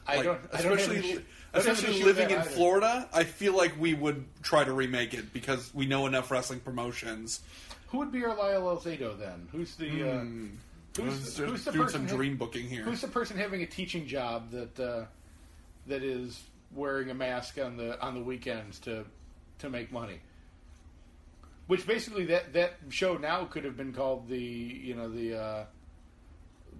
I 0.06 0.16
Like, 0.16 0.24
don't. 0.24 0.40
I 0.52 0.62
don't 0.62 0.78
have 0.78 0.90
an 0.90 0.96
especially 0.96 1.12
don't 1.14 1.24
especially 1.54 2.02
living 2.02 2.30
in 2.30 2.38
either. 2.38 2.50
Florida, 2.50 3.08
I 3.12 3.24
feel 3.24 3.56
like 3.56 3.78
we 3.78 3.94
would 3.94 4.24
try 4.42 4.64
to 4.64 4.72
remake 4.72 5.14
it 5.14 5.32
because 5.32 5.72
we 5.74 5.86
know 5.86 6.06
enough 6.06 6.30
wrestling 6.30 6.60
promotions. 6.60 7.40
Who 7.88 7.98
would 7.98 8.12
be 8.12 8.24
our 8.24 8.34
Lyle 8.36 8.62
Alzado 8.62 9.18
then? 9.18 9.48
Who's 9.52 9.76
the? 9.76 10.10
Uh, 10.10 10.24
who's, 11.02 11.34
Doing 11.36 11.50
who's 11.50 11.64
the 11.64 11.72
Hmm. 11.72 11.88
some 11.88 12.06
dream 12.06 12.36
booking 12.36 12.68
here. 12.68 12.82
Who's 12.82 13.00
the 13.00 13.08
person 13.08 13.36
having 13.36 13.62
a 13.62 13.66
teaching 13.66 14.06
job 14.06 14.50
that 14.50 14.80
uh, 14.80 15.04
that 15.86 16.02
is 16.02 16.42
wearing 16.72 17.10
a 17.10 17.14
mask 17.14 17.58
on 17.58 17.76
the 17.76 18.00
on 18.00 18.14
the 18.14 18.20
weekends 18.22 18.78
to 18.80 19.04
to 19.58 19.70
make 19.70 19.92
money? 19.92 20.20
Which 21.68 21.86
basically 21.86 22.26
that 22.26 22.52
that 22.54 22.74
show 22.90 23.16
now 23.16 23.44
could 23.44 23.64
have 23.64 23.76
been 23.76 23.92
called 23.92 24.28
the 24.28 24.38
you 24.38 24.94
know 24.94 25.08
the 25.08 25.38
uh, 25.40 25.64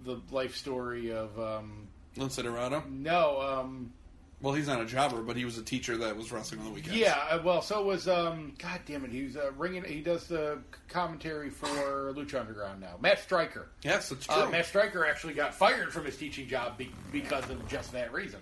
the 0.03 0.19
life 0.31 0.55
story 0.55 1.11
of 1.11 1.39
um, 1.39 1.87
Lince 2.17 2.41
Dorado? 2.41 2.83
no 2.89 3.41
um, 3.41 3.91
Well, 4.39 4.53
he's 4.53 4.67
not 4.67 4.79
a 4.79 4.85
jobber, 4.85 5.23
but 5.23 5.35
he 5.35 5.45
was 5.45 5.57
a 5.57 5.63
teacher 5.63 5.97
that 5.97 6.15
was 6.15 6.31
wrestling 6.31 6.59
on 6.59 6.67
the 6.67 6.71
weekends. 6.71 6.97
Yeah, 6.97 7.17
uh, 7.31 7.41
well, 7.43 7.61
so 7.63 7.83
was 7.83 8.07
um. 8.07 8.53
God 8.59 8.81
damn 8.85 9.03
it, 9.03 9.11
he's 9.11 9.35
uh, 9.35 9.51
ringing. 9.57 9.83
He 9.83 10.01
does 10.01 10.27
the 10.27 10.59
commentary 10.87 11.49
for 11.49 12.13
Lucha 12.13 12.39
Underground 12.39 12.79
now. 12.79 12.95
Matt 13.01 13.19
Striker. 13.19 13.69
Yes, 13.81 14.11
it's 14.11 14.27
true. 14.27 14.35
Uh, 14.35 14.49
Matt 14.49 14.67
Striker 14.67 15.07
actually 15.07 15.33
got 15.33 15.55
fired 15.55 15.91
from 15.91 16.05
his 16.05 16.17
teaching 16.17 16.47
job 16.47 16.77
be- 16.77 16.93
because 17.11 17.49
of 17.49 17.67
just 17.67 17.91
that 17.93 18.13
reason, 18.13 18.39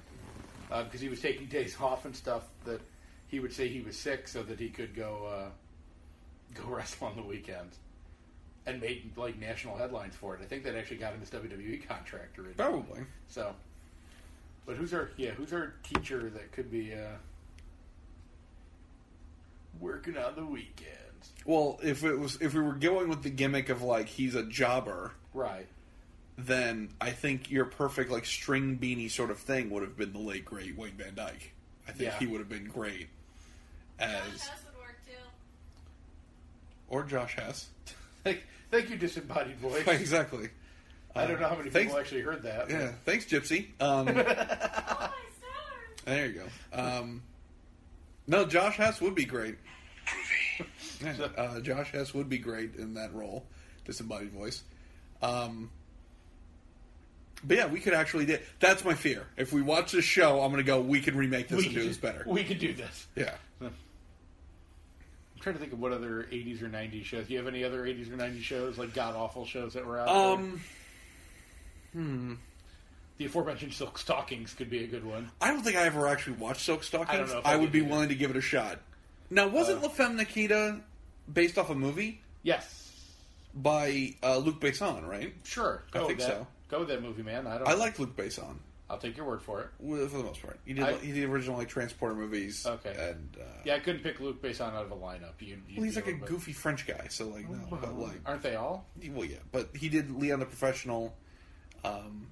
because 0.69 0.99
he 0.99 1.07
was 1.07 1.21
taking 1.21 1.47
days 1.47 1.77
off 1.79 2.03
and 2.03 2.13
stuff. 2.13 2.43
That 2.65 2.81
he 3.27 3.39
would 3.39 3.53
say 3.53 3.69
he 3.69 3.79
was 3.79 3.97
sick 3.97 4.27
so 4.27 4.43
that 4.43 4.59
he 4.59 4.69
could 4.69 4.95
go 4.95 5.25
uh, 5.25 5.49
go 6.61 6.69
wrestle 6.75 7.07
on 7.07 7.15
the 7.15 7.23
weekends, 7.23 7.79
and 8.65 8.81
made 8.81 9.15
like 9.15 9.39
national 9.39 9.77
headlines 9.77 10.15
for 10.15 10.35
it. 10.35 10.41
I 10.41 10.45
think 10.45 10.65
that 10.65 10.75
actually 10.75 10.97
got 10.97 11.13
him 11.13 11.21
his 11.21 11.29
WWE 11.29 11.87
contract 11.87 12.37
originally. 12.37 12.55
Probably. 12.55 12.99
So, 13.29 13.55
but 14.65 14.75
who's 14.77 14.93
our 14.93 15.09
yeah 15.17 15.31
who's 15.31 15.53
our 15.53 15.73
teacher 15.83 16.29
that 16.29 16.51
could 16.51 16.69
be 16.71 16.93
uh, 16.93 17.17
working 19.79 20.17
on 20.17 20.35
the 20.35 20.45
weekends? 20.45 20.91
Well, 21.45 21.79
if 21.83 22.03
it 22.03 22.15
was 22.17 22.37
if 22.41 22.53
we 22.53 22.61
were 22.61 22.73
going 22.73 23.09
with 23.09 23.23
the 23.23 23.29
gimmick 23.29 23.69
of 23.69 23.81
like 23.81 24.07
he's 24.07 24.35
a 24.35 24.43
jobber, 24.43 25.11
Right. 25.33 25.67
then 26.37 26.89
I 26.99 27.11
think 27.11 27.51
your 27.51 27.65
perfect 27.65 28.09
like 28.11 28.25
string 28.25 28.77
beanie 28.81 29.09
sort 29.11 29.31
of 29.31 29.39
thing 29.39 29.69
would 29.71 29.83
have 29.83 29.97
been 29.97 30.13
the 30.13 30.19
late 30.19 30.45
great 30.45 30.77
Wayne 30.77 30.93
Van 30.97 31.15
Dyke. 31.15 31.51
I 31.87 31.91
think 31.91 32.11
Yeah. 32.11 32.19
he 32.19 32.27
would 32.27 32.39
have 32.39 32.49
been 32.49 32.65
great 32.65 33.07
Josh 33.99 34.09
as 34.09 34.41
Hess 34.47 34.59
would 34.65 34.81
work 34.81 34.97
too. 35.05 35.11
or 36.89 37.03
Josh 37.03 37.35
Hess. 37.35 37.67
Thank, 38.23 38.43
thank 38.71 38.89
you, 38.89 38.97
disembodied 38.97 39.57
voice. 39.57 39.83
exactly. 39.87 40.49
I 41.15 41.27
don't 41.27 41.39
know 41.39 41.47
how 41.47 41.55
many 41.55 41.69
Thanks- 41.69 41.87
people 41.87 41.99
actually 41.99 42.21
heard 42.21 42.43
that. 42.43 42.69
Yeah, 42.69 42.91
thanks, 43.05 43.25
Gypsy. 43.25 43.69
Um, 43.81 44.07
Oh 46.07 46.11
there 46.11 46.27
you 46.27 46.33
go. 46.33 46.79
Um, 46.79 47.23
no, 48.27 48.45
Josh 48.45 48.75
Hess 48.77 49.01
would 49.01 49.15
be 49.15 49.25
great. 49.25 49.55
Groovy. 50.05 50.67
Yeah, 51.03 51.25
uh, 51.35 51.59
Josh 51.61 51.91
Hess 51.91 52.13
would 52.13 52.29
be 52.29 52.37
great 52.37 52.75
in 52.75 52.93
that 52.93 53.11
role, 53.15 53.43
disembodied 53.85 54.31
voice. 54.31 54.61
Um, 55.23 55.71
but 57.43 57.57
yeah, 57.57 57.65
we 57.65 57.79
could 57.79 57.93
actually 57.95 58.25
do. 58.27 58.37
That's 58.59 58.85
my 58.85 58.93
fear. 58.93 59.25
If 59.35 59.51
we 59.51 59.63
watch 59.63 59.93
this 59.93 60.05
show, 60.05 60.41
I'm 60.41 60.51
going 60.51 60.63
to 60.63 60.67
go. 60.67 60.79
We 60.79 61.01
can 61.01 61.17
remake 61.17 61.47
this 61.47 61.57
we 61.57 61.65
and 61.65 61.73
could 61.73 61.81
do 61.81 61.87
this 61.87 61.97
better. 61.97 62.23
We 62.27 62.43
could 62.43 62.59
do 62.59 62.73
this. 62.73 63.07
yeah. 63.15 63.33
I'm 63.61 63.71
trying 65.41 65.55
to 65.55 65.59
think 65.59 65.73
of 65.73 65.79
what 65.79 65.91
other 65.91 66.27
80s 66.31 66.61
or 66.61 66.67
90s 66.69 67.03
shows. 67.03 67.25
Do 67.27 67.33
you 67.33 67.39
have 67.39 67.47
any 67.47 67.63
other 67.63 67.83
80s 67.83 68.11
or 68.11 68.17
90s 68.17 68.41
shows, 68.41 68.77
like 68.77 68.93
god 68.93 69.15
awful 69.15 69.45
shows 69.45 69.73
that 69.73 69.85
were 69.85 69.99
out 69.99 70.07
there? 70.07 70.47
Um, 71.95 72.39
The 73.17 73.25
aforementioned 73.25 73.73
Silk 73.73 73.97
Stockings 73.97 74.53
could 74.53 74.69
be 74.69 74.83
a 74.83 74.87
good 74.87 75.05
one. 75.05 75.31
I 75.41 75.47
don't 75.51 75.63
think 75.63 75.77
I 75.77 75.83
ever 75.85 76.07
actually 76.07 76.37
watched 76.37 76.61
Silk 76.61 76.83
Stockings. 76.83 77.09
I 77.09 77.17
don't 77.17 77.29
know 77.29 77.39
if 77.39 77.45
I, 77.45 77.53
I 77.53 77.55
would 77.55 77.71
be 77.71 77.79
either. 77.79 77.89
willing 77.89 78.09
to 78.09 78.15
give 78.15 78.29
it 78.31 78.35
a 78.37 78.41
shot. 78.41 78.79
Now, 79.29 79.47
wasn't 79.47 79.79
Uh, 79.79 79.83
La 79.83 79.89
Femme 79.89 80.17
Nikita 80.17 80.81
based 81.31 81.57
off 81.57 81.69
a 81.69 81.75
movie 81.75 82.21
Yes. 82.43 82.91
by 83.53 84.13
uh, 84.21 84.37
Luc 84.37 84.59
Besson? 84.59 85.07
Right. 85.07 85.33
Sure. 85.43 85.83
I 85.93 85.99
think 86.05 86.19
that. 86.19 86.27
so. 86.27 86.47
Go 86.69 86.79
with 86.79 86.89
that 86.89 87.01
movie, 87.01 87.23
man. 87.23 87.47
I 87.47 87.57
don't 87.59 87.67
I 87.67 87.73
like 87.73 87.97
Luc 87.99 88.15
Besson. 88.15 88.57
I'll 88.87 88.99
take 88.99 89.17
your 89.17 89.25
word 89.25 89.41
for 89.41 89.61
it. 89.61 89.67
Well, 89.79 90.07
for 90.07 90.17
the 90.19 90.23
most 90.23 90.41
part. 90.43 90.59
He 90.65 90.73
did. 90.73 90.83
I- 90.83 90.97
he 90.97 91.07
did 91.07 91.15
the 91.15 91.25
original 91.25 91.57
like 91.57 91.69
transporter 91.69 92.13
movies. 92.13 92.65
Okay. 92.67 92.93
And 92.99 93.35
uh, 93.39 93.43
Yeah, 93.63 93.75
I 93.75 93.79
couldn't 93.79 94.01
pick 94.03 94.19
Luc 94.19 94.41
Besson 94.43 94.73
out 94.75 94.85
of 94.85 94.91
a 94.91 94.95
lineup. 94.95 95.33
You, 95.39 95.57
well, 95.75 95.85
he's 95.85 95.95
like 95.95 96.07
a 96.07 96.13
goofy 96.13 96.53
French 96.53 96.85
guy, 96.85 97.07
so 97.09 97.27
like 97.29 97.49
no, 97.49 97.59
but 97.71 97.97
like 97.97 98.19
Aren't 98.27 98.43
they 98.43 98.55
all? 98.55 98.85
well, 99.11 99.25
yeah. 99.25 99.37
But 99.51 99.69
he 99.75 99.89
did 99.89 100.11
Leon 100.19 100.39
the 100.39 100.45
Professional. 100.45 101.15
Um, 101.85 102.27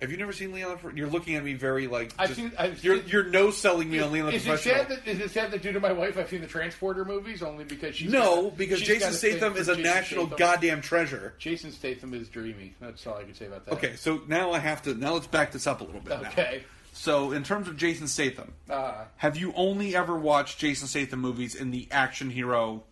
have 0.00 0.10
you 0.10 0.16
never 0.18 0.32
seen 0.32 0.52
Leon? 0.52 0.78
The, 0.82 0.90
you're 0.96 1.08
looking 1.08 1.36
at 1.36 1.44
me 1.44 1.54
very 1.54 1.86
like 1.86 2.12
I've 2.18 2.28
just- 2.28 2.40
seen- 2.40 2.52
I've 2.58 2.82
you're 2.84 2.98
seen- 2.98 3.08
you're 3.08 3.24
no 3.24 3.50
selling 3.50 3.90
me 3.90 4.00
on 4.00 4.12
Leon 4.12 4.26
the 4.26 4.34
Is 4.34 4.44
it 4.44 4.48
Professional. 4.48 4.76
sad 4.76 4.88
that 5.04 5.06
is 5.10 5.20
it 5.20 5.30
sad 5.30 5.50
that 5.52 5.62
due 5.62 5.72
to 5.72 5.80
my 5.80 5.92
wife 5.92 6.18
I've 6.18 6.28
seen 6.28 6.40
the 6.42 6.46
Transporter 6.46 7.04
movies 7.04 7.42
only 7.42 7.64
because 7.64 7.94
she's 7.96 8.10
no, 8.10 8.42
got- 8.50 8.56
because 8.58 8.78
she's 8.80 8.88
Jason 8.88 9.00
got 9.10 9.14
a 9.14 9.16
thing 9.18 9.30
Statham 9.38 9.56
is 9.56 9.68
a 9.68 9.76
Jason 9.76 9.82
national 9.94 10.26
Statham. 10.26 10.38
goddamn 10.38 10.80
treasure. 10.82 11.34
Jason 11.38 11.72
Statham 11.72 12.12
is 12.12 12.28
dreamy. 12.28 12.74
That's 12.80 13.06
all 13.06 13.16
I 13.16 13.22
can 13.24 13.34
say 13.34 13.46
about 13.46 13.64
that. 13.66 13.74
Okay, 13.74 13.96
so 13.96 14.20
now 14.26 14.52
I 14.52 14.58
have 14.58 14.82
to 14.82 14.94
now 14.94 15.14
let's 15.14 15.26
back 15.28 15.52
this 15.52 15.66
up 15.66 15.80
a 15.80 15.84
little 15.84 16.00
bit. 16.00 16.20
now. 16.20 16.28
Okay. 16.30 16.64
So 16.92 17.32
in 17.32 17.42
terms 17.42 17.66
of 17.68 17.76
Jason 17.76 18.06
Statham, 18.06 18.52
Uh, 18.68 19.04
have 19.16 19.36
you 19.36 19.52
only 19.56 19.96
ever 19.96 20.16
watched 20.16 20.58
Jason 20.58 20.86
Statham 20.86 21.20
movies 21.20 21.54
in 21.54 21.70
the 21.70 21.88
action 21.90 22.30
hero 22.30 22.84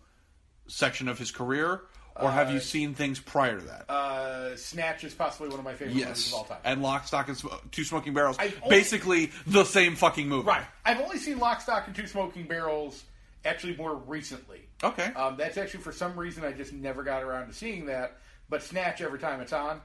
section 0.67 1.07
of 1.07 1.19
his 1.19 1.31
career, 1.31 1.81
or 2.15 2.29
have 2.31 2.51
you 2.51 2.59
seen 2.59 2.93
things 2.93 3.19
prior 3.19 3.59
to 3.59 3.65
that? 3.65 3.89
uh, 3.89 4.55
Snatch 4.55 5.03
is 5.03 5.13
possibly 5.13 5.49
one 5.49 5.59
of 5.59 5.65
my 5.65 5.73
favorite 5.73 5.95
movies 5.95 6.05
yes, 6.07 6.27
of 6.27 6.33
all 6.35 6.43
time. 6.45 6.59
and 6.63 6.81
Lock, 6.81 7.07
Stock, 7.07 7.27
and 7.27 7.37
Sm- 7.37 7.47
Two 7.71 7.83
Smoking 7.83 8.13
Barrels, 8.13 8.37
I've 8.39 8.55
only- 8.63 8.75
basically 8.77 9.31
the 9.47 9.63
same 9.63 9.95
fucking 9.95 10.27
movie. 10.27 10.47
right. 10.47 10.65
I've 10.85 10.99
only 11.01 11.17
seen 11.17 11.39
Lock, 11.39 11.61
Stock, 11.61 11.87
and 11.87 11.95
Two 11.95 12.07
Smoking 12.07 12.43
Barrels 12.45 13.03
actually 13.45 13.75
more 13.75 13.95
recently. 13.95 14.61
Okay. 14.83 15.05
Um, 15.13 15.37
that's 15.37 15.57
actually 15.57 15.81
for 15.81 15.91
some 15.91 16.15
reason 16.17 16.43
I 16.45 16.51
just 16.51 16.73
never 16.73 17.03
got 17.03 17.23
around 17.23 17.47
to 17.47 17.53
seeing 17.53 17.85
that. 17.87 18.17
But 18.49 18.61
Snatch 18.63 19.01
every 19.01 19.19
time 19.19 19.41
it's 19.41 19.53
on, 19.53 19.81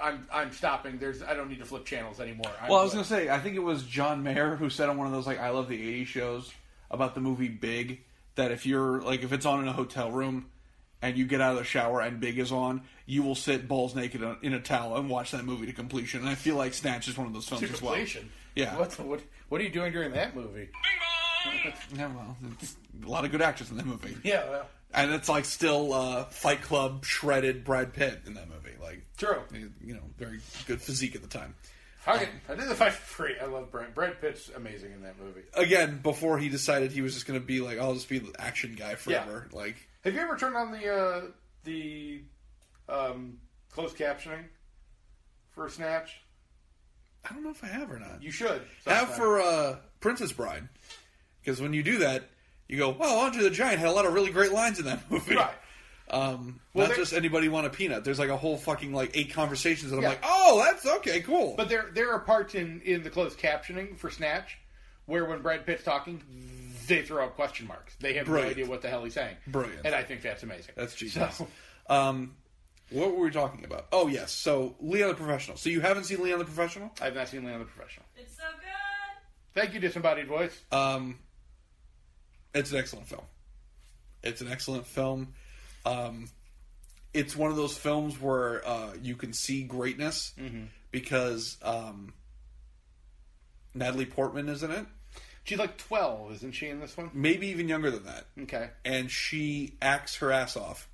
I'm 0.00 0.26
I'm 0.32 0.52
stopping. 0.52 0.98
There's 0.98 1.22
I 1.22 1.34
don't 1.34 1.48
need 1.48 1.58
to 1.58 1.64
flip 1.64 1.84
channels 1.84 2.20
anymore. 2.20 2.50
I'm 2.60 2.68
well, 2.70 2.80
I 2.80 2.82
was 2.82 2.92
gonna 2.92 3.04
say, 3.04 3.28
I 3.28 3.38
think 3.38 3.56
it 3.56 3.60
was 3.62 3.82
John 3.84 4.22
Mayer 4.22 4.56
who 4.56 4.70
said 4.70 4.88
on 4.88 4.96
one 4.96 5.06
of 5.06 5.12
those 5.12 5.26
like 5.26 5.38
I 5.38 5.50
love 5.50 5.68
the 5.68 6.02
'80s 6.02 6.06
shows 6.06 6.52
about 6.90 7.14
the 7.14 7.20
movie 7.20 7.48
Big 7.48 8.00
that 8.36 8.50
if 8.50 8.64
you're 8.66 9.00
like 9.02 9.22
if 9.22 9.32
it's 9.32 9.44
on 9.46 9.60
in 9.62 9.68
a 9.68 9.72
hotel 9.72 10.10
room 10.10 10.46
and 11.02 11.16
you 11.16 11.26
get 11.26 11.40
out 11.40 11.52
of 11.52 11.58
the 11.58 11.64
shower 11.64 12.00
and 12.00 12.20
Big 12.20 12.38
is 12.38 12.50
on, 12.52 12.82
you 13.06 13.22
will 13.22 13.34
sit 13.34 13.68
balls 13.68 13.94
naked 13.94 14.22
in 14.42 14.52
a 14.54 14.60
towel 14.60 14.96
and 14.96 15.08
watch 15.08 15.30
that 15.30 15.44
movie 15.44 15.66
to 15.66 15.72
completion. 15.72 16.20
And 16.20 16.28
I 16.28 16.34
feel 16.34 16.56
like 16.56 16.74
Snatch 16.74 17.08
is 17.08 17.16
one 17.16 17.26
of 17.26 17.32
those 17.32 17.48
films 17.48 17.66
To 17.66 17.72
as 17.72 17.80
well. 17.82 17.92
completion. 17.94 18.30
Yeah. 18.54 18.76
What 18.78 18.98
what 19.00 19.20
what 19.48 19.60
are 19.60 19.64
you 19.64 19.70
doing 19.70 19.92
during 19.92 20.12
that 20.12 20.34
movie? 20.34 20.68
Bing 21.44 21.72
bong! 21.72 21.72
Yeah, 21.96 22.06
well, 22.08 22.36
it's 22.60 22.76
a 23.04 23.08
lot 23.08 23.24
of 23.24 23.30
good 23.30 23.42
actors 23.42 23.70
in 23.70 23.76
that 23.76 23.86
movie. 23.86 24.16
Yeah, 24.24 24.48
well, 24.50 24.66
And 24.92 25.12
it's 25.12 25.28
like 25.28 25.44
still 25.44 25.92
uh, 25.92 26.24
Fight 26.24 26.62
Club 26.62 27.04
shredded 27.04 27.64
Brad 27.64 27.92
Pitt 27.94 28.22
in 28.26 28.34
that 28.34 28.48
movie. 28.48 28.74
Like, 28.82 29.02
true. 29.16 29.36
you 29.52 29.94
know, 29.94 30.00
very 30.18 30.40
good 30.66 30.82
physique 30.82 31.14
at 31.14 31.22
the 31.22 31.28
time. 31.28 31.54
I 32.06 32.20
did 32.48 32.68
the 32.68 32.74
fight 32.74 32.92
for 32.94 33.24
free. 33.24 33.34
I 33.40 33.44
love 33.46 33.70
Brad. 33.70 33.94
Brad 33.94 34.18
Pitt's 34.20 34.50
amazing 34.56 34.92
in 34.92 35.02
that 35.02 35.18
movie. 35.20 35.42
Again, 35.54 36.00
before 36.02 36.38
he 36.38 36.48
decided 36.48 36.90
he 36.90 37.02
was 37.02 37.12
just 37.12 37.26
going 37.26 37.38
to 37.38 37.44
be 37.44 37.60
like, 37.60 37.78
I'll 37.78 37.92
just 37.92 38.08
be 38.08 38.18
the 38.18 38.32
action 38.40 38.74
guy 38.78 38.94
forever. 38.94 39.46
Like, 39.52 39.76
Have 40.04 40.14
you 40.14 40.20
ever 40.20 40.36
turned 40.36 40.56
on 40.56 40.72
the 40.72 40.92
uh, 40.94 41.20
the 41.64 42.22
um, 42.88 43.38
closed 43.72 43.96
captioning 43.96 44.44
for 45.50 45.68
Snatch? 45.68 46.20
I 47.28 47.34
don't 47.34 47.42
know 47.42 47.50
if 47.50 47.62
I 47.64 47.66
have 47.66 47.90
or 47.90 47.98
not. 47.98 48.22
You 48.22 48.30
should. 48.30 48.62
have 48.86 49.14
for 49.14 49.40
uh, 49.40 49.76
Princess 50.00 50.32
Bride, 50.32 50.68
because 51.40 51.60
when 51.60 51.72
you 51.74 51.82
do 51.82 51.98
that, 51.98 52.28
you 52.68 52.78
go, 52.78 52.90
"Well, 52.90 53.18
Andre 53.20 53.42
the 53.42 53.50
Giant 53.50 53.80
had 53.80 53.88
a 53.88 53.92
lot 53.92 54.06
of 54.06 54.14
really 54.14 54.30
great 54.30 54.52
lines 54.52 54.78
in 54.78 54.84
that 54.86 55.00
movie." 55.10 55.36
Right. 55.36 55.54
Um, 56.10 56.60
Well, 56.72 56.88
not 56.88 56.96
just 56.96 57.12
anybody 57.12 57.48
want 57.50 57.66
a 57.66 57.70
peanut. 57.70 58.02
There's 58.02 58.18
like 58.18 58.30
a 58.30 58.36
whole 58.36 58.56
fucking 58.56 58.94
like 58.94 59.10
eight 59.14 59.32
conversations, 59.34 59.92
and 59.92 59.98
I'm 59.98 60.08
like, 60.08 60.20
"Oh, 60.22 60.62
that's 60.64 60.86
okay, 60.98 61.20
cool." 61.20 61.54
But 61.56 61.68
there 61.68 61.90
there 61.92 62.12
are 62.12 62.20
parts 62.20 62.54
in 62.54 62.80
in 62.82 63.02
the 63.02 63.10
closed 63.10 63.38
captioning 63.38 63.98
for 63.98 64.10
Snatch 64.10 64.58
where 65.04 65.24
when 65.24 65.40
Brad 65.42 65.64
Pitt's 65.66 65.82
talking, 65.84 66.22
they 66.88 67.02
throw 67.02 67.24
up 67.24 67.36
question 67.36 67.66
marks. 67.68 67.94
They 68.00 68.14
have 68.14 68.26
Brilliant. 68.26 68.48
no 68.56 68.60
idea 68.62 68.70
what 68.70 68.82
the 68.82 68.88
hell 68.88 69.04
he's 69.04 69.14
saying. 69.14 69.36
Brilliant. 69.46 69.82
And 69.84 69.94
I 69.94 70.02
think 70.02 70.22
that's 70.22 70.42
amazing. 70.42 70.72
that's 70.76 70.94
genius. 70.94 71.36
So, 71.36 71.46
Um, 71.88 72.34
what 72.90 73.14
were 73.14 73.22
we 73.24 73.30
talking 73.30 73.64
about? 73.64 73.86
Oh 73.92 74.08
yes, 74.08 74.32
so 74.32 74.74
Leon 74.80 75.10
the 75.10 75.14
Professional. 75.14 75.56
So 75.56 75.68
you 75.70 75.80
haven't 75.80 76.04
seen 76.04 76.22
Leon 76.22 76.38
the 76.38 76.44
Professional? 76.44 76.90
I've 77.00 77.14
not 77.14 77.28
seen 77.28 77.44
Leon 77.44 77.58
the 77.60 77.64
Professional. 77.66 78.06
It's 78.16 78.36
so 78.36 78.42
good. 78.60 79.60
Thank 79.60 79.74
you, 79.74 79.80
disembodied 79.80 80.26
voice. 80.26 80.58
Um, 80.72 81.18
it's 82.54 82.72
an 82.72 82.78
excellent 82.78 83.06
film. 83.06 83.24
It's 84.22 84.40
an 84.40 84.48
excellent 84.48 84.86
film. 84.86 85.34
Um, 85.86 86.28
it's 87.14 87.34
one 87.36 87.50
of 87.50 87.56
those 87.56 87.76
films 87.76 88.20
where 88.20 88.66
uh, 88.66 88.94
you 89.02 89.16
can 89.16 89.32
see 89.32 89.62
greatness 89.64 90.34
because 90.90 91.56
um, 91.62 92.12
Natalie 93.74 94.06
Portman 94.06 94.48
is 94.48 94.62
in 94.62 94.70
it. 94.70 94.86
She's 95.48 95.58
like 95.58 95.78
twelve, 95.78 96.30
isn't 96.32 96.52
she 96.52 96.68
in 96.68 96.78
this 96.80 96.96
one? 96.96 97.10
Maybe 97.14 97.48
even 97.48 97.68
younger 97.68 97.90
than 97.90 98.04
that. 98.04 98.26
Okay. 98.42 98.68
and 98.84 99.10
she 99.10 99.74
acts 99.80 100.16
her 100.16 100.30
ass 100.30 100.56
off, 100.56 100.88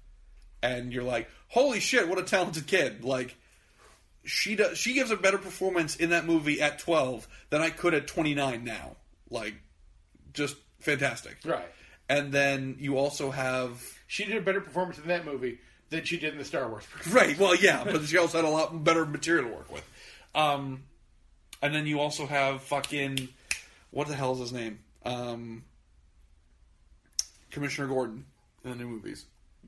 and 0.62 0.92
you're 0.92 1.02
like, 1.02 1.28
"Holy 1.48 1.80
shit, 1.80 2.08
what 2.08 2.18
a 2.18 2.22
talented 2.22 2.66
kid!" 2.66 3.04
Like, 3.04 3.36
she 4.24 4.54
does. 4.56 4.78
She 4.78 4.94
gives 4.94 5.10
a 5.10 5.16
better 5.16 5.38
performance 5.38 5.96
in 5.96 6.10
that 6.10 6.24
movie 6.24 6.60
at 6.60 6.78
12 6.78 7.26
than 7.50 7.60
I 7.60 7.70
could 7.70 7.94
at 7.94 8.06
29 8.06 8.64
now. 8.64 8.96
Like, 9.28 9.54
just 10.32 10.56
fantastic. 10.78 11.36
Right. 11.44 11.66
And 12.08 12.32
then 12.32 12.76
you 12.78 12.96
also 12.98 13.30
have 13.30 13.82
She 14.06 14.24
did 14.24 14.36
a 14.36 14.40
better 14.40 14.60
performance 14.60 14.98
in 14.98 15.08
that 15.08 15.24
movie 15.24 15.58
than 15.90 16.04
she 16.04 16.18
did 16.18 16.32
in 16.32 16.38
the 16.38 16.44
Star 16.44 16.68
Wars. 16.68 16.84
right. 17.10 17.38
Well, 17.38 17.54
yeah, 17.56 17.84
but 17.84 18.04
she 18.04 18.18
also 18.18 18.38
had 18.38 18.44
a 18.44 18.50
lot 18.50 18.84
better 18.84 19.04
material 19.04 19.48
to 19.48 19.56
work 19.56 19.72
with. 19.72 19.84
Um, 20.34 20.84
and 21.62 21.74
then 21.74 21.86
you 21.86 22.00
also 22.00 22.26
have 22.26 22.62
fucking 22.62 23.28
what 23.94 24.08
the 24.08 24.14
hell 24.14 24.32
is 24.32 24.40
his 24.40 24.52
name? 24.52 24.80
Um, 25.04 25.62
Commissioner 27.50 27.86
Gordon 27.88 28.24
in 28.64 28.70
the 28.70 28.76
new 28.76 28.86
movies. 28.88 29.24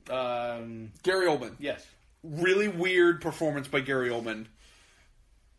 Um, 0.09 0.91
Gary 1.03 1.27
Oldman. 1.27 1.55
yes. 1.59 1.85
really 2.23 2.67
weird 2.67 3.21
performance 3.21 3.67
by 3.67 3.79
Gary 3.79 4.09
Oldman. 4.09 4.45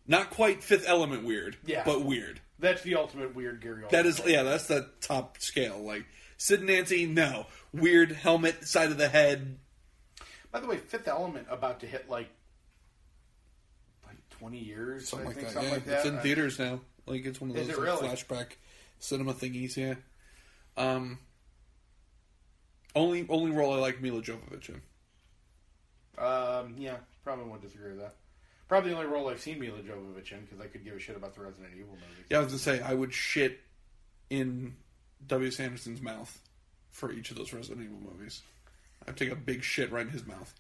Not 0.06 0.30
quite 0.30 0.62
Fifth 0.62 0.86
Element 0.88 1.24
weird, 1.24 1.56
Yeah. 1.64 1.82
but 1.84 2.02
weird. 2.04 2.40
That's 2.58 2.82
the 2.82 2.96
ultimate 2.96 3.34
weird 3.34 3.60
Gary 3.62 3.82
Oldman. 3.84 3.90
That 3.90 4.06
is, 4.06 4.20
yeah, 4.26 4.42
that's 4.42 4.66
the 4.66 4.88
top 5.00 5.38
scale. 5.40 5.78
Like 5.78 6.04
Sid 6.36 6.60
and 6.60 6.68
Nancy, 6.68 7.06
no 7.06 7.46
weird 7.72 8.12
helmet, 8.12 8.66
side 8.66 8.90
of 8.90 8.98
the 8.98 9.08
head. 9.08 9.58
By 10.50 10.60
the 10.60 10.66
way, 10.66 10.76
Fifth 10.78 11.08
Element 11.08 11.46
about 11.50 11.80
to 11.80 11.86
hit 11.86 12.08
like 12.10 12.28
like 14.06 14.16
twenty 14.30 14.58
years, 14.58 15.08
Something 15.08 15.26
I 15.28 15.30
like 15.30 15.40
that. 15.40 15.50
something 15.52 15.68
yeah, 15.68 15.74
like 15.74 15.84
that. 15.86 15.96
it's 15.98 16.06
in 16.06 16.18
theaters 16.20 16.58
now. 16.58 16.80
Like 17.09 17.24
it's 17.24 17.40
one 17.40 17.50
of 17.50 17.56
those 17.56 17.68
like, 17.68 17.78
really? 17.78 18.09
flashback 18.09 18.52
cinema 18.98 19.34
thingies. 19.34 19.76
Yeah. 19.76 19.94
Um. 20.76 21.18
Only 22.94 23.26
only 23.28 23.50
role 23.50 23.74
I 23.74 23.78
like 23.78 24.00
Milla 24.00 24.22
Jovovich 24.22 24.70
in. 24.70 24.80
Um, 26.18 26.74
yeah, 26.78 26.96
probably 27.22 27.44
won't 27.44 27.62
disagree 27.62 27.90
with 27.90 28.00
that. 28.00 28.14
Probably 28.68 28.90
the 28.90 28.96
only 28.96 29.09
role 29.09 29.28
I've 29.28 29.40
seen 29.40 29.61
Milla 29.61 29.78
Jovovich 29.78 30.32
in 30.32 30.40
because 30.40 30.61
I 30.61 30.66
could 30.66 30.84
give 30.84 30.94
a 30.94 30.98
shit 30.98 31.16
about 31.16 31.34
the 31.34 31.42
Resident 31.42 31.72
Evil 31.74 31.94
movies. 31.94 32.26
Yeah, 32.28 32.38
I 32.38 32.40
was 32.40 32.48
gonna 32.48 32.59
say 32.59 32.80
I 32.82 32.94
would 32.94 33.14
shit 33.14 33.61
in 34.30 34.74
W.S. 35.26 35.61
Anderson's 35.61 36.02
mouth 36.02 36.38
for 36.90 37.12
each 37.12 37.30
of 37.30 37.36
those 37.36 37.52
Resident 37.52 37.84
Evil 37.84 37.98
movies. 38.12 38.42
I'd 39.06 39.16
take 39.16 39.30
a 39.30 39.36
big 39.36 39.62
shit 39.62 39.90
right 39.90 40.06
in 40.06 40.12
his 40.12 40.26
mouth. 40.26 40.52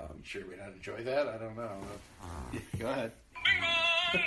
I'm 0.00 0.22
sure 0.22 0.42
we 0.48 0.56
not 0.56 0.72
enjoy 0.72 1.02
that. 1.04 1.28
I 1.28 1.38
don't 1.38 1.56
know. 1.56 1.80
Yeah, 2.52 2.60
go 2.78 2.90
ahead. 2.90 3.12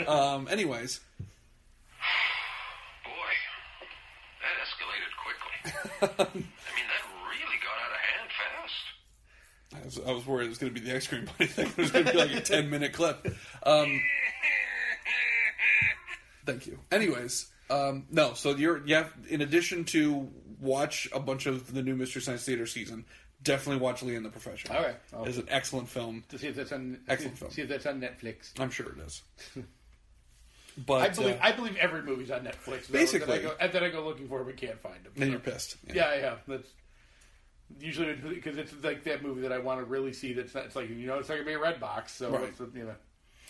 Um, 0.07 0.47
anyways, 0.49 0.99
Boy, 3.03 3.33
that 4.41 4.55
escalated 4.63 5.13
quickly. 5.23 6.17
I 6.25 6.37
mean, 6.37 6.45
that 6.87 7.03
really 7.29 7.59
got 7.63 7.77
out 7.83 7.91
of 7.91 8.01
hand 8.01 8.29
fast. 8.37 9.81
I 9.81 9.85
was, 9.85 9.99
I 10.07 10.11
was 10.11 10.25
worried 10.25 10.45
it 10.45 10.49
was 10.49 10.57
going 10.57 10.73
to 10.73 10.79
be 10.79 10.85
the 10.87 10.95
ice 10.95 11.07
cream 11.07 11.25
bunny 11.37 11.47
thing. 11.49 11.67
It 11.71 11.77
was 11.77 11.91
going 11.91 12.05
to 12.05 12.11
be 12.11 12.17
like 12.17 12.31
a 12.31 12.41
ten 12.41 12.69
minute 12.69 12.93
clip. 12.93 13.27
Um, 13.63 14.01
thank 16.45 16.67
you. 16.67 16.79
Anyways, 16.91 17.47
um, 17.69 18.05
no. 18.09 18.33
So 18.33 18.55
you're 18.55 18.85
yeah. 18.85 19.07
In 19.29 19.41
addition 19.41 19.83
to 19.85 20.29
watch 20.59 21.07
a 21.13 21.19
bunch 21.19 21.45
of 21.45 21.73
the 21.73 21.83
new 21.83 21.95
Mystery 21.95 22.21
Science 22.21 22.43
Theater 22.45 22.65
season, 22.65 23.05
definitely 23.43 23.81
watch 23.81 24.01
Leon 24.03 24.23
the 24.23 24.29
Professional. 24.29 24.77
Okay. 24.77 24.95
I'll- 25.13 25.25
it's 25.25 25.37
an 25.37 25.47
excellent 25.49 25.87
film. 25.89 26.23
To 26.29 26.37
see 26.39 26.47
if 26.47 26.55
that's 26.55 26.71
on 26.71 26.99
Excellent 27.07 27.35
see, 27.35 27.39
film. 27.39 27.51
See 27.51 27.61
if 27.63 27.69
that's 27.69 27.85
on 27.85 28.01
Netflix. 28.01 28.51
I'm 28.59 28.69
sure 28.71 28.87
it 28.87 28.97
is. 29.05 29.21
But 30.85 31.01
I 31.01 31.09
believe 31.09 31.35
uh, 31.35 31.39
I 31.41 31.51
believe 31.53 31.75
every 31.77 32.03
movie's 32.03 32.29
on 32.29 32.41
Netflix. 32.41 32.87
though, 32.87 32.93
Basically. 32.99 33.39
that 33.39 33.57
I 33.61 33.67
go, 33.67 33.71
that 33.73 33.83
I 33.83 33.89
go 33.89 34.05
looking 34.05 34.27
for, 34.27 34.43
but 34.43 34.57
can't 34.57 34.79
find 34.79 35.03
them. 35.03 35.11
then 35.15 35.27
so. 35.27 35.31
you're 35.31 35.39
pissed. 35.39 35.77
Yeah, 35.91 36.15
yeah. 36.15 36.35
That's 36.47 36.67
usually 37.79 38.13
because 38.13 38.57
it's 38.57 38.73
like 38.83 39.03
that 39.05 39.23
movie 39.23 39.41
that 39.41 39.51
I 39.51 39.57
want 39.59 39.79
to 39.79 39.85
really 39.85 40.13
see. 40.13 40.33
That's 40.33 40.53
not, 40.53 40.65
it's 40.65 40.75
like 40.75 40.89
you 40.89 41.07
know 41.07 41.17
it's 41.17 41.29
not 41.29 41.35
gonna 41.35 41.45
be 41.47 41.53
a 41.53 41.59
red 41.59 41.79
box. 41.79 42.13
So 42.13 42.29
Right. 42.29 42.43
it's, 42.49 42.59
you 42.75 42.83
know. 42.85 42.95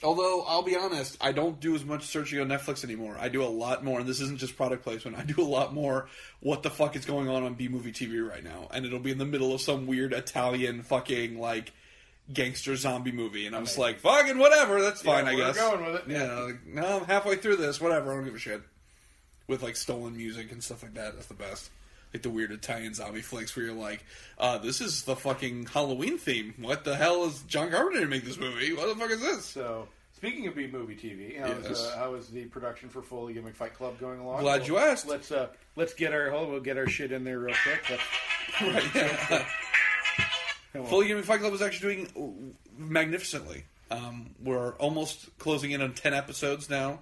Although 0.03 0.43
I'll 0.43 0.61
be 0.61 0.75
honest, 0.75 1.17
I 1.19 1.31
don't 1.31 1.59
do 1.59 1.73
as 1.75 1.83
much 1.83 2.03
searching 2.05 2.39
on 2.39 2.47
Netflix 2.47 2.83
anymore. 2.83 3.17
I 3.19 3.29
do 3.29 3.43
a 3.43 3.45
lot 3.49 3.83
more, 3.83 3.99
and 3.99 4.07
this 4.07 4.21
isn't 4.21 4.37
just 4.39 4.55
product 4.55 4.83
placement. 4.83 5.17
I 5.17 5.23
do 5.23 5.41
a 5.41 5.43
lot 5.43 5.73
more. 5.73 6.07
What 6.39 6.61
the 6.63 6.69
fuck 6.69 6.95
is 6.95 7.03
going 7.05 7.27
on 7.27 7.43
on 7.43 7.55
B 7.55 7.67
movie 7.67 7.91
TV 7.91 8.27
right 8.27 8.43
now? 8.43 8.67
And 8.71 8.85
it'll 8.85 8.99
be 8.99 9.11
in 9.11 9.17
the 9.17 9.25
middle 9.25 9.53
of 9.53 9.61
some 9.61 9.87
weird 9.87 10.13
Italian 10.13 10.83
fucking 10.83 11.39
like 11.39 11.73
gangster 12.33 12.75
zombie 12.75 13.11
movie, 13.11 13.45
and 13.47 13.55
I'm 13.55 13.65
just 13.65 13.77
like, 13.77 13.99
fucking 13.99 14.37
whatever. 14.37 14.81
That's 14.81 15.01
fine, 15.01 15.27
I 15.27 15.35
we're 15.35 15.45
guess. 15.45 15.57
going 15.57 15.85
with 15.85 15.95
it. 15.95 16.03
Yeah, 16.11 16.33
like, 16.41 16.65
no, 16.65 16.99
I'm 16.99 17.05
halfway 17.05 17.35
through 17.37 17.57
this. 17.57 17.79
Whatever, 17.79 18.11
I 18.11 18.15
don't 18.15 18.25
give 18.25 18.35
a 18.35 18.39
shit. 18.39 18.61
With 19.47 19.63
like 19.63 19.75
stolen 19.77 20.17
music 20.17 20.51
and 20.51 20.61
stuff 20.63 20.83
like 20.83 20.93
that, 20.95 21.13
that's 21.15 21.27
the 21.27 21.33
best. 21.33 21.69
Like 22.13 22.23
the 22.23 22.29
weird 22.29 22.51
Italian 22.51 22.93
zombie 22.93 23.21
flicks 23.21 23.55
where 23.55 23.65
you're 23.65 23.73
like, 23.75 24.03
uh, 24.37 24.57
this 24.57 24.81
is 24.81 25.03
the 25.03 25.15
fucking 25.15 25.67
Halloween 25.67 26.17
theme. 26.17 26.53
What 26.59 26.83
the 26.83 26.95
hell 26.95 27.23
is 27.25 27.41
John 27.43 27.69
Carpenter 27.71 28.01
to 28.01 28.07
make 28.07 28.23
this 28.25 28.37
movie? 28.37 28.73
What 28.73 28.87
the 28.87 28.95
fuck 28.99 29.11
is 29.11 29.21
this? 29.21 29.45
So 29.45 29.87
speaking 30.15 30.47
of 30.47 30.55
B 30.55 30.67
movie 30.67 30.95
TV, 30.95 31.39
how, 31.39 31.47
Yes. 31.47 31.65
is, 31.65 31.79
uh, 31.79 31.95
how 31.97 32.13
is 32.15 32.27
the 32.27 32.43
production 32.45 32.89
for 32.89 33.01
Fully 33.01 33.33
Gimmick 33.33 33.55
Fight 33.55 33.73
Club 33.73 33.99
going 33.99 34.19
along? 34.19 34.41
Glad 34.41 34.67
you 34.67 34.77
asked. 34.77 35.07
Let's 35.07 35.31
uh, 35.31 35.47
let's 35.77 35.93
get 35.93 36.13
our 36.13 36.29
hold. 36.29 36.49
We'll 36.49 36.59
get 36.59 36.77
our 36.77 36.87
shit 36.87 37.11
in 37.13 37.23
there 37.23 37.39
real 37.39 37.55
quick. 37.63 37.89
Let's, 38.61 38.85
Right, 38.95 38.95
yeah. 38.95 39.45
Fully 40.85 41.07
Gimmick 41.07 41.25
Fight 41.25 41.39
Club 41.39 41.53
is 41.53 41.61
actually 41.61 42.05
doing 42.05 42.55
magnificently. 42.77 43.65
Um, 43.89 44.31
we're 44.43 44.73
almost 44.75 45.37
closing 45.39 45.71
in 45.71 45.81
on 45.81 45.93
10 45.93 46.13
episodes 46.13 46.69
now, 46.69 46.99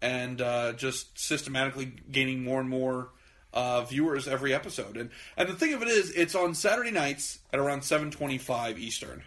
and 0.00 0.40
uh, 0.40 0.72
just 0.74 1.18
systematically 1.18 1.92
gaining 2.10 2.42
more 2.44 2.60
and 2.60 2.68
more 2.68 3.08
uh, 3.52 3.82
viewers 3.82 4.28
every 4.28 4.54
episode. 4.54 4.96
And 4.96 5.10
and 5.36 5.48
the 5.48 5.54
thing 5.54 5.74
of 5.74 5.82
it 5.82 5.88
is, 5.88 6.10
it's 6.12 6.34
on 6.36 6.54
Saturday 6.54 6.92
nights 6.92 7.40
at 7.52 7.58
around 7.58 7.80
7:25 7.80 8.78
Eastern. 8.78 9.22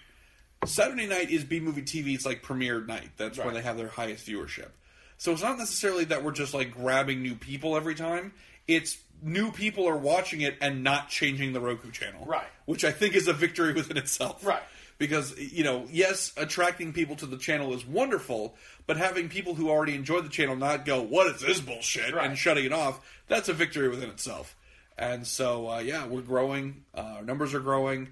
Saturday 0.66 1.08
night 1.08 1.30
is 1.30 1.44
B 1.44 1.60
movie 1.60 1.82
TV. 1.82 2.14
It's 2.16 2.26
like 2.26 2.42
premiere 2.42 2.86
night. 2.86 3.10
That's 3.18 3.38
where 3.38 3.48
Right. 3.48 3.56
they 3.56 3.62
have 3.62 3.76
their 3.76 3.90
highest 3.90 4.26
viewership. 4.26 4.70
So 5.18 5.34
it's 5.34 5.42
not 5.42 5.58
necessarily 5.58 6.06
that 6.06 6.24
we're 6.24 6.32
just 6.32 6.54
like 6.54 6.74
grabbing 6.74 7.22
new 7.22 7.36
people 7.36 7.76
every 7.76 7.96
time. 7.96 8.32
It's 8.66 8.98
new 9.24 9.52
people 9.52 9.88
are 9.88 9.98
watching 9.98 10.42
it 10.42 10.58
and 10.62 10.84
not 10.84 11.10
changing 11.10 11.54
the 11.54 11.60
Roku 11.62 11.92
channel. 11.92 12.26
Right. 12.26 12.48
Which 12.66 12.84
I 12.84 12.92
think 12.92 13.16
is 13.16 13.28
a 13.28 13.34
victory 13.34 13.74
within 13.74 13.98
itself. 13.98 14.46
Right. 14.46 14.62
Because, 15.00 15.38
you 15.40 15.64
know, 15.64 15.88
yes, 15.92 16.32
attracting 16.38 16.94
people 16.94 17.16
to 17.18 17.26
the 17.26 17.38
channel 17.38 17.74
is 17.74 17.86
wonderful, 17.86 18.56
but 18.86 18.96
having 18.98 19.28
people 19.28 19.56
who 19.56 19.70
already 19.70 19.96
enjoy 19.96 20.22
the 20.22 20.30
channel 20.30 20.56
not 20.56 20.86
go, 20.86 21.02
what 21.02 21.28
is 21.28 21.42
this 21.42 21.60
bullshit, 21.60 22.14
Right. 22.14 22.28
and 22.30 22.38
shutting 22.38 22.66
it 22.66 22.72
off, 22.74 23.04
that's 23.28 23.50
a 23.50 23.54
victory 23.54 23.90
within 23.90 24.10
itself. 24.10 24.56
And 24.98 25.26
so, 25.26 25.70
uh, 25.70 25.80
yeah, 25.80 26.06
we're 26.06 26.22
growing. 26.22 26.84
Uh, 26.96 27.16
our 27.18 27.24
numbers 27.24 27.54
are 27.54 27.60
growing. 27.60 28.10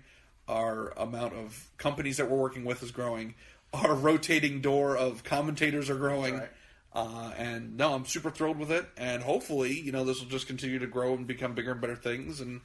Our 0.47 0.89
amount 0.97 1.33
of 1.33 1.69
companies 1.77 2.17
that 2.17 2.29
we're 2.29 2.37
working 2.37 2.65
with 2.65 2.81
is 2.81 2.91
growing. 2.91 3.35
Our 3.73 3.93
rotating 3.93 4.59
door 4.61 4.97
of 4.97 5.23
commentators 5.23 5.89
are 5.89 5.95
growing. 5.95 6.39
Right. 6.39 6.49
Uh, 6.93 7.31
and 7.37 7.77
no, 7.77 7.93
I'm 7.93 8.05
super 8.05 8.29
thrilled 8.29 8.57
with 8.59 8.71
it. 8.71 8.85
And 8.97 9.23
hopefully, 9.23 9.79
you 9.79 9.91
know, 9.91 10.03
this 10.03 10.19
will 10.19 10.27
just 10.29 10.47
continue 10.47 10.79
to 10.79 10.87
grow 10.87 11.13
and 11.13 11.25
become 11.25 11.53
bigger 11.53 11.71
and 11.71 11.79
better 11.81 11.95
things. 11.95 12.41
And 12.41 12.61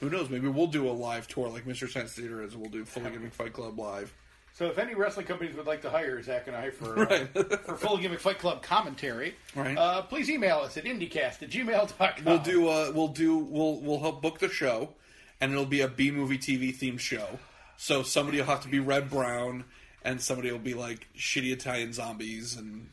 who 0.00 0.08
knows? 0.08 0.30
Maybe 0.30 0.48
we'll 0.48 0.66
do 0.68 0.88
a 0.88 0.92
live 0.92 1.28
tour 1.28 1.48
like 1.48 1.66
Mystery 1.66 1.88
Science 1.90 2.12
Theater 2.14 2.42
is. 2.42 2.56
We'll 2.56 2.70
do 2.70 2.84
Fully 2.84 3.10
Gimmick 3.10 3.34
Fight 3.34 3.52
Club 3.52 3.78
live. 3.78 4.14
so 4.54 4.66
if 4.66 4.78
any 4.78 4.94
wrestling 4.94 5.26
companies 5.26 5.54
would 5.56 5.66
like 5.66 5.82
to 5.82 5.90
hire 5.90 6.22
Zach 6.22 6.46
and 6.46 6.56
I 6.56 6.70
for 6.70 6.98
uh, 7.00 7.04
Right. 7.04 7.28
for 7.64 7.76
Fully 7.76 8.02
Gimmick 8.02 8.20
Fight 8.20 8.38
Club 8.38 8.62
commentary, 8.62 9.34
Right. 9.54 9.76
uh, 9.76 10.02
please 10.02 10.30
email 10.30 10.58
us 10.60 10.76
at 10.78 10.84
indycast 10.84 11.42
at 11.42 11.50
gmail.com. 11.50 12.24
We'll 12.24 12.38
do. 12.38 12.68
Uh, 12.68 12.92
we'll 12.94 13.08
do. 13.08 13.36
We'll 13.36 13.80
we'll 13.80 14.00
help 14.00 14.22
book 14.22 14.38
the 14.38 14.48
show, 14.48 14.94
and 15.40 15.52
it'll 15.52 15.66
be 15.66 15.80
a 15.82 15.88
B 15.88 16.10
movie 16.10 16.38
TV 16.38 16.74
themed 16.74 17.00
show. 17.00 17.38
So 17.76 18.02
somebody 18.02 18.38
will 18.38 18.46
have 18.46 18.62
to 18.62 18.68
be 18.68 18.80
Reb 18.80 19.10
Brown, 19.10 19.64
and 20.02 20.20
somebody 20.20 20.50
will 20.50 20.58
be 20.58 20.74
like 20.74 21.08
shitty 21.16 21.52
Italian 21.52 21.92
zombies 21.92 22.56
and 22.56 22.88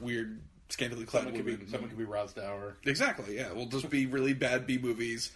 weird 0.00 0.40
scantily 0.68 1.04
clad 1.04 1.24
Someone 1.24 1.36
could 1.42 1.46
be 1.60 1.66
someone 1.66 1.90
could 1.90 1.98
be. 1.98 2.04
Exactly. 2.84 3.36
Yeah, 3.36 3.52
we'll 3.52 3.66
just 3.66 3.90
be 3.90 4.06
really 4.06 4.32
bad 4.32 4.66
B 4.66 4.78
movies. 4.78 5.32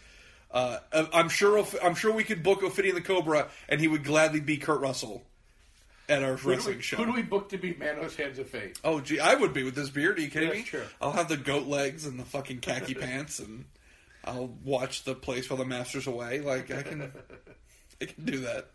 Uh, 0.51 0.79
I'm 0.93 1.29
sure. 1.29 1.65
I'm 1.83 1.95
sure 1.95 2.13
we 2.13 2.25
could 2.25 2.43
book 2.43 2.63
Ophidian 2.63 2.95
the 2.95 3.01
Cobra, 3.01 3.49
and 3.69 3.81
he 3.81 3.89
would 3.89 4.05
gladly 4.05 4.41
be 4.41 4.57
Kurt 4.57 4.81
Russell 4.81 5.25
at 6.09 6.23
our 6.23 6.37
Who 6.37 6.51
wrestling 6.51 6.77
we, 6.77 6.83
show. 6.83 6.97
who 6.97 7.07
do 7.07 7.13
we 7.13 7.23
book 7.23 7.49
to 7.51 7.59
be 7.59 7.75
Manos 7.75 8.15
Hands 8.17 8.39
of 8.39 8.49
Fate? 8.49 8.79
Oh, 8.85 9.01
gee, 9.01 9.19
I 9.19 9.35
would 9.35 9.53
be 9.53 9.65
with 9.65 9.75
this 9.75 9.91
beard. 9.91 10.19
Are 10.19 10.23
you 10.23 10.31
kidding 10.31 10.49
That's 10.51 10.61
me? 10.61 10.65
true. 10.65 10.85
I'll 11.01 11.13
have 11.13 11.29
the 11.29 11.37
goat 11.37 11.67
legs 11.67 12.07
and 12.07 12.19
the 12.19 12.25
fucking 12.25 12.61
khaki 12.61 12.95
pants, 12.95 13.41
and 13.41 13.65
I'll 14.25 14.55
watch 14.65 15.03
the 15.05 15.15
place 15.17 15.51
while 15.51 15.59
the 15.59 15.65
master's 15.65 16.07
away. 16.07 16.41
Like 16.41 16.71
I 16.71 16.83
can, 16.83 17.13
I 18.01 18.05
can 18.07 18.25
do 18.25 18.39
that. 18.41 18.71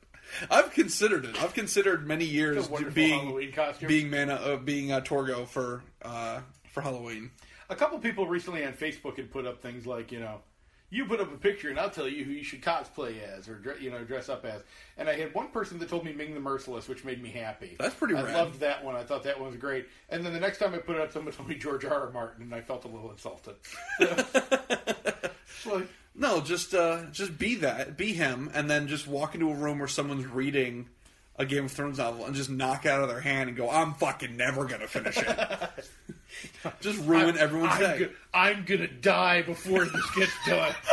I've 0.49 0.71
considered 0.71 1.25
it. 1.25 1.41
I've 1.41 1.53
considered 1.53 2.07
many 2.07 2.25
years 2.25 2.67
a 2.67 2.82
being 2.91 3.51
being 3.86 4.09
mana, 4.09 4.36
uh, 4.36 4.57
being 4.57 4.91
uh, 4.91 5.01
Torgo 5.01 5.47
for 5.47 5.84
uh, 6.01 6.41
for 6.71 6.82
Halloween. 6.82 7.32
A 7.69 7.75
couple 7.75 7.97
people 7.99 8.27
recently 8.27 8.65
on 8.65 8.73
Facebook 8.73 9.15
had 9.17 9.32
put 9.32 9.45
up 9.45 9.61
things 9.61 9.88
like, 9.88 10.11
you 10.11 10.19
know, 10.19 10.41
you 10.89 11.05
put 11.05 11.21
up 11.21 11.34
a 11.34 11.38
picture 11.38 11.69
and 11.69 11.79
I'll 11.79 11.89
tell 11.89 12.07
you 12.07 12.25
who 12.25 12.32
you 12.32 12.43
should 12.43 12.61
cosplay 12.61 13.21
as 13.23 13.47
or 13.47 13.77
you 13.79 13.89
know 13.89 14.03
dress 14.03 14.27
up 14.27 14.43
as. 14.45 14.61
And 14.97 15.07
I 15.09 15.13
had 15.15 15.34
one 15.34 15.47
person 15.47 15.79
that 15.79 15.89
told 15.89 16.03
me 16.03 16.11
Ming 16.11 16.34
the 16.34 16.39
Merciless, 16.39 16.89
which 16.89 17.05
made 17.05 17.23
me 17.23 17.29
happy. 17.29 17.77
That's 17.79 17.95
pretty 17.95 18.15
I 18.15 18.23
rad. 18.23 18.34
loved 18.36 18.59
that 18.59 18.84
one. 18.84 18.95
I 18.95 19.03
thought 19.03 19.23
that 19.23 19.39
one 19.39 19.49
was 19.49 19.57
great. 19.57 19.88
And 20.09 20.25
then 20.25 20.34
the 20.34 20.39
next 20.39 20.57
time 20.57 20.73
I 20.73 20.79
put 20.79 20.97
it 20.97 21.01
up, 21.01 21.11
someone 21.13 21.34
told 21.34 21.47
me 21.47 21.55
George 21.55 21.86
R. 21.86 21.93
R. 21.93 22.11
Martin, 22.11 22.43
and 22.43 22.53
I 22.53 22.61
felt 22.61 22.84
a 22.84 22.89
little 22.89 23.11
insulted. 23.11 23.55
Well, 25.65 25.84
No, 26.14 26.41
just 26.41 26.74
uh, 26.74 27.05
just 27.12 27.38
be 27.38 27.55
that, 27.55 27.97
be 27.97 28.14
him, 28.14 28.51
and 28.53 28.70
then 28.70 28.88
just 28.88 29.07
walk 29.07 29.34
into 29.34 29.49
a 29.49 29.55
room 29.55 29.80
where 29.80 29.88
someone's 29.88 30.26
reading 30.26 30.89
a 31.38 31.45
Game 31.45 31.66
of 31.66 31.72
Thrones 31.72 31.97
novel 31.97 32.26
and 32.26 32.36
just 32.36 32.49
knock 32.49 32.86
it 32.86 32.91
out 32.91 33.01
of 33.01 33.09
their 33.09 33.22
hand 33.22 33.47
and 33.47 33.57
go, 33.57 33.70
"I'm 33.70 33.93
fucking 33.93 34.36
never 34.36 34.66
gonna 34.66 34.88
finish 34.88 35.18
it." 35.18 35.30
just 36.82 36.99
ruin 37.05 37.38
everyone's 37.38 37.74
I'm, 37.74 37.80
day. 37.80 37.99
go- 37.99 38.09
I'm 38.34 38.66
gonna 38.66 38.88
die 38.88 39.41
before 39.41 39.86
this 39.86 40.12
gets 40.16 40.34
done. 40.45 40.76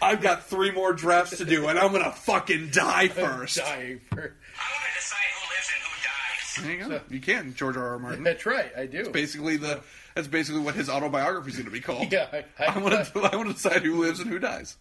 I've 0.00 0.20
got 0.20 0.46
three 0.46 0.70
more 0.72 0.92
drafts 0.92 1.38
to 1.38 1.44
do, 1.44 1.68
and 1.68 1.78
I'm 1.78 1.92
gonna 1.92 2.10
fucking 2.12 2.70
die 2.70 3.08
first. 3.08 3.58
Dying 3.58 4.00
for. 4.08 4.18
I 4.18 4.22
want 4.22 4.32
to 4.88 4.94
decide 4.96 5.18
who 5.36 5.54
lives 5.54 5.70
and 5.76 5.84
who 5.84 6.02
dies. 6.02 6.56
There 6.80 6.90
you 6.90 6.98
go. 6.98 7.00
You 7.14 7.20
can, 7.20 7.54
George 7.54 7.76
R. 7.76 7.88
R. 7.90 7.98
Martin. 7.98 8.24
That's 8.24 8.44
right, 8.44 8.72
I 8.76 8.86
do. 8.86 9.10
Basically, 9.10 9.56
the 9.58 9.80
that's 10.14 10.28
basically 10.28 10.60
what 10.60 10.74
his 10.74 10.88
autobiography 10.88 11.50
is 11.50 11.56
going 11.56 11.66
to 11.66 11.72
be 11.72 11.80
called. 11.80 12.08
Yeah, 12.12 12.28
I, 12.58 12.64
I 12.64 12.78
want 12.78 13.06
to 13.06 13.20
I 13.20 13.36
want 13.36 13.48
to 13.48 13.54
decide 13.62 13.82
who 13.82 14.00
lives 14.00 14.20
and 14.20 14.28
who 14.30 14.38
dies. 14.38 14.76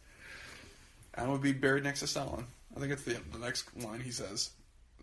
I 1.15 1.25
want 1.27 1.41
to 1.41 1.43
be 1.43 1.53
buried 1.57 1.83
next 1.83 1.99
to 2.01 2.07
Stalin. 2.07 2.45
I 2.75 2.79
think 2.79 2.91
it's 2.91 3.03
the 3.03 3.17
the 3.31 3.39
next 3.39 3.65
line 3.77 3.99
he 3.99 4.11
says. 4.11 4.51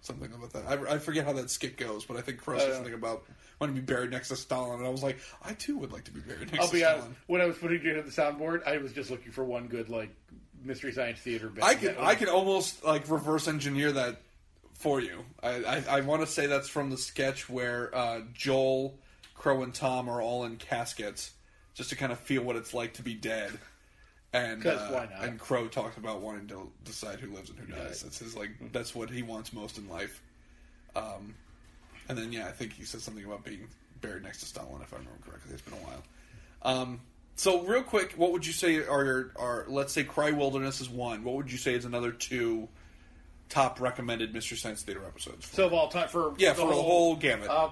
Something 0.01 0.33
about 0.33 0.53
that. 0.53 0.64
I, 0.68 0.95
I 0.95 0.99
forget 0.99 1.24
how 1.24 1.33
that 1.35 1.51
skit 1.51 1.76
goes, 1.76 2.05
but 2.05 2.16
I 2.16 2.20
think 2.20 2.39
Crow 2.39 2.57
says 2.57 2.68
Uh, 2.68 2.74
something 2.76 2.95
about 2.95 3.24
want 3.61 3.74
to 3.74 3.81
be 3.81 3.85
buried 3.85 4.11
next 4.11 4.29
to 4.29 4.37
Stalin, 4.37 4.79
and 4.79 4.87
I 4.87 4.91
was 4.91 5.03
like, 5.03 5.18
I 5.45 5.55
too 5.55 5.76
would 5.79 5.93
like 5.93 6.05
to 6.05 6.12
be 6.12 6.20
buried 6.20 6.53
next 6.53 6.61
I'll 6.61 6.68
to 6.68 6.72
be 6.74 6.85
honest. 6.85 7.09
When 7.26 7.41
I 7.41 7.47
was 7.47 7.59
putting 7.59 7.79
together 7.81 8.03
the 8.03 8.11
soundboard, 8.11 8.64
I 8.66 8.79
was 8.79 8.93
just 8.93 9.11
looking 9.11 9.33
for 9.33 9.45
one 9.45 9.66
good 9.66 9.89
like 9.89 10.11
mystery 10.64 10.93
science 10.93 11.18
theater 11.18 11.49
bit. 11.49 11.64
I 11.64 11.74
can 11.74 11.97
I 11.99 12.14
can 12.14 12.29
almost 12.29 12.85
like 12.85 13.11
reverse 13.11 13.49
engineer 13.49 13.91
that 13.93 14.20
for 14.74 15.01
you. 15.01 15.24
I 15.43 15.64
I, 15.64 15.85
I 15.91 16.01
want 16.03 16.22
to 16.22 16.26
say 16.29 16.47
that's 16.47 16.68
from 16.68 16.91
the 16.91 16.97
sketch 16.99 17.49
where 17.51 17.95
uh, 17.95 18.20
Joel, 18.33 18.97
Crow, 19.39 19.62
and 19.62 19.72
Tom 19.72 20.09
are 20.09 20.20
all 20.20 20.45
in 20.45 20.57
caskets, 20.57 21.30
just 21.74 21.91
to 21.91 21.97
kind 21.97 22.12
of 22.12 22.18
feel 22.18 22.43
what 22.43 22.57
it's 22.57 22.74
like 22.74 22.95
to 22.95 23.03
be 23.03 23.14
dead. 23.14 23.59
And 24.32 24.66
uh, 24.66 24.89
why 24.89 25.09
not? 25.11 25.24
and 25.24 25.39
Crow 25.39 25.68
talks 25.68 25.97
about 25.97 26.20
wanting 26.20 26.49
to 26.49 26.70
decide 26.84 27.18
who 27.18 27.32
lives 27.32 27.49
and 27.49 27.59
who 27.59 27.72
dies. 27.72 28.03
That's 28.03 28.18
his 28.18 28.36
like 28.36 28.51
that's 28.72 28.95
what 28.95 29.09
he 29.09 29.22
wants 29.22 29.53
most 29.55 29.78
in 29.78 29.89
life. 29.89 30.22
Um, 30.95 31.34
and 32.09 32.18
then 32.18 32.32
yeah, 32.32 32.47
I 32.47 32.53
think 32.53 32.74
he 32.74 32.84
says 32.84 33.03
something 33.03 33.24
about 33.24 33.45
being 33.45 33.68
buried 34.01 34.24
next 34.24 34.41
to 34.41 34.47
Stalin, 34.47 34.82
if 34.82 34.93
I 34.93 34.99
remember 34.99 35.18
correctly. 35.24 35.55
It's 35.55 35.62
been 35.62 35.74
a 35.74 35.76
while. 35.76 36.03
Um, 36.62 37.01
so 37.36 37.62
real 37.62 37.82
quick, 37.82 38.14
what 38.16 38.32
would 38.32 38.45
you 38.47 38.53
say 38.53 38.84
are 38.84 39.05
your 39.05 39.32
are 39.36 39.64
let's 39.68 39.93
say 39.93 40.05
Cry 40.05 40.32
Wilderness 40.32 40.80
is 40.80 40.91
one. 40.91 41.24
What 41.24 41.36
would 41.36 41.51
you 41.51 41.59
say 41.59 41.74
is 41.74 41.84
another 41.84 42.12
two 42.12 42.68
top 43.49 43.80
recommended 43.80 44.34
Mystery 44.34 44.59
Science 44.59 44.82
Theater 44.82 45.05
episodes? 45.07 45.47
For? 45.47 45.57
so 45.57 45.66
of 45.66 45.72
all 45.72 45.89
time 45.89 46.09
for 46.09 46.34
yeah, 46.36 46.53
the 46.53 46.62
for 46.62 46.68
the 46.68 46.74
whole 46.74 47.16
gamut. 47.16 47.49
Uh, 47.49 47.70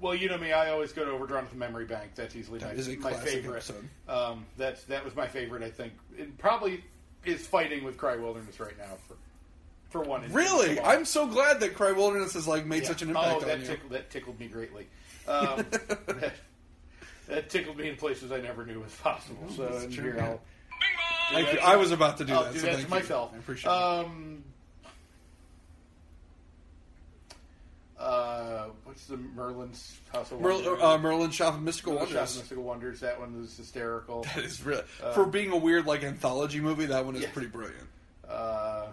well, 0.00 0.14
you 0.14 0.28
know 0.28 0.38
me. 0.38 0.52
I 0.52 0.70
always 0.70 0.92
go 0.92 1.04
to 1.04 1.10
Overdrawn 1.10 1.44
at 1.44 1.50
the 1.50 1.56
Memory 1.56 1.84
Bank. 1.86 2.12
That's 2.14 2.34
easily 2.36 2.58
That 2.58 2.74
my, 2.74 2.80
is 2.80 2.88
a 2.88 2.96
my 2.96 3.12
favorite. 3.12 3.70
Um, 4.08 4.46
that's 4.56 4.84
that 4.84 5.04
was 5.04 5.14
my 5.14 5.26
favorite. 5.26 5.62
I 5.62 5.70
think 5.70 5.92
it 6.16 6.36
probably 6.38 6.84
is 7.24 7.46
fighting 7.46 7.84
with 7.84 7.96
Cry 7.96 8.16
Wilderness 8.16 8.60
right 8.60 8.76
now 8.78 8.96
for 9.08 9.16
for 9.90 10.02
one. 10.02 10.30
really, 10.32 10.78
of. 10.78 10.84
I'm 10.84 11.04
so 11.04 11.26
glad 11.26 11.60
that 11.60 11.74
Cry 11.74 11.92
Wilderness 11.92 12.34
has 12.34 12.46
like 12.48 12.66
made 12.66 12.82
Yeah. 12.82 12.88
such 12.88 13.02
an 13.02 13.08
impact 13.10 13.36
oh, 13.36 13.40
that 13.46 13.54
on 13.54 13.60
you. 13.60 13.66
tickled, 13.66 13.92
that 13.92 14.10
tickled 14.10 14.40
me 14.40 14.48
greatly. 14.48 14.86
Um, 15.28 15.64
that, 15.70 16.34
that 17.28 17.48
tickled 17.50 17.76
me 17.78 17.88
in 17.88 17.96
places 17.96 18.32
I 18.32 18.40
never 18.40 18.66
knew 18.66 18.80
was 18.80 18.94
possible. 18.96 19.48
So 19.54 19.66
and 19.68 19.92
true, 19.92 20.04
here 20.04 20.16
yeah. 20.16 20.26
I'll 20.26 20.40
Thank 21.30 21.52
you. 21.54 21.58
I 21.60 21.76
was 21.76 21.90
about 21.90 22.18
to 22.18 22.24
do 22.24 22.34
I'll 22.34 22.44
that. 22.44 22.52
do 22.52 22.58
so 22.58 22.66
that 22.66 22.74
thank 22.74 22.88
to 22.88 22.94
you. 22.94 23.00
myself. 23.00 23.30
I 23.34 23.38
appreciate 23.38 23.70
it. 23.70 23.74
Um, 23.74 24.44
uh, 27.98 28.66
what's 28.84 29.06
the 29.06 29.16
Merlin's 29.16 29.98
House 30.12 30.32
of 30.32 30.40
Merl, 30.40 30.64
Wonders? 30.64 30.82
uh, 30.82 30.98
Merlin 30.98 31.30
Shop 31.30 31.54
of 31.54 31.62
Mystical 31.62 31.94
Merlin's 31.94 32.10
Shop 32.10 32.16
of 32.16 32.20
Wonders. 32.20 32.36
Mystical 32.38 32.64
Wonders. 32.64 33.00
That 33.00 33.20
one 33.20 33.40
was 33.40 33.56
hysterical. 33.56 34.26
That 34.34 34.44
is 34.44 34.64
really 34.64 34.82
for 35.14 35.26
being 35.26 35.52
a 35.52 35.56
weird 35.56 35.86
like 35.86 36.02
anthology 36.02 36.60
movie. 36.60 36.86
That 36.86 37.04
one 37.04 37.16
is 37.16 37.22
yeah. 37.22 37.30
pretty 37.30 37.48
brilliant. 37.48 37.88
Uh, 38.28 38.86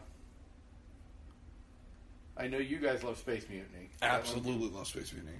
I 2.37 2.47
know 2.47 2.57
you 2.57 2.77
guys 2.77 3.03
love 3.03 3.17
Space 3.17 3.45
Mutiny. 3.49 3.89
Absolutely 4.01 4.69
love 4.69 4.87
Space 4.87 5.13
Mutiny. 5.13 5.37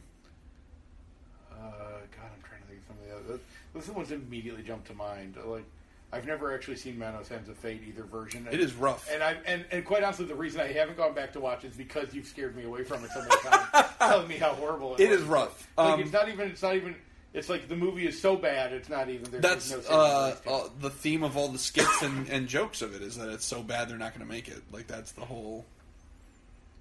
Uh, 1.51 1.57
God, 1.59 2.29
I'm 2.33 2.43
trying 2.43 2.61
to 2.61 2.67
think 2.67 2.79
of 2.79 2.87
some 2.87 2.97
of 3.01 3.07
the 3.07 3.15
others. 3.15 3.41
Those 3.73 3.83
are 3.83 3.87
the 3.87 3.93
ones 3.93 4.09
that 4.09 4.15
immediately 4.15 4.63
jump 4.63 4.85
to 4.87 4.93
mind. 4.93 5.35
Like, 5.45 5.65
I've 6.13 6.25
never 6.25 6.53
actually 6.53 6.75
seen 6.75 6.99
Manos 6.99 7.29
Hands 7.29 7.47
of 7.47 7.57
Fate 7.57 7.81
either 7.87 8.03
version. 8.03 8.45
It 8.51 8.59
is 8.59 8.73
rough. 8.73 9.09
And 9.11 9.23
I 9.23 9.37
and, 9.45 9.63
and 9.71 9.85
quite 9.85 10.03
honestly, 10.03 10.25
the 10.25 10.35
reason 10.35 10.59
I 10.59 10.71
haven't 10.71 10.97
gone 10.97 11.13
back 11.13 11.31
to 11.33 11.39
watch 11.39 11.63
is 11.63 11.75
because 11.75 12.13
you've 12.13 12.27
scared 12.27 12.55
me 12.55 12.63
away 12.65 12.83
from 12.83 13.03
it 13.05 13.11
so 13.11 13.19
many 13.19 13.35
times, 13.41 13.87
telling 13.99 14.27
me 14.27 14.35
how 14.35 14.53
horrible 14.53 14.95
it, 14.95 15.01
It 15.01 15.11
is 15.11 15.21
rough. 15.23 15.67
Like, 15.77 15.87
Um, 15.93 15.99
it's 16.01 16.11
not 16.11 16.27
even. 16.27 16.49
It's 16.49 16.61
not 16.61 16.75
even. 16.75 16.95
It's 17.33 17.47
like 17.47 17.69
the 17.69 17.77
movie 17.77 18.05
is 18.05 18.21
so 18.21 18.35
bad. 18.35 18.73
It's 18.73 18.89
not 18.89 19.09
even. 19.09 19.31
There's, 19.31 19.41
That's 19.41 19.71
uh, 19.71 19.75
no 19.75 19.81
saving 19.81 19.91
grace 19.93 20.39
to 20.41 20.49
it. 20.49 20.53
uh, 20.53 20.69
the 20.81 20.89
theme 20.89 21.23
of 21.23 21.37
all 21.37 21.47
the 21.47 21.57
skits 21.59 22.01
and, 22.01 22.27
and 22.29 22.47
jokes 22.49 22.81
of 22.81 22.93
it 22.93 23.01
is 23.01 23.15
that 23.17 23.29
it's 23.29 23.45
so 23.45 23.63
bad 23.63 23.87
they're 23.89 23.97
not 23.97 24.13
going 24.13 24.25
to 24.27 24.31
make 24.31 24.49
it. 24.49 24.61
Like 24.71 24.87
that's 24.87 25.13
the 25.13 25.21
whole. 25.25 25.65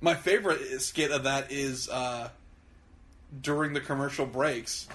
My 0.01 0.15
favorite 0.15 0.81
skit 0.81 1.13
of 1.13 1.23
that 1.25 1.53
is 1.53 1.89
uh, 1.89 2.31
during 3.41 3.75
the 3.75 3.81
commercial 3.81 4.27
breaks. 4.27 4.89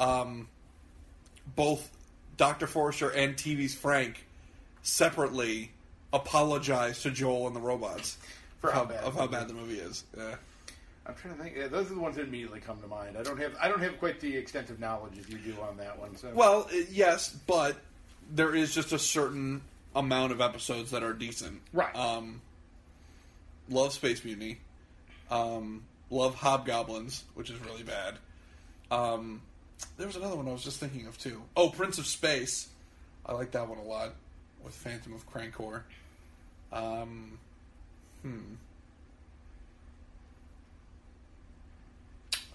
Um, 0.00 0.48
both 1.54 1.90
Doctor 2.36 2.66
Forrester 2.66 3.10
and 3.10 3.36
TV's 3.36 3.74
Frank 3.74 4.24
separately 4.82 5.70
apologize 6.12 7.02
to 7.02 7.10
Joel 7.10 7.46
and 7.46 7.56
the 7.56 7.60
robots 7.60 8.16
For 8.60 8.70
how 8.70 8.84
bad 8.84 9.04
of 9.04 9.14
the 9.14 9.20
how 9.20 9.26
movie 9.26 9.36
bad 9.36 9.48
the 9.48 9.54
movie 9.54 9.78
is. 9.78 10.04
Yeah. 10.16 10.34
I'm 11.06 11.14
trying 11.14 11.36
to 11.36 11.42
think. 11.42 11.56
Yeah, 11.56 11.68
those 11.68 11.90
are 11.90 11.94
the 11.94 12.00
ones 12.00 12.16
that 12.16 12.26
immediately 12.26 12.60
come 12.60 12.80
to 12.80 12.88
mind. 12.88 13.18
I 13.18 13.22
don't 13.22 13.38
have. 13.38 13.54
I 13.60 13.68
don't 13.68 13.82
have 13.82 13.98
quite 13.98 14.20
the 14.20 14.36
extensive 14.36 14.80
knowledge 14.80 15.18
as 15.18 15.28
you 15.28 15.36
do 15.38 15.54
on 15.60 15.76
that 15.76 15.98
one. 15.98 16.16
So. 16.16 16.30
Well, 16.34 16.66
uh, 16.72 16.76
yes, 16.90 17.28
but 17.46 17.76
there 18.30 18.54
is 18.54 18.74
just 18.74 18.92
a 18.92 18.98
certain 18.98 19.60
amount 19.94 20.32
of 20.32 20.40
episodes 20.40 20.92
that 20.92 21.02
are 21.02 21.12
decent. 21.12 21.60
Right. 21.74 21.94
Um, 21.94 22.40
love 23.68 23.92
Space 23.92 24.24
Mutiny. 24.24 24.58
Um, 25.30 25.84
love 26.10 26.34
Hobgoblins, 26.34 27.24
which 27.34 27.50
is 27.50 27.58
really 27.60 27.82
bad. 27.82 28.14
Um, 28.90 29.42
there 29.96 30.06
was 30.06 30.16
another 30.16 30.36
one 30.36 30.48
I 30.48 30.52
was 30.52 30.64
just 30.64 30.80
thinking 30.80 31.06
of 31.06 31.18
too. 31.18 31.42
Oh, 31.56 31.68
Prince 31.70 31.98
of 31.98 32.06
Space. 32.06 32.68
I 33.26 33.32
like 33.32 33.52
that 33.52 33.68
one 33.68 33.78
a 33.78 33.82
lot 33.82 34.14
with 34.64 34.74
Phantom 34.74 35.14
of 35.14 35.30
Krankor. 35.30 35.82
Um, 36.72 37.38
hmm. 38.22 38.38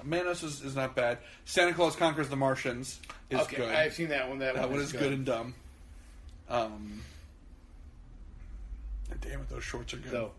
Manos 0.04 0.44
is, 0.44 0.62
is 0.62 0.76
not 0.76 0.96
bad. 0.96 1.18
Santa 1.46 1.74
Claus 1.74 1.96
Conquers 1.96 2.30
the 2.30 2.36
Martians 2.36 3.00
is 3.30 3.40
okay, 3.42 3.58
good. 3.58 3.76
I've 3.76 3.94
seen 3.94 4.10
that 4.10 4.30
one. 4.30 4.40
That, 4.40 4.56
That 4.56 4.64
one 4.64 4.74
one 4.74 4.82
is 4.82 4.94
good 4.94 5.12
and 5.12 5.26
dumb. 5.26 5.54
Um, 6.50 7.02
damn 9.22 9.42
it, 9.42 9.50
those 9.50 9.64
shorts 9.64 9.94
are 9.94 9.98
good. 9.98 10.12
Though, 10.12 10.32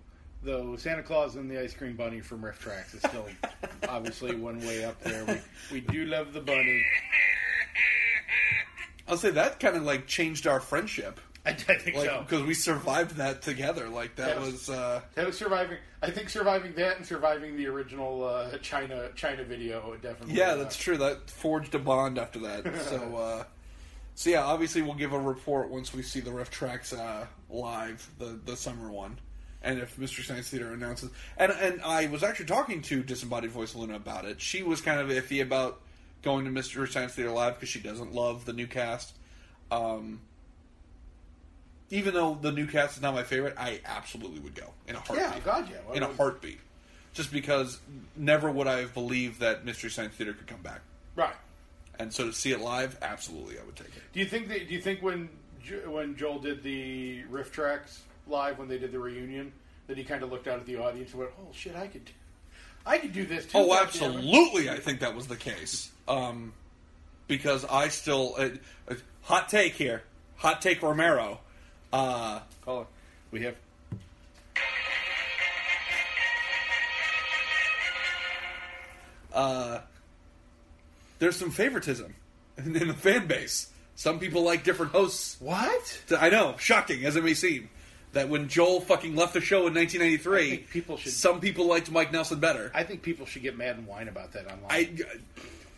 though 0.43 0.77
Santa 0.77 1.03
Claus 1.03 1.37
and 1.37 1.51
the 1.51 1.61
Ice 1.61 1.75
Cream 1.75 1.97
Bunny 1.97 2.21
from 2.21 2.45
Riff 2.45 2.59
Tracks 2.61 2.95
is 2.95 3.01
still 3.03 3.27
obviously 3.89 4.35
one 4.35 4.59
way 4.61 4.85
up 4.85 5.01
there. 5.03 5.25
We, 5.71 5.81
we 5.81 5.81
do 5.81 6.05
love 6.07 6.33
the 6.33 6.41
bunny. 6.41 6.83
I'll 9.09 9.17
say 9.17 9.31
that 9.31 9.59
kind 9.59 9.77
of 9.77 9.83
like 9.83 10.07
changed 10.07 10.47
our 10.47 10.61
friendship, 10.61 11.21
I, 11.45 11.51
I 11.51 11.53
think 11.55 11.97
like 11.97 12.07
so. 12.07 12.21
because 12.27 12.45
we 12.47 12.55
survived 12.55 13.17
that 13.17 13.43
together. 13.43 13.89
Like 13.89 14.17
that 14.17 14.37
That 14.37 14.41
was- 14.41 14.53
was, 14.53 14.71
uh, 14.71 15.01
That 15.15 15.27
was 15.27 15.37
surviving. 15.37 15.79
I 16.03 16.11
think 16.11 16.29
surviving 16.31 16.73
that 16.77 16.97
and 16.97 17.05
surviving 17.05 17.57
the 17.57 17.67
original 17.67 18.25
uh, 18.25 18.57
China 18.59 19.11
China 19.17 19.45
video 19.45 19.95
definitely. 20.01 20.35
yeah, 20.37 20.53
uh, 20.53 20.57
that's 20.57 20.77
true. 20.77 20.97
That 20.97 21.29
forged 21.29 21.75
a 21.75 21.79
bond 21.79 22.19
after 22.19 22.39
that. 22.41 22.65
so, 22.89 23.17
uh, 23.17 23.45
so 24.15 24.31
yeah, 24.31 24.45
obviously 24.45 24.81
we'll 24.81 24.95
give 24.95 25.13
a 25.13 25.19
report 25.21 25.71
once 25.71 25.93
we 25.93 26.03
see 26.03 26.21
the 26.21 26.31
RiffTrax 26.31 26.97
uh, 26.99 27.27
live, 27.51 28.09
the 28.19 28.39
the 28.47 28.57
summer 28.57 28.91
one. 28.91 29.19
And 29.63 29.79
if 29.79 29.99
Mystery 29.99 30.25
Science 30.25 30.49
Theater 30.49 30.73
announces, 30.73 31.11
and 31.37 31.53
and 31.53 31.83
I 31.83 32.07
was 32.07 32.23
actually 32.23 32.47
talking 32.47 32.81
to 32.83 33.03
Disembodied 33.03 33.51
Voice 33.51 33.75
Luna 33.75 33.97
about 33.97 34.25
it. 34.25 34.41
She 34.41 34.63
was 34.63 34.81
kind 34.81 35.01
of 35.01 35.09
iffy 35.09 35.43
about 35.43 35.81
going 36.23 36.45
to 36.47 36.51
Mystery 36.51 36.89
Science 36.89 37.13
Theater 37.13 37.31
live 37.31 37.55
because 37.55 37.69
she 37.69 37.81
doesn't 37.81 38.15
love 38.15 38.45
the 38.47 38.53
new 38.53 38.67
cast. 38.67 39.15
Um, 39.71 40.21
even 41.91 42.15
though 42.15 42.39
the 42.41 42.53
new 42.53 42.67
cast 42.67 42.97
is 42.97 43.03
not 43.03 43.15
my 43.15 43.23
favorite, 43.23 43.55
I 43.59 43.81
absolutely 43.85 44.41
would 44.41 44.55
go 44.55 44.67
in 44.87 44.97
a 44.97 45.01
heartbeat. 45.01 45.29
Yeah, 45.29 45.39
God, 45.45 45.69
yeah. 45.71 45.79
Why 45.85 45.97
in 45.97 46.03
a 46.03 46.13
heartbeat. 46.13 46.61
Just 47.13 47.33
because 47.33 47.81
never 48.17 48.51
would 48.51 48.69
I 48.69 48.81
have 48.81 48.95
believed 48.95 49.41
that 49.41 49.65
Mystery 49.65 49.91
Science 49.91 50.15
Theater 50.15 50.33
could 50.33 50.47
come 50.47 50.63
back. 50.63 50.81
Right. 51.17 51.35
And 51.99 52.13
so 52.13 52.27
to 52.27 52.33
see 52.33 52.53
it 52.53 52.61
live, 52.61 52.97
absolutely, 53.03 53.59
I 53.59 53.65
would 53.65 53.77
take 53.77 53.89
it. 53.89 54.03
Do 54.13 54.21
you 54.21 54.27
think 54.27 54.49
that? 54.49 54.69
Do 54.69 54.75
you 54.75 54.81
think 54.81 55.03
when 55.03 55.29
when 55.87 56.17
Joel 56.17 56.39
did 56.39 56.63
the 56.63 57.25
RiffTrax 57.25 57.99
live 58.31 58.59
when 58.59 58.69
they 58.69 58.79
did 58.79 58.93
the 58.93 58.99
reunion 58.99 59.53
that 59.87 59.99
he 59.99 60.05
kind 60.05 60.23
of 60.23 60.31
looked 60.31 60.47
out 60.49 60.59
at 60.59 60.67
the 60.67 60.77
audience 60.77 61.11
and 61.11 61.21
went, 61.21 61.33
"Oh 61.41 61.49
shit, 61.53 61.75
I 61.77 61.87
could, 61.89 62.09
I 62.87 62.99
could 62.99 63.13
do 63.13 63.27
this 63.27 63.45
too." 63.47 63.59
Oh, 63.59 63.69
goddammit." 63.69 63.83
absolutely! 63.83 64.71
I 64.71 64.77
think 64.79 65.01
that 65.01 65.15
was 65.15 65.27
the 65.27 65.37
case. 65.37 65.91
Um, 66.09 66.53
because 67.29 67.65
I 67.65 67.89
still 67.89 68.35
uh, 68.39 68.49
uh, 68.89 68.95
hot 69.23 69.49
take 69.49 69.75
here, 69.75 70.03
hot 70.37 70.63
take 70.63 70.83
Romero. 70.83 71.41
Uh, 71.93 72.41
Oh, 72.67 72.87
we 73.33 73.43
have. 73.43 73.57
there's 81.21 81.37
some 81.37 81.51
favoritism 81.51 82.15
in, 82.59 82.75
in 82.83 82.89
the 82.89 82.95
fan 82.95 83.29
base. 83.29 83.71
Some 83.95 84.19
people 84.19 84.43
like 84.43 84.65
different 84.65 84.93
hosts. 84.93 85.37
What? 85.41 86.01
I 86.19 86.31
know, 86.31 86.57
shocking 86.59 87.05
as 87.05 87.15
it 87.17 87.23
may 87.23 87.35
seem, 87.35 87.69
that 88.13 88.29
when 88.29 88.49
Joel 88.49 88.81
fucking 88.81 89.15
left 89.15 89.35
the 89.35 89.41
show 89.41 89.67
in 89.67 89.75
1993, 89.75 90.59
people 90.71 90.97
should- 90.97 91.13
some 91.13 91.41
people 91.41 91.67
liked 91.67 91.91
Mike 91.91 92.13
Nelson 92.13 92.41
better. 92.41 92.71
I 92.75 92.83
think 92.85 93.03
people 93.03 93.27
should 93.27 93.43
get 93.43 93.57
mad 93.57 93.77
and 93.77 93.87
whine 93.87 94.09
about 94.09 94.33
that 94.33 94.47
online. 94.47 94.67
I, 94.69 94.91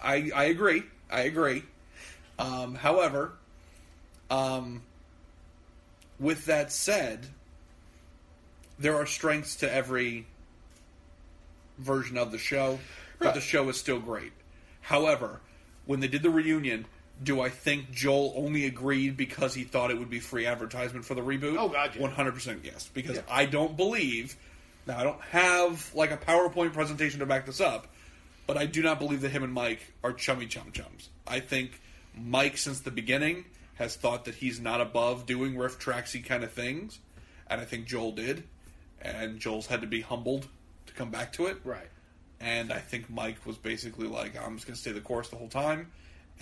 I, 0.03 0.31
I 0.35 0.45
agree. 0.45 0.83
I 1.11 1.21
agree. 1.23 1.65
Um, 2.39 2.75
however, 2.75 3.33
um, 4.31 4.83
with 6.19 6.47
that 6.47 6.73
said, 6.73 7.27
there 8.79 8.97
are 8.97 9.07
strengths 9.07 9.57
to 9.57 9.73
every 9.73 10.27
version 11.79 12.17
of 12.17 12.33
the 12.33 12.39
show, 12.39 12.79
but 13.19 13.27
Right. 13.27 13.35
the 13.35 13.41
show 13.41 13.69
is 13.69 13.79
still 13.79 14.01
great. 14.01 14.33
However, 14.83 15.41
when 15.85 16.01
they 16.01 16.09
did 16.09 16.23
the 16.23 16.31
reunion, 16.31 16.87
do 17.23 17.41
I 17.41 17.49
think 17.49 17.91
Joel 17.91 18.33
only 18.37 18.67
agreed 18.67 19.17
because 19.17 19.55
he 19.55 19.65
thought 19.65 19.91
it 19.91 19.99
would 19.99 20.11
be 20.11 20.21
free 20.21 20.47
advertisement 20.47 21.05
for 21.05 21.15
the 21.15 21.21
reboot? 21.23 21.57
Oh, 21.59 21.69
God, 21.69 21.97
one 21.97 22.11
hundred 22.13 22.35
percent 22.35 22.61
yes. 22.65 22.89
Because 22.93 23.17
Yeah. 23.17 23.23
I 23.29 23.47
don't 23.47 23.77
believe. 23.77 24.37
Now 24.87 24.99
I 24.99 25.05
don't 25.05 25.21
have 25.23 25.93
like 25.95 26.11
a 26.11 26.17
PowerPoint 26.17 26.73
presentation 26.73 27.21
to 27.21 27.27
back 27.27 27.47
this 27.47 27.61
up, 27.61 27.87
but 28.47 28.57
I 28.57 28.67
do 28.67 28.83
not 28.83 28.99
believe 28.99 29.21
that 29.21 29.31
him 29.31 29.43
and 29.45 29.53
Mike 29.53 29.81
are 30.03 30.13
chummy 30.13 30.47
chum 30.47 30.73
chums. 30.73 31.09
I 31.27 31.39
think 31.41 31.81
Mike, 32.17 32.57
since 32.59 32.81
the 32.81 32.91
beginning, 32.91 33.45
has 33.75 33.95
thought 33.97 34.25
that 34.25 34.35
he's 34.35 34.61
not 34.61 34.81
above 34.81 35.25
doing 35.27 35.57
riff 35.57 35.79
tracksy 35.79 36.25
kind 36.25 36.43
of 36.45 36.53
things, 36.53 36.99
and 37.49 37.61
I 37.61 37.65
think 37.65 37.87
Joel 37.87 38.13
did, 38.13 38.43
and 39.01 39.39
Joel's 39.39 39.67
had 39.67 39.81
to 39.83 39.87
be 39.87 40.01
humbled 40.01 40.47
to 40.87 40.93
come 40.95 41.11
back 41.11 41.33
to 41.35 41.47
it. 41.47 41.59
right. 41.65 41.89
And 42.41 42.73
I 42.73 42.79
think 42.81 43.09
Mike 43.09 43.47
was 43.47 43.57
basically 43.57 44.09
like, 44.09 44.37
I'm 44.37 44.57
just 44.57 44.67
going 44.67 44.75
to 44.75 44.81
stay 44.81 44.91
the 44.91 45.01
course 45.01 45.29
the 45.29 45.37
whole 45.37 45.49
time. 45.49 45.93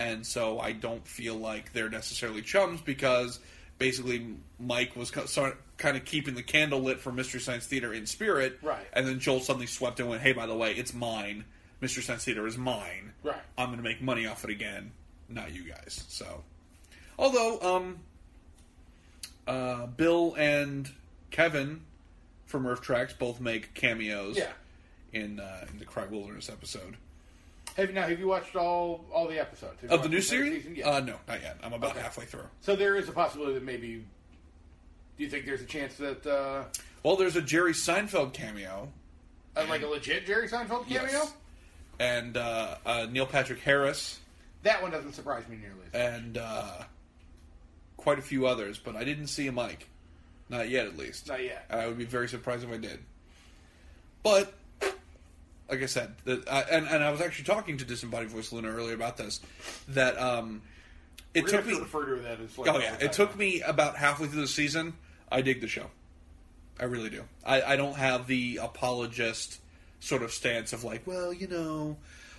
And 0.00 0.26
so 0.26 0.58
I 0.58 0.72
don't 0.72 1.06
feel 1.06 1.36
like 1.36 1.72
they're 1.74 1.90
necessarily 1.90 2.40
chums 2.40 2.80
because 2.80 3.38
basically 3.78 4.34
Mike 4.58 4.96
was 4.96 5.10
kind 5.10 5.54
of 5.96 6.04
keeping 6.06 6.34
the 6.34 6.42
candle 6.42 6.80
lit 6.80 7.00
for 7.00 7.12
Mystery 7.12 7.40
Science 7.40 7.66
Theater 7.66 7.92
in 7.92 8.06
spirit. 8.06 8.58
Right. 8.62 8.86
And 8.94 9.06
then 9.06 9.20
Joel 9.20 9.40
suddenly 9.40 9.66
swept 9.66 10.00
in 10.00 10.04
and 10.04 10.10
went, 10.10 10.22
hey, 10.22 10.32
by 10.32 10.46
the 10.46 10.56
way, 10.56 10.72
it's 10.72 10.94
mine. 10.94 11.44
Mystery 11.82 12.02
Science 12.02 12.24
Theater 12.24 12.46
is 12.46 12.56
mine. 12.56 13.12
Right. 13.22 13.36
I'm 13.58 13.66
going 13.66 13.76
to 13.76 13.82
make 13.84 14.00
money 14.00 14.26
off 14.26 14.42
it 14.42 14.48
again, 14.50 14.92
not 15.28 15.52
you 15.54 15.64
guys. 15.64 16.02
So, 16.08 16.44
although, 17.18 17.60
um, 17.60 17.98
uh, 19.46 19.86
Bill 19.86 20.34
and 20.38 20.88
Kevin 21.30 21.82
from 22.46 22.64
RiffTrax 22.64 23.18
both 23.18 23.38
make 23.40 23.74
cameos 23.74 24.36
Yeah. 24.38 24.52
in 25.12 25.40
uh, 25.40 25.66
in 25.70 25.78
the 25.78 25.84
Cry 25.84 26.06
Wilderness 26.06 26.48
episode 26.48 26.96
Have 27.76 27.88
you 27.88 27.94
now? 27.94 28.06
Have 28.08 28.18
you 28.18 28.26
watched 28.28 28.56
all 28.56 29.04
all 29.12 29.26
the 29.28 29.38
episodes 29.38 29.80
Have 29.82 29.90
you 29.90 29.96
of 29.96 30.02
the 30.02 30.08
watched 30.08 30.32
new 30.32 30.38
entire 30.38 30.50
series. 30.50 30.62
season? 30.64 30.76
Yeah. 30.76 30.88
Uh, 30.90 31.00
no, 31.00 31.16
not 31.28 31.40
yet. 31.42 31.56
I'm 31.62 31.72
about 31.72 31.92
Okay. 31.92 32.00
halfway 32.00 32.24
through. 32.24 32.46
so 32.60 32.76
there 32.76 32.96
is 32.96 33.08
a 33.08 33.12
possibility 33.12 33.54
that 33.54 33.64
maybe. 33.64 34.04
Do 35.16 35.24
you 35.24 35.30
think 35.30 35.44
there's 35.46 35.60
a 35.60 35.66
chance 35.66 35.94
that 35.96 36.26
uh, 36.26 36.64
Well, 37.02 37.16
there's 37.16 37.36
a 37.36 37.42
Jerry 37.42 37.72
Seinfeld 37.72 38.32
cameo 38.32 38.88
uh, 39.56 39.66
like 39.68 39.82
a 39.82 39.86
legit 39.86 40.26
Jerry 40.26 40.48
Seinfeld 40.48 40.86
cameo? 40.88 41.02
Yes. 41.12 41.34
and 41.98 42.36
uh, 42.38 42.76
uh, 42.86 43.06
Neil 43.10 43.26
Patrick 43.26 43.60
Harris 43.60 44.18
That 44.62 44.80
one 44.80 44.90
doesn't 44.90 45.12
surprise 45.12 45.46
me 45.48 45.56
nearly. 45.56 45.80
as 45.92 46.14
and 46.22 46.38
uh, 46.38 46.84
quite 47.98 48.18
a 48.18 48.22
few 48.22 48.46
others, 48.46 48.78
but 48.78 48.96
I 48.96 49.04
didn't 49.04 49.26
see 49.26 49.46
a 49.46 49.52
Mike. 49.52 49.88
Not 50.48 50.68
yet, 50.70 50.86
at 50.86 50.96
least. 50.96 51.28
Not 51.28 51.44
yet. 51.44 51.66
I 51.70 51.86
would 51.86 51.98
be 51.98 52.04
very 52.06 52.28
surprised 52.28 52.64
if 52.64 52.72
I 52.72 52.78
did. 52.78 52.98
But, 54.22 54.52
like 55.70 55.82
I 55.82 55.86
said, 55.86 56.14
the, 56.24 56.42
uh, 56.46 56.64
and 56.70 56.86
and 56.88 57.02
I 57.04 57.10
was 57.10 57.20
actually 57.20 57.44
talking 57.44 57.76
to 57.78 57.84
Disembodied 57.84 58.28
Voice 58.30 58.52
Luna 58.52 58.68
earlier 58.68 58.94
about 58.94 59.16
this. 59.16 59.40
That 59.88 60.18
um, 60.20 60.62
it 61.34 61.44
We're 61.44 61.50
took 61.50 61.66
me. 61.66 61.74
to 61.74 61.80
refer 61.80 62.16
to 62.16 62.22
that 62.22 62.40
as 62.40 62.58
like 62.58 62.68
Oh 62.74 62.78
yeah, 62.78 62.96
it 63.00 63.12
took 63.12 63.30
now. 63.34 63.38
me 63.38 63.60
about 63.62 63.96
halfway 63.96 64.26
through 64.26 64.40
the 64.42 64.48
season. 64.48 64.94
I 65.30 65.42
dig 65.42 65.60
the 65.60 65.68
show. 65.68 65.86
I 66.78 66.84
really 66.84 67.10
do. 67.10 67.24
I, 67.44 67.62
I 67.62 67.76
don't 67.76 67.96
have 67.96 68.26
the 68.26 68.58
apologist 68.62 69.60
sort 70.00 70.22
of 70.22 70.32
stance 70.32 70.72
of 70.72 70.82
like, 70.82 71.06
well, 71.06 71.32
you 71.32 71.46
know, 71.46 71.98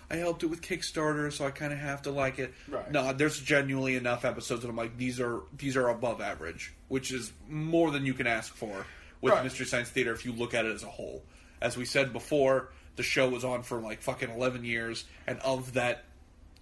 I 0.10 0.16
helped 0.16 0.42
it 0.44 0.48
with 0.48 0.62
Kickstarter, 0.62 1.32
so 1.32 1.46
I 1.46 1.52
kind 1.52 1.72
of 1.72 1.80
have 1.80 2.02
to 2.02 2.12
like 2.12 2.40
it. 2.40 2.54
Right. 2.68 2.92
No, 2.92 3.14
there's 3.14 3.40
genuinely 3.40 3.96
enough 3.96 4.26
episodes 4.26 4.64
that 4.64 4.70
I'm 4.70 4.76
like, 4.76 4.98
these 4.98 5.20
are 5.22 5.42
these 5.56 5.78
are 5.78 5.88
above 5.90 6.20
average, 6.22 6.74
which 6.90 7.12
is 7.14 7.32
more 7.48 7.92
than 7.92 8.06
you 8.06 8.14
can 8.14 8.28
ask 8.28 8.54
for 8.54 8.86
with 9.22 9.32
Right. 9.34 9.44
Mystery 9.44 9.66
Science 9.68 9.90
Theater 9.90 10.12
if 10.12 10.26
you 10.26 10.34
look 10.34 10.54
at 10.54 10.66
it 10.66 10.74
as 10.74 10.84
a 10.84 10.88
whole. 10.88 11.24
As 11.62 11.78
we 11.78 11.86
said 11.86 12.12
before, 12.12 12.70
the 12.96 13.04
show 13.04 13.30
was 13.30 13.44
on 13.44 13.64
for 13.64 13.80
like 13.80 14.02
fucking 14.02 14.30
11 14.30 14.64
years, 14.66 15.06
and 15.28 15.40
of 15.40 15.74
that 15.74 16.04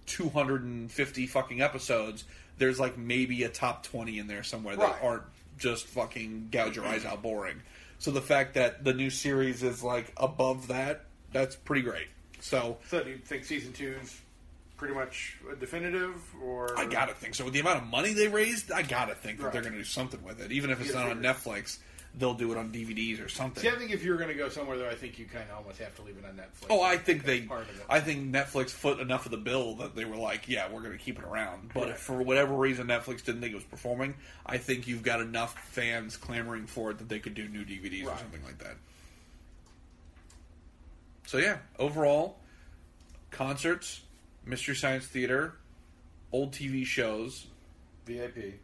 250 0.06 1.26
fucking 1.26 1.60
episodes, 1.62 2.24
there's 2.58 2.78
like 2.80 2.98
maybe 2.98 3.42
a 3.44 3.48
top 3.48 3.82
20 3.84 4.18
in 4.18 4.26
there 4.26 4.42
somewhere 4.42 4.76
that 4.76 4.82
Right. 4.82 5.02
aren't 5.02 5.22
just 5.58 5.86
fucking 5.86 6.48
gouge 6.50 6.76
your 6.76 6.86
eyes 6.86 7.04
out 7.04 7.22
boring. 7.22 7.60
So 7.98 8.10
the 8.10 8.22
fact 8.22 8.54
that 8.54 8.82
the 8.84 8.94
new 8.94 9.10
series 9.10 9.62
is 9.62 9.82
like 9.82 10.12
above 10.16 10.68
that, 10.68 11.04
that's 11.32 11.54
pretty 11.56 11.82
great. 11.82 12.08
So 12.40 12.78
So 12.88 13.02
do 13.04 13.10
you 13.10 13.18
think 13.18 13.44
season 13.44 13.72
two's 13.72 14.18
pretty 14.76 14.94
much 14.94 15.36
a 15.52 15.54
definitive, 15.56 16.14
or 16.42 16.78
I 16.78 16.86
gotta 16.86 17.12
think 17.12 17.34
so. 17.34 17.44
With 17.44 17.52
the 17.52 17.60
amount 17.60 17.82
of 17.82 17.88
money 17.88 18.14
they 18.14 18.28
raised, 18.28 18.72
I 18.72 18.80
gotta 18.82 19.14
think 19.14 19.38
that 19.38 19.44
Right. 19.44 19.52
they're 19.52 19.62
gonna 19.62 19.76
do 19.76 19.84
something 19.84 20.22
with 20.22 20.40
it. 20.40 20.50
Even 20.50 20.70
if 20.70 20.80
it's 20.80 20.90
Yeah, 20.94 21.00
not 21.04 21.10
on. 21.10 21.22
Netflix, 21.22 21.78
they'll 22.18 22.34
do 22.34 22.50
it 22.52 22.58
on 22.58 22.70
DVDs 22.72 23.24
or 23.24 23.28
something. 23.28 23.62
See, 23.62 23.68
I 23.68 23.76
think 23.76 23.92
if 23.92 24.02
you're 24.02 24.16
going 24.16 24.28
to 24.28 24.34
go 24.34 24.48
somewhere, 24.48 24.76
though, 24.76 24.88
I 24.88 24.94
think 24.96 25.18
you 25.18 25.26
kind 25.26 25.48
of 25.50 25.58
almost 25.58 25.78
have 25.78 25.94
to 25.96 26.02
leave 26.02 26.16
it 26.18 26.24
on 26.24 26.32
Netflix. 26.32 26.66
Oh, 26.68 26.82
I 26.82 26.96
think 26.96 27.24
they. 27.24 27.38
That's 27.40 27.48
part 27.48 27.62
of 27.62 27.68
it. 27.76 27.82
I 27.88 28.00
think 28.00 28.32
Netflix 28.34 28.70
foot 28.70 28.98
enough 29.00 29.24
of 29.26 29.30
the 29.30 29.38
bill 29.38 29.76
that 29.76 29.94
they 29.94 30.04
were 30.04 30.16
like, 30.16 30.48
"Yeah, 30.48 30.70
we're 30.70 30.80
going 30.80 30.96
to 30.96 31.02
keep 31.02 31.18
it 31.18 31.24
around." 31.24 31.70
But 31.72 31.80
Right. 31.84 31.90
if 31.90 31.98
for 31.98 32.20
whatever 32.22 32.54
reason 32.54 32.88
Netflix 32.88 33.24
didn't 33.24 33.40
think 33.40 33.52
it 33.52 33.56
was 33.56 33.64
performing, 33.64 34.14
I 34.44 34.58
think 34.58 34.88
you've 34.88 35.02
got 35.02 35.20
enough 35.20 35.56
fans 35.68 36.16
clamoring 36.16 36.66
for 36.66 36.90
it 36.90 36.98
that 36.98 37.08
they 37.08 37.20
could 37.20 37.34
do 37.34 37.48
new 37.48 37.64
DVDs 37.64 38.04
or 38.06 38.18
something 38.18 38.42
like 38.44 38.58
that. 38.58 38.76
So 41.26 41.38
yeah, 41.38 41.58
overall, 41.78 42.38
concerts, 43.30 44.00
Mystery 44.44 44.74
Science 44.74 45.06
Theater, 45.06 45.54
old 46.32 46.52
TV 46.52 46.84
shows, 46.84 47.46
VIP, 48.04 48.54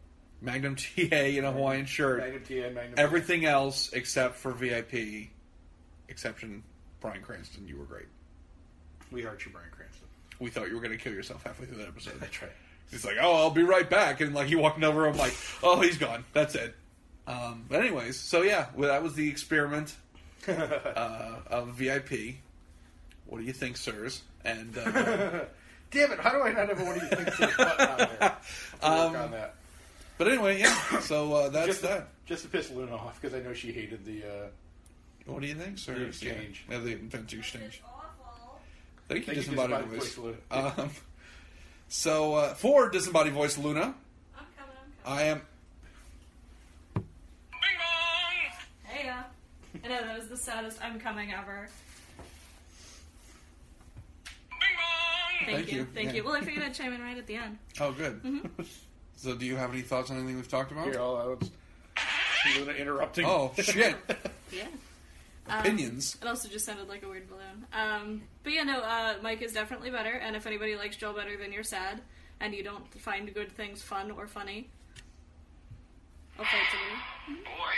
Magnum 0.41 0.75
TA 0.75 1.15
in 1.15 1.43
a 1.45 1.51
Hawaiian 1.51 1.85
shirt, 1.85 2.19
Magnum 2.19 2.43
TA, 2.43 2.69
Magnum. 2.73 2.93
everything 2.97 3.45
else 3.45 3.89
except 3.93 4.35
for 4.35 4.51
VIP, 4.51 5.29
exception 6.09 6.63
Bryan 6.99 7.21
Cranston. 7.21 7.67
You 7.67 7.77
were 7.77 7.85
great. 7.85 8.05
We 9.11 9.23
heart 9.23 9.43
you, 9.45 9.51
Bryan 9.51 9.69
Cranston. 9.71 10.07
we 10.39 10.49
thought 10.49 10.67
you 10.69 10.75
were 10.75 10.81
going 10.81 10.97
to 10.97 11.03
kill 11.03 11.13
yourself 11.13 11.43
halfway 11.43 11.65
through 11.65 11.77
that 11.77 11.87
episode. 11.87 12.19
That's 12.19 12.41
right. 12.41 12.51
He's 12.91 13.03
like, 13.05 13.17
"Oh, 13.21 13.35
I'll 13.35 13.49
be 13.51 13.63
right 13.63 13.89
back," 13.89 14.21
and 14.21 14.33
like 14.33 14.47
he 14.47 14.55
walked 14.55 14.81
over. 14.83 15.07
I'm 15.07 15.17
like, 15.17 15.35
"Oh, 15.63 15.81
he's 15.81 15.97
gone. 15.97 16.23
That's 16.33 16.55
it." 16.55 16.73
Um, 17.25 17.65
but 17.67 17.79
anyways, 17.81 18.17
so 18.17 18.41
yeah, 18.43 18.67
well, 18.75 18.89
that 18.89 19.03
was 19.03 19.13
the 19.15 19.27
experiment 19.29 19.93
uh, 20.47 21.35
of 21.47 21.69
VIP. 21.73 22.35
What 23.25 23.39
do 23.39 23.43
you 23.43 23.51
think, 23.53 23.75
sirs? 23.75 24.21
And 24.45 24.77
uh, 24.77 25.41
Damn 25.91 26.11
it! 26.13 26.19
How 26.19 26.31
do 26.31 26.41
I 26.41 26.51
not 26.53 26.69
have 26.69 26.79
a 26.79 26.85
what 26.85 26.95
do 26.97 27.01
you 27.05 27.09
think 27.11 27.35
to 27.35 27.57
button 27.57 27.87
on 27.89 27.97
there? 28.19 28.37
Um, 28.81 29.11
work 29.13 29.21
on 29.21 29.31
that. 29.31 29.55
But 30.17 30.27
anyway, 30.27 30.59
yeah. 30.59 30.99
So 30.99 31.33
uh, 31.33 31.49
that's 31.49 31.67
Just 31.67 31.81
to, 31.81 31.87
that. 31.87 32.09
just 32.25 32.43
to 32.43 32.49
piss 32.49 32.69
Luna 32.71 32.95
off 32.95 33.19
because 33.21 33.35
I 33.35 33.41
know 33.43 33.53
she 33.53 33.71
hated 33.71 34.03
the. 34.05 34.23
Uh, 34.23 34.47
What 35.25 35.41
do 35.41 35.47
you 35.47 35.55
think, 35.55 35.77
sirs? 35.77 35.97
The 35.99 36.05
exchange. 36.07 36.65
Yeah, 36.69 36.77
yeah 36.77 36.83
the 36.83 36.93
adventure 36.93 37.37
exchange. 37.39 37.81
Thank 39.09 39.21
you, 39.21 39.25
Thank 39.25 39.27
you, 39.27 39.33
disembodied 39.43 39.89
Disembodied 39.89 40.01
voice. 40.01 40.15
Voice 40.15 40.35
Luna. 40.51 40.73
Um, 40.77 40.89
so 41.87 42.35
uh, 42.35 42.53
for 42.55 42.89
disembodied 42.89 43.31
voice, 43.33 43.57
Luna, 43.57 43.79
I'm 44.37 44.45
coming, 44.57 44.75
I'm 45.05 45.15
coming. 45.15 45.19
I 45.19 45.23
am 45.23 45.41
Bing 46.95 47.03
bong! 47.61 48.53
Hey, 48.83 49.07
uh, 49.07 49.23
I 49.83 49.87
know 49.87 50.01
that 50.07 50.19
was 50.19 50.27
the 50.27 50.35
saddest 50.35 50.79
I'm 50.83 50.99
coming 50.99 51.31
ever. 51.31 51.69
Bing 54.49 54.59
bong! 54.59 55.45
Thank, 55.45 55.57
Thank 55.57 55.71
you. 55.71 55.77
you. 55.79 55.87
Thank 55.93 56.07
Yeah. 56.09 56.13
you. 56.15 56.23
Well, 56.25 56.33
I 56.35 56.41
figured 56.41 56.65
I'd 56.65 56.73
chime 56.73 56.91
in 56.91 57.01
right 57.01 57.17
at 57.17 57.27
the 57.27 57.35
end. 57.35 57.57
Oh, 57.79 57.93
good. 57.93 58.19
So, 59.17 59.35
do 59.35 59.45
you 59.45 59.55
have 59.55 59.73
any 59.73 59.81
thoughts 59.81 60.11
on 60.11 60.17
anything 60.17 60.35
we've 60.35 60.47
talked 60.47 60.71
about? 60.71 60.85
Here, 60.85 60.99
I'll, 60.99 61.17
I'll 61.17 61.39
Luna 62.59 62.71
interrupting. 62.73 63.25
Oh 63.25 63.51
shit! 63.57 63.95
Yeah. 64.51 64.67
Opinions. 65.49 66.17
It 66.21 66.27
also 66.27 66.47
just 66.47 66.65
sounded 66.65 66.87
like 66.87 67.03
a 67.03 67.09
weird 67.09 67.27
balloon. 67.29 67.65
Um, 67.73 68.21
but 68.43 68.53
yeah, 68.53 68.63
no, 68.63 68.79
uh, 68.79 69.15
Mike 69.21 69.41
is 69.41 69.51
definitely 69.53 69.89
better, 69.91 70.11
and 70.11 70.35
if 70.35 70.45
anybody 70.47 70.75
likes 70.75 70.95
Joel 70.95 71.13
better 71.13 71.37
than 71.37 71.51
you're 71.51 71.63
sad, 71.63 72.01
and 72.39 72.53
you 72.53 72.63
don't 72.63 72.85
find 73.01 73.33
good 73.33 73.51
things 73.51 73.81
fun 73.81 74.11
or 74.11 74.27
funny, 74.27 74.69
I'll 76.39 76.45
fight 76.45 76.61
somebody. 76.71 77.43
Boy, 77.43 77.73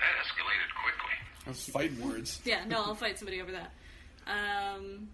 that 0.00 0.24
escalated 0.24 0.70
quickly. 0.82 1.46
Those 1.46 1.68
fighting 1.68 2.08
words. 2.08 2.40
Yeah, 2.44 2.64
no, 2.66 2.82
I'll 2.82 2.94
fight 2.94 3.18
somebody 3.18 3.40
over 3.40 3.52
that. 3.52 3.72
Um, 4.26 5.08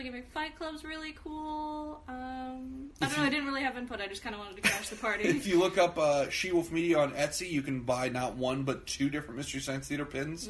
Fully 0.00 0.10
Gimmick 0.10 0.30
Fight 0.32 0.56
Club's 0.56 0.82
really 0.82 1.12
cool. 1.12 2.00
Um, 2.08 2.90
I 3.02 3.06
don't 3.06 3.18
know, 3.18 3.24
I 3.24 3.28
didn't 3.28 3.44
really 3.44 3.60
have 3.60 3.76
input, 3.76 4.00
I 4.00 4.06
just 4.06 4.22
kind 4.22 4.34
of 4.34 4.40
wanted 4.40 4.56
to 4.56 4.62
crash 4.62 4.88
the 4.88 4.96
party. 4.96 5.24
If 5.24 5.46
you 5.46 5.58
look 5.58 5.76
up 5.76 5.98
uh, 5.98 6.30
She 6.30 6.52
Wolf 6.52 6.72
Media 6.72 6.98
on 6.98 7.12
Etsy, 7.12 7.50
you 7.50 7.60
can 7.60 7.80
buy 7.80 8.08
not 8.08 8.36
one 8.36 8.62
but 8.62 8.86
two 8.86 9.10
different 9.10 9.36
Mystery 9.36 9.60
Science 9.60 9.88
Theater 9.88 10.06
pins. 10.06 10.48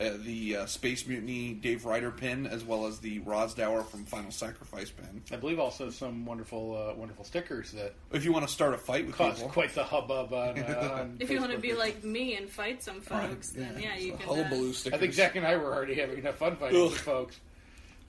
Uh, 0.00 0.10
the 0.24 0.56
uh, 0.56 0.66
Space 0.66 1.06
Mutiny 1.06 1.52
Dave 1.52 1.84
Ryder 1.84 2.10
pin, 2.10 2.46
as 2.46 2.64
well 2.64 2.86
as 2.86 2.98
the 3.00 3.18
Rowsdower 3.20 3.82
from 3.82 4.04
Final 4.06 4.30
Sacrifice 4.30 4.90
pin. 4.90 5.22
I 5.32 5.36
believe 5.36 5.58
also 5.58 5.90
some 5.90 6.24
wonderful, 6.24 6.90
uh, 6.90 6.94
wonderful 6.94 7.24
stickers 7.24 7.72
that 7.72 7.92
If 8.12 8.24
you 8.24 8.32
want 8.32 8.46
to 8.46 8.52
start 8.52 8.72
a 8.72 8.78
fight 8.78 9.06
with 9.06 9.16
caused 9.16 9.36
people, 9.36 9.50
quite 9.50 9.74
the 9.74 9.84
hubbub 9.84 10.32
on. 10.32 10.58
Uh, 10.60 10.98
on 11.02 11.16
if 11.20 11.30
you 11.30 11.40
want 11.40 11.50
to 11.52 11.58
Facebook. 11.58 11.62
be 11.62 11.74
like 11.74 12.04
me 12.04 12.36
and 12.36 12.48
fight 12.48 12.82
some 12.82 13.02
folks, 13.02 13.50
then 13.50 13.78
yeah, 13.78 13.96
you 13.96 14.14
It's 14.14 14.22
a 14.22 14.26
can. 14.26 14.34
hullabaloo 14.34 14.70
Uh, 14.70 14.72
stickers. 14.72 14.96
I 14.96 15.00
think 15.00 15.12
Zach 15.12 15.36
and 15.36 15.46
I 15.46 15.56
were 15.56 15.74
already 15.74 15.94
having 15.96 16.18
enough 16.18 16.36
fun 16.36 16.56
fighting 16.56 16.80
Ugh. 16.80 16.90
with 16.92 17.00
folks. 17.00 17.38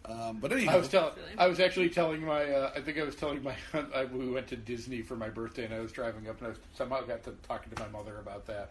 Um, 0.05 0.37
but 0.39 0.51
anyway, 0.51 0.73
I 0.73 0.77
was 0.77 0.87
telling, 0.87 1.13
I 1.37 1.47
was 1.47 1.59
actually 1.59 1.89
telling 1.89 2.25
my, 2.25 2.43
uh, 2.45 2.71
I 2.75 2.79
think 2.81 2.97
I 2.97 3.03
was 3.03 3.15
telling 3.15 3.43
my, 3.43 3.55
I, 3.93 4.05
we 4.05 4.29
went 4.29 4.47
to 4.47 4.55
Disney 4.55 5.01
for 5.01 5.15
my 5.15 5.29
birthday, 5.29 5.65
and 5.65 5.73
I 5.73 5.79
was 5.81 5.91
driving 5.91 6.27
up, 6.29 6.37
and 6.39 6.47
I 6.47 6.49
was, 6.49 6.59
somehow 6.75 7.01
got 7.03 7.23
to 7.25 7.33
talking 7.47 7.71
to 7.75 7.81
my 7.83 7.89
mother 7.89 8.17
about 8.17 8.45
that. 8.47 8.69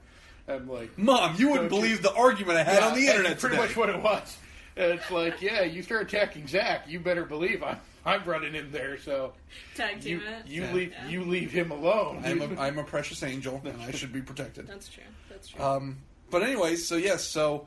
I'm 0.49 0.69
like, 0.69 0.97
Mom, 0.99 1.37
you 1.37 1.51
wouldn't 1.51 1.71
Don't 1.71 1.81
you- 1.81 1.87
believe 1.89 2.03
the 2.03 2.15
argument 2.15 2.59
I 2.59 2.65
had 2.65 2.83
on 2.83 2.95
the 2.95 3.05
that's 3.05 3.17
internet 3.17 3.39
pretty 3.39 3.57
today. 3.57 3.69
much 3.69 3.77
what 3.77 3.91
it 3.91 4.03
was. 4.03 4.37
And 4.77 4.93
it's 4.93 5.11
like, 5.11 5.43
yeah, 5.43 5.63
you 5.63 5.83
start 5.83 6.03
attacking 6.13 6.47
Zach, 6.47 6.85
you 6.89 7.01
better 7.01 7.25
believe 7.25 7.63
I'm, 7.63 7.79
I'm 8.07 8.25
running 8.25 8.55
in 8.55 8.71
there. 8.73 8.97
So 8.99 9.33
tag 9.75 10.03
you, 10.05 10.21
team 10.21 10.29
it. 10.29 10.47
you 10.47 10.63
Yeah. 10.63 10.73
leave, 10.73 10.93
Yeah. 10.93 11.09
you 11.09 11.25
leave 11.25 11.51
him 11.51 11.71
alone. 11.73 12.23
I'm 12.25 12.41
a, 12.41 12.45
I'm 12.61 12.79
a 12.79 12.85
precious 12.85 13.23
angel, 13.23 13.61
and 13.65 13.81
I 13.83 13.91
should 13.91 14.13
be 14.13 14.23
protected. 14.23 14.67
That's 14.69 14.89
true. 14.89 15.03
That's 15.29 15.49
true. 15.49 15.63
Um, 15.63 15.99
but 16.31 16.43
anyways, 16.43 16.87
so 16.89 16.95
yes, 16.97 17.25
so 17.25 17.67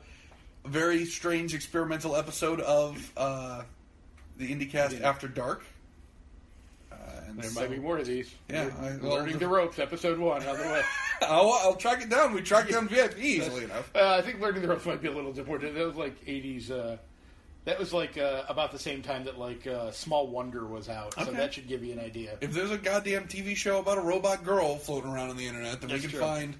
very 0.64 1.04
strange 1.04 1.54
experimental 1.54 2.14
episode 2.16 2.60
of 2.60 3.12
uh, 3.16 3.62
the 4.38 4.52
IndieCast 4.54 5.00
Yeah. 5.00 5.08
After 5.08 5.28
Dark. 5.28 5.64
Uh, 6.90 6.96
and 7.28 7.38
there 7.38 7.50
so- 7.50 7.60
might 7.60 7.70
be 7.70 7.78
more 7.78 7.98
of 7.98 8.06
these. 8.06 8.32
Yeah, 8.48 8.70
I- 8.80 8.96
well, 9.02 9.14
learning 9.16 9.34
the- 9.34 9.40
the 9.40 9.48
ropes, 9.48 9.78
episode 9.78 10.18
one, 10.18 10.46
on 10.46 10.56
the 10.56 10.62
way. 10.64 10.82
I'll, 11.22 11.52
I'll 11.52 11.76
track 11.76 12.02
it 12.02 12.10
down. 12.10 12.32
We 12.34 12.42
track 12.42 12.68
down 12.68 12.88
VIP 12.88 13.18
easily 13.20 13.64
enough. 13.64 13.90
Uh, 13.94 14.16
I 14.18 14.22
think 14.22 14.40
learning 14.40 14.62
the 14.62 14.68
ropes 14.68 14.86
might 14.86 15.00
be 15.00 15.08
a 15.08 15.12
little 15.12 15.32
different. 15.32 15.62
That 15.74 15.86
was 15.86 15.96
like 15.96 16.24
'80s. 16.24 16.70
Uh, 16.70 16.96
that 17.64 17.78
was 17.78 17.92
like 17.92 18.18
uh, 18.18 18.42
about 18.48 18.72
the 18.72 18.78
same 18.78 19.02
time 19.02 19.24
that 19.24 19.38
like 19.38 19.66
uh, 19.68 19.92
Small 19.92 20.26
Wonder 20.26 20.66
was 20.66 20.88
out. 20.88 21.14
So 21.14 21.30
that 21.30 21.54
should 21.54 21.68
give 21.68 21.84
you 21.84 21.92
an 21.92 22.00
idea. 22.00 22.36
If 22.40 22.52
there's 22.52 22.72
a 22.72 22.78
goddamn 22.78 23.28
TV 23.28 23.54
show 23.54 23.78
about 23.78 23.98
a 23.98 24.00
robot 24.00 24.42
girl 24.44 24.76
floating 24.78 25.10
around 25.12 25.30
on 25.30 25.36
the 25.36 25.46
internet, 25.46 25.80
then 25.80 25.90
That's 25.90 26.02
we 26.02 26.08
can 26.08 26.18
true. 26.18 26.20
find 26.20 26.56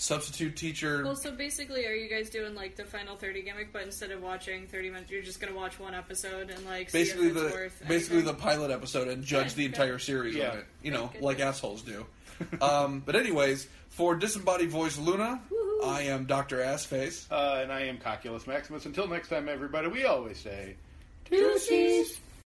substitute 0.00 0.56
teacher. 0.56 1.02
well, 1.04 1.16
so 1.16 1.30
basically, 1.32 1.84
are 1.86 1.92
you 1.94 2.08
guys 2.08 2.30
doing 2.30 2.54
like 2.54 2.76
the 2.76 2.84
final 2.84 3.16
thirty 3.16 3.42
gimmick, 3.42 3.72
but 3.72 3.82
instead 3.82 4.10
of 4.10 4.22
watching 4.22 4.66
thirty 4.66 4.88
minutes, 4.90 5.10
you're 5.10 5.22
just 5.22 5.40
gonna 5.40 5.54
watch 5.54 5.78
one 5.78 5.94
episode 5.94 6.50
and 6.50 6.64
like 6.64 6.88
see 6.90 6.98
basically 6.98 7.26
if 7.28 7.36
it's 7.36 7.44
the 7.44 7.50
worth 7.50 7.82
basically 7.88 8.20
the 8.22 8.34
pilot 8.34 8.70
episode 8.70 9.08
and 9.08 9.22
judge 9.24 9.48
Good, 9.48 9.56
the 9.56 9.62
good. 9.68 9.72
entire 9.74 9.98
series 9.98 10.34
Yeah. 10.34 10.52
of 10.52 10.58
it. 10.60 10.66
You 10.82 10.92
know, 10.92 11.10
Good, 11.12 11.22
like 11.22 11.40
assholes 11.40 11.82
do. 11.82 12.06
um, 12.62 13.02
but 13.04 13.16
anyways, 13.16 13.66
for 13.88 14.14
disembodied 14.14 14.70
voice 14.70 14.96
Luna, 14.96 15.40
Woohoo. 15.50 15.84
I 15.84 16.02
am 16.02 16.24
Doctor 16.26 16.58
Assface. 16.58 17.26
Uh, 17.30 17.60
and 17.62 17.72
I 17.72 17.80
am 17.82 17.98
Cocculus 17.98 18.46
Maximus. 18.46 18.86
Until 18.86 19.08
next 19.08 19.28
time, 19.28 19.48
everybody. 19.48 19.88
We 19.88 20.04
always 20.04 20.38
say, 20.38 20.76
deuces. 21.28 22.18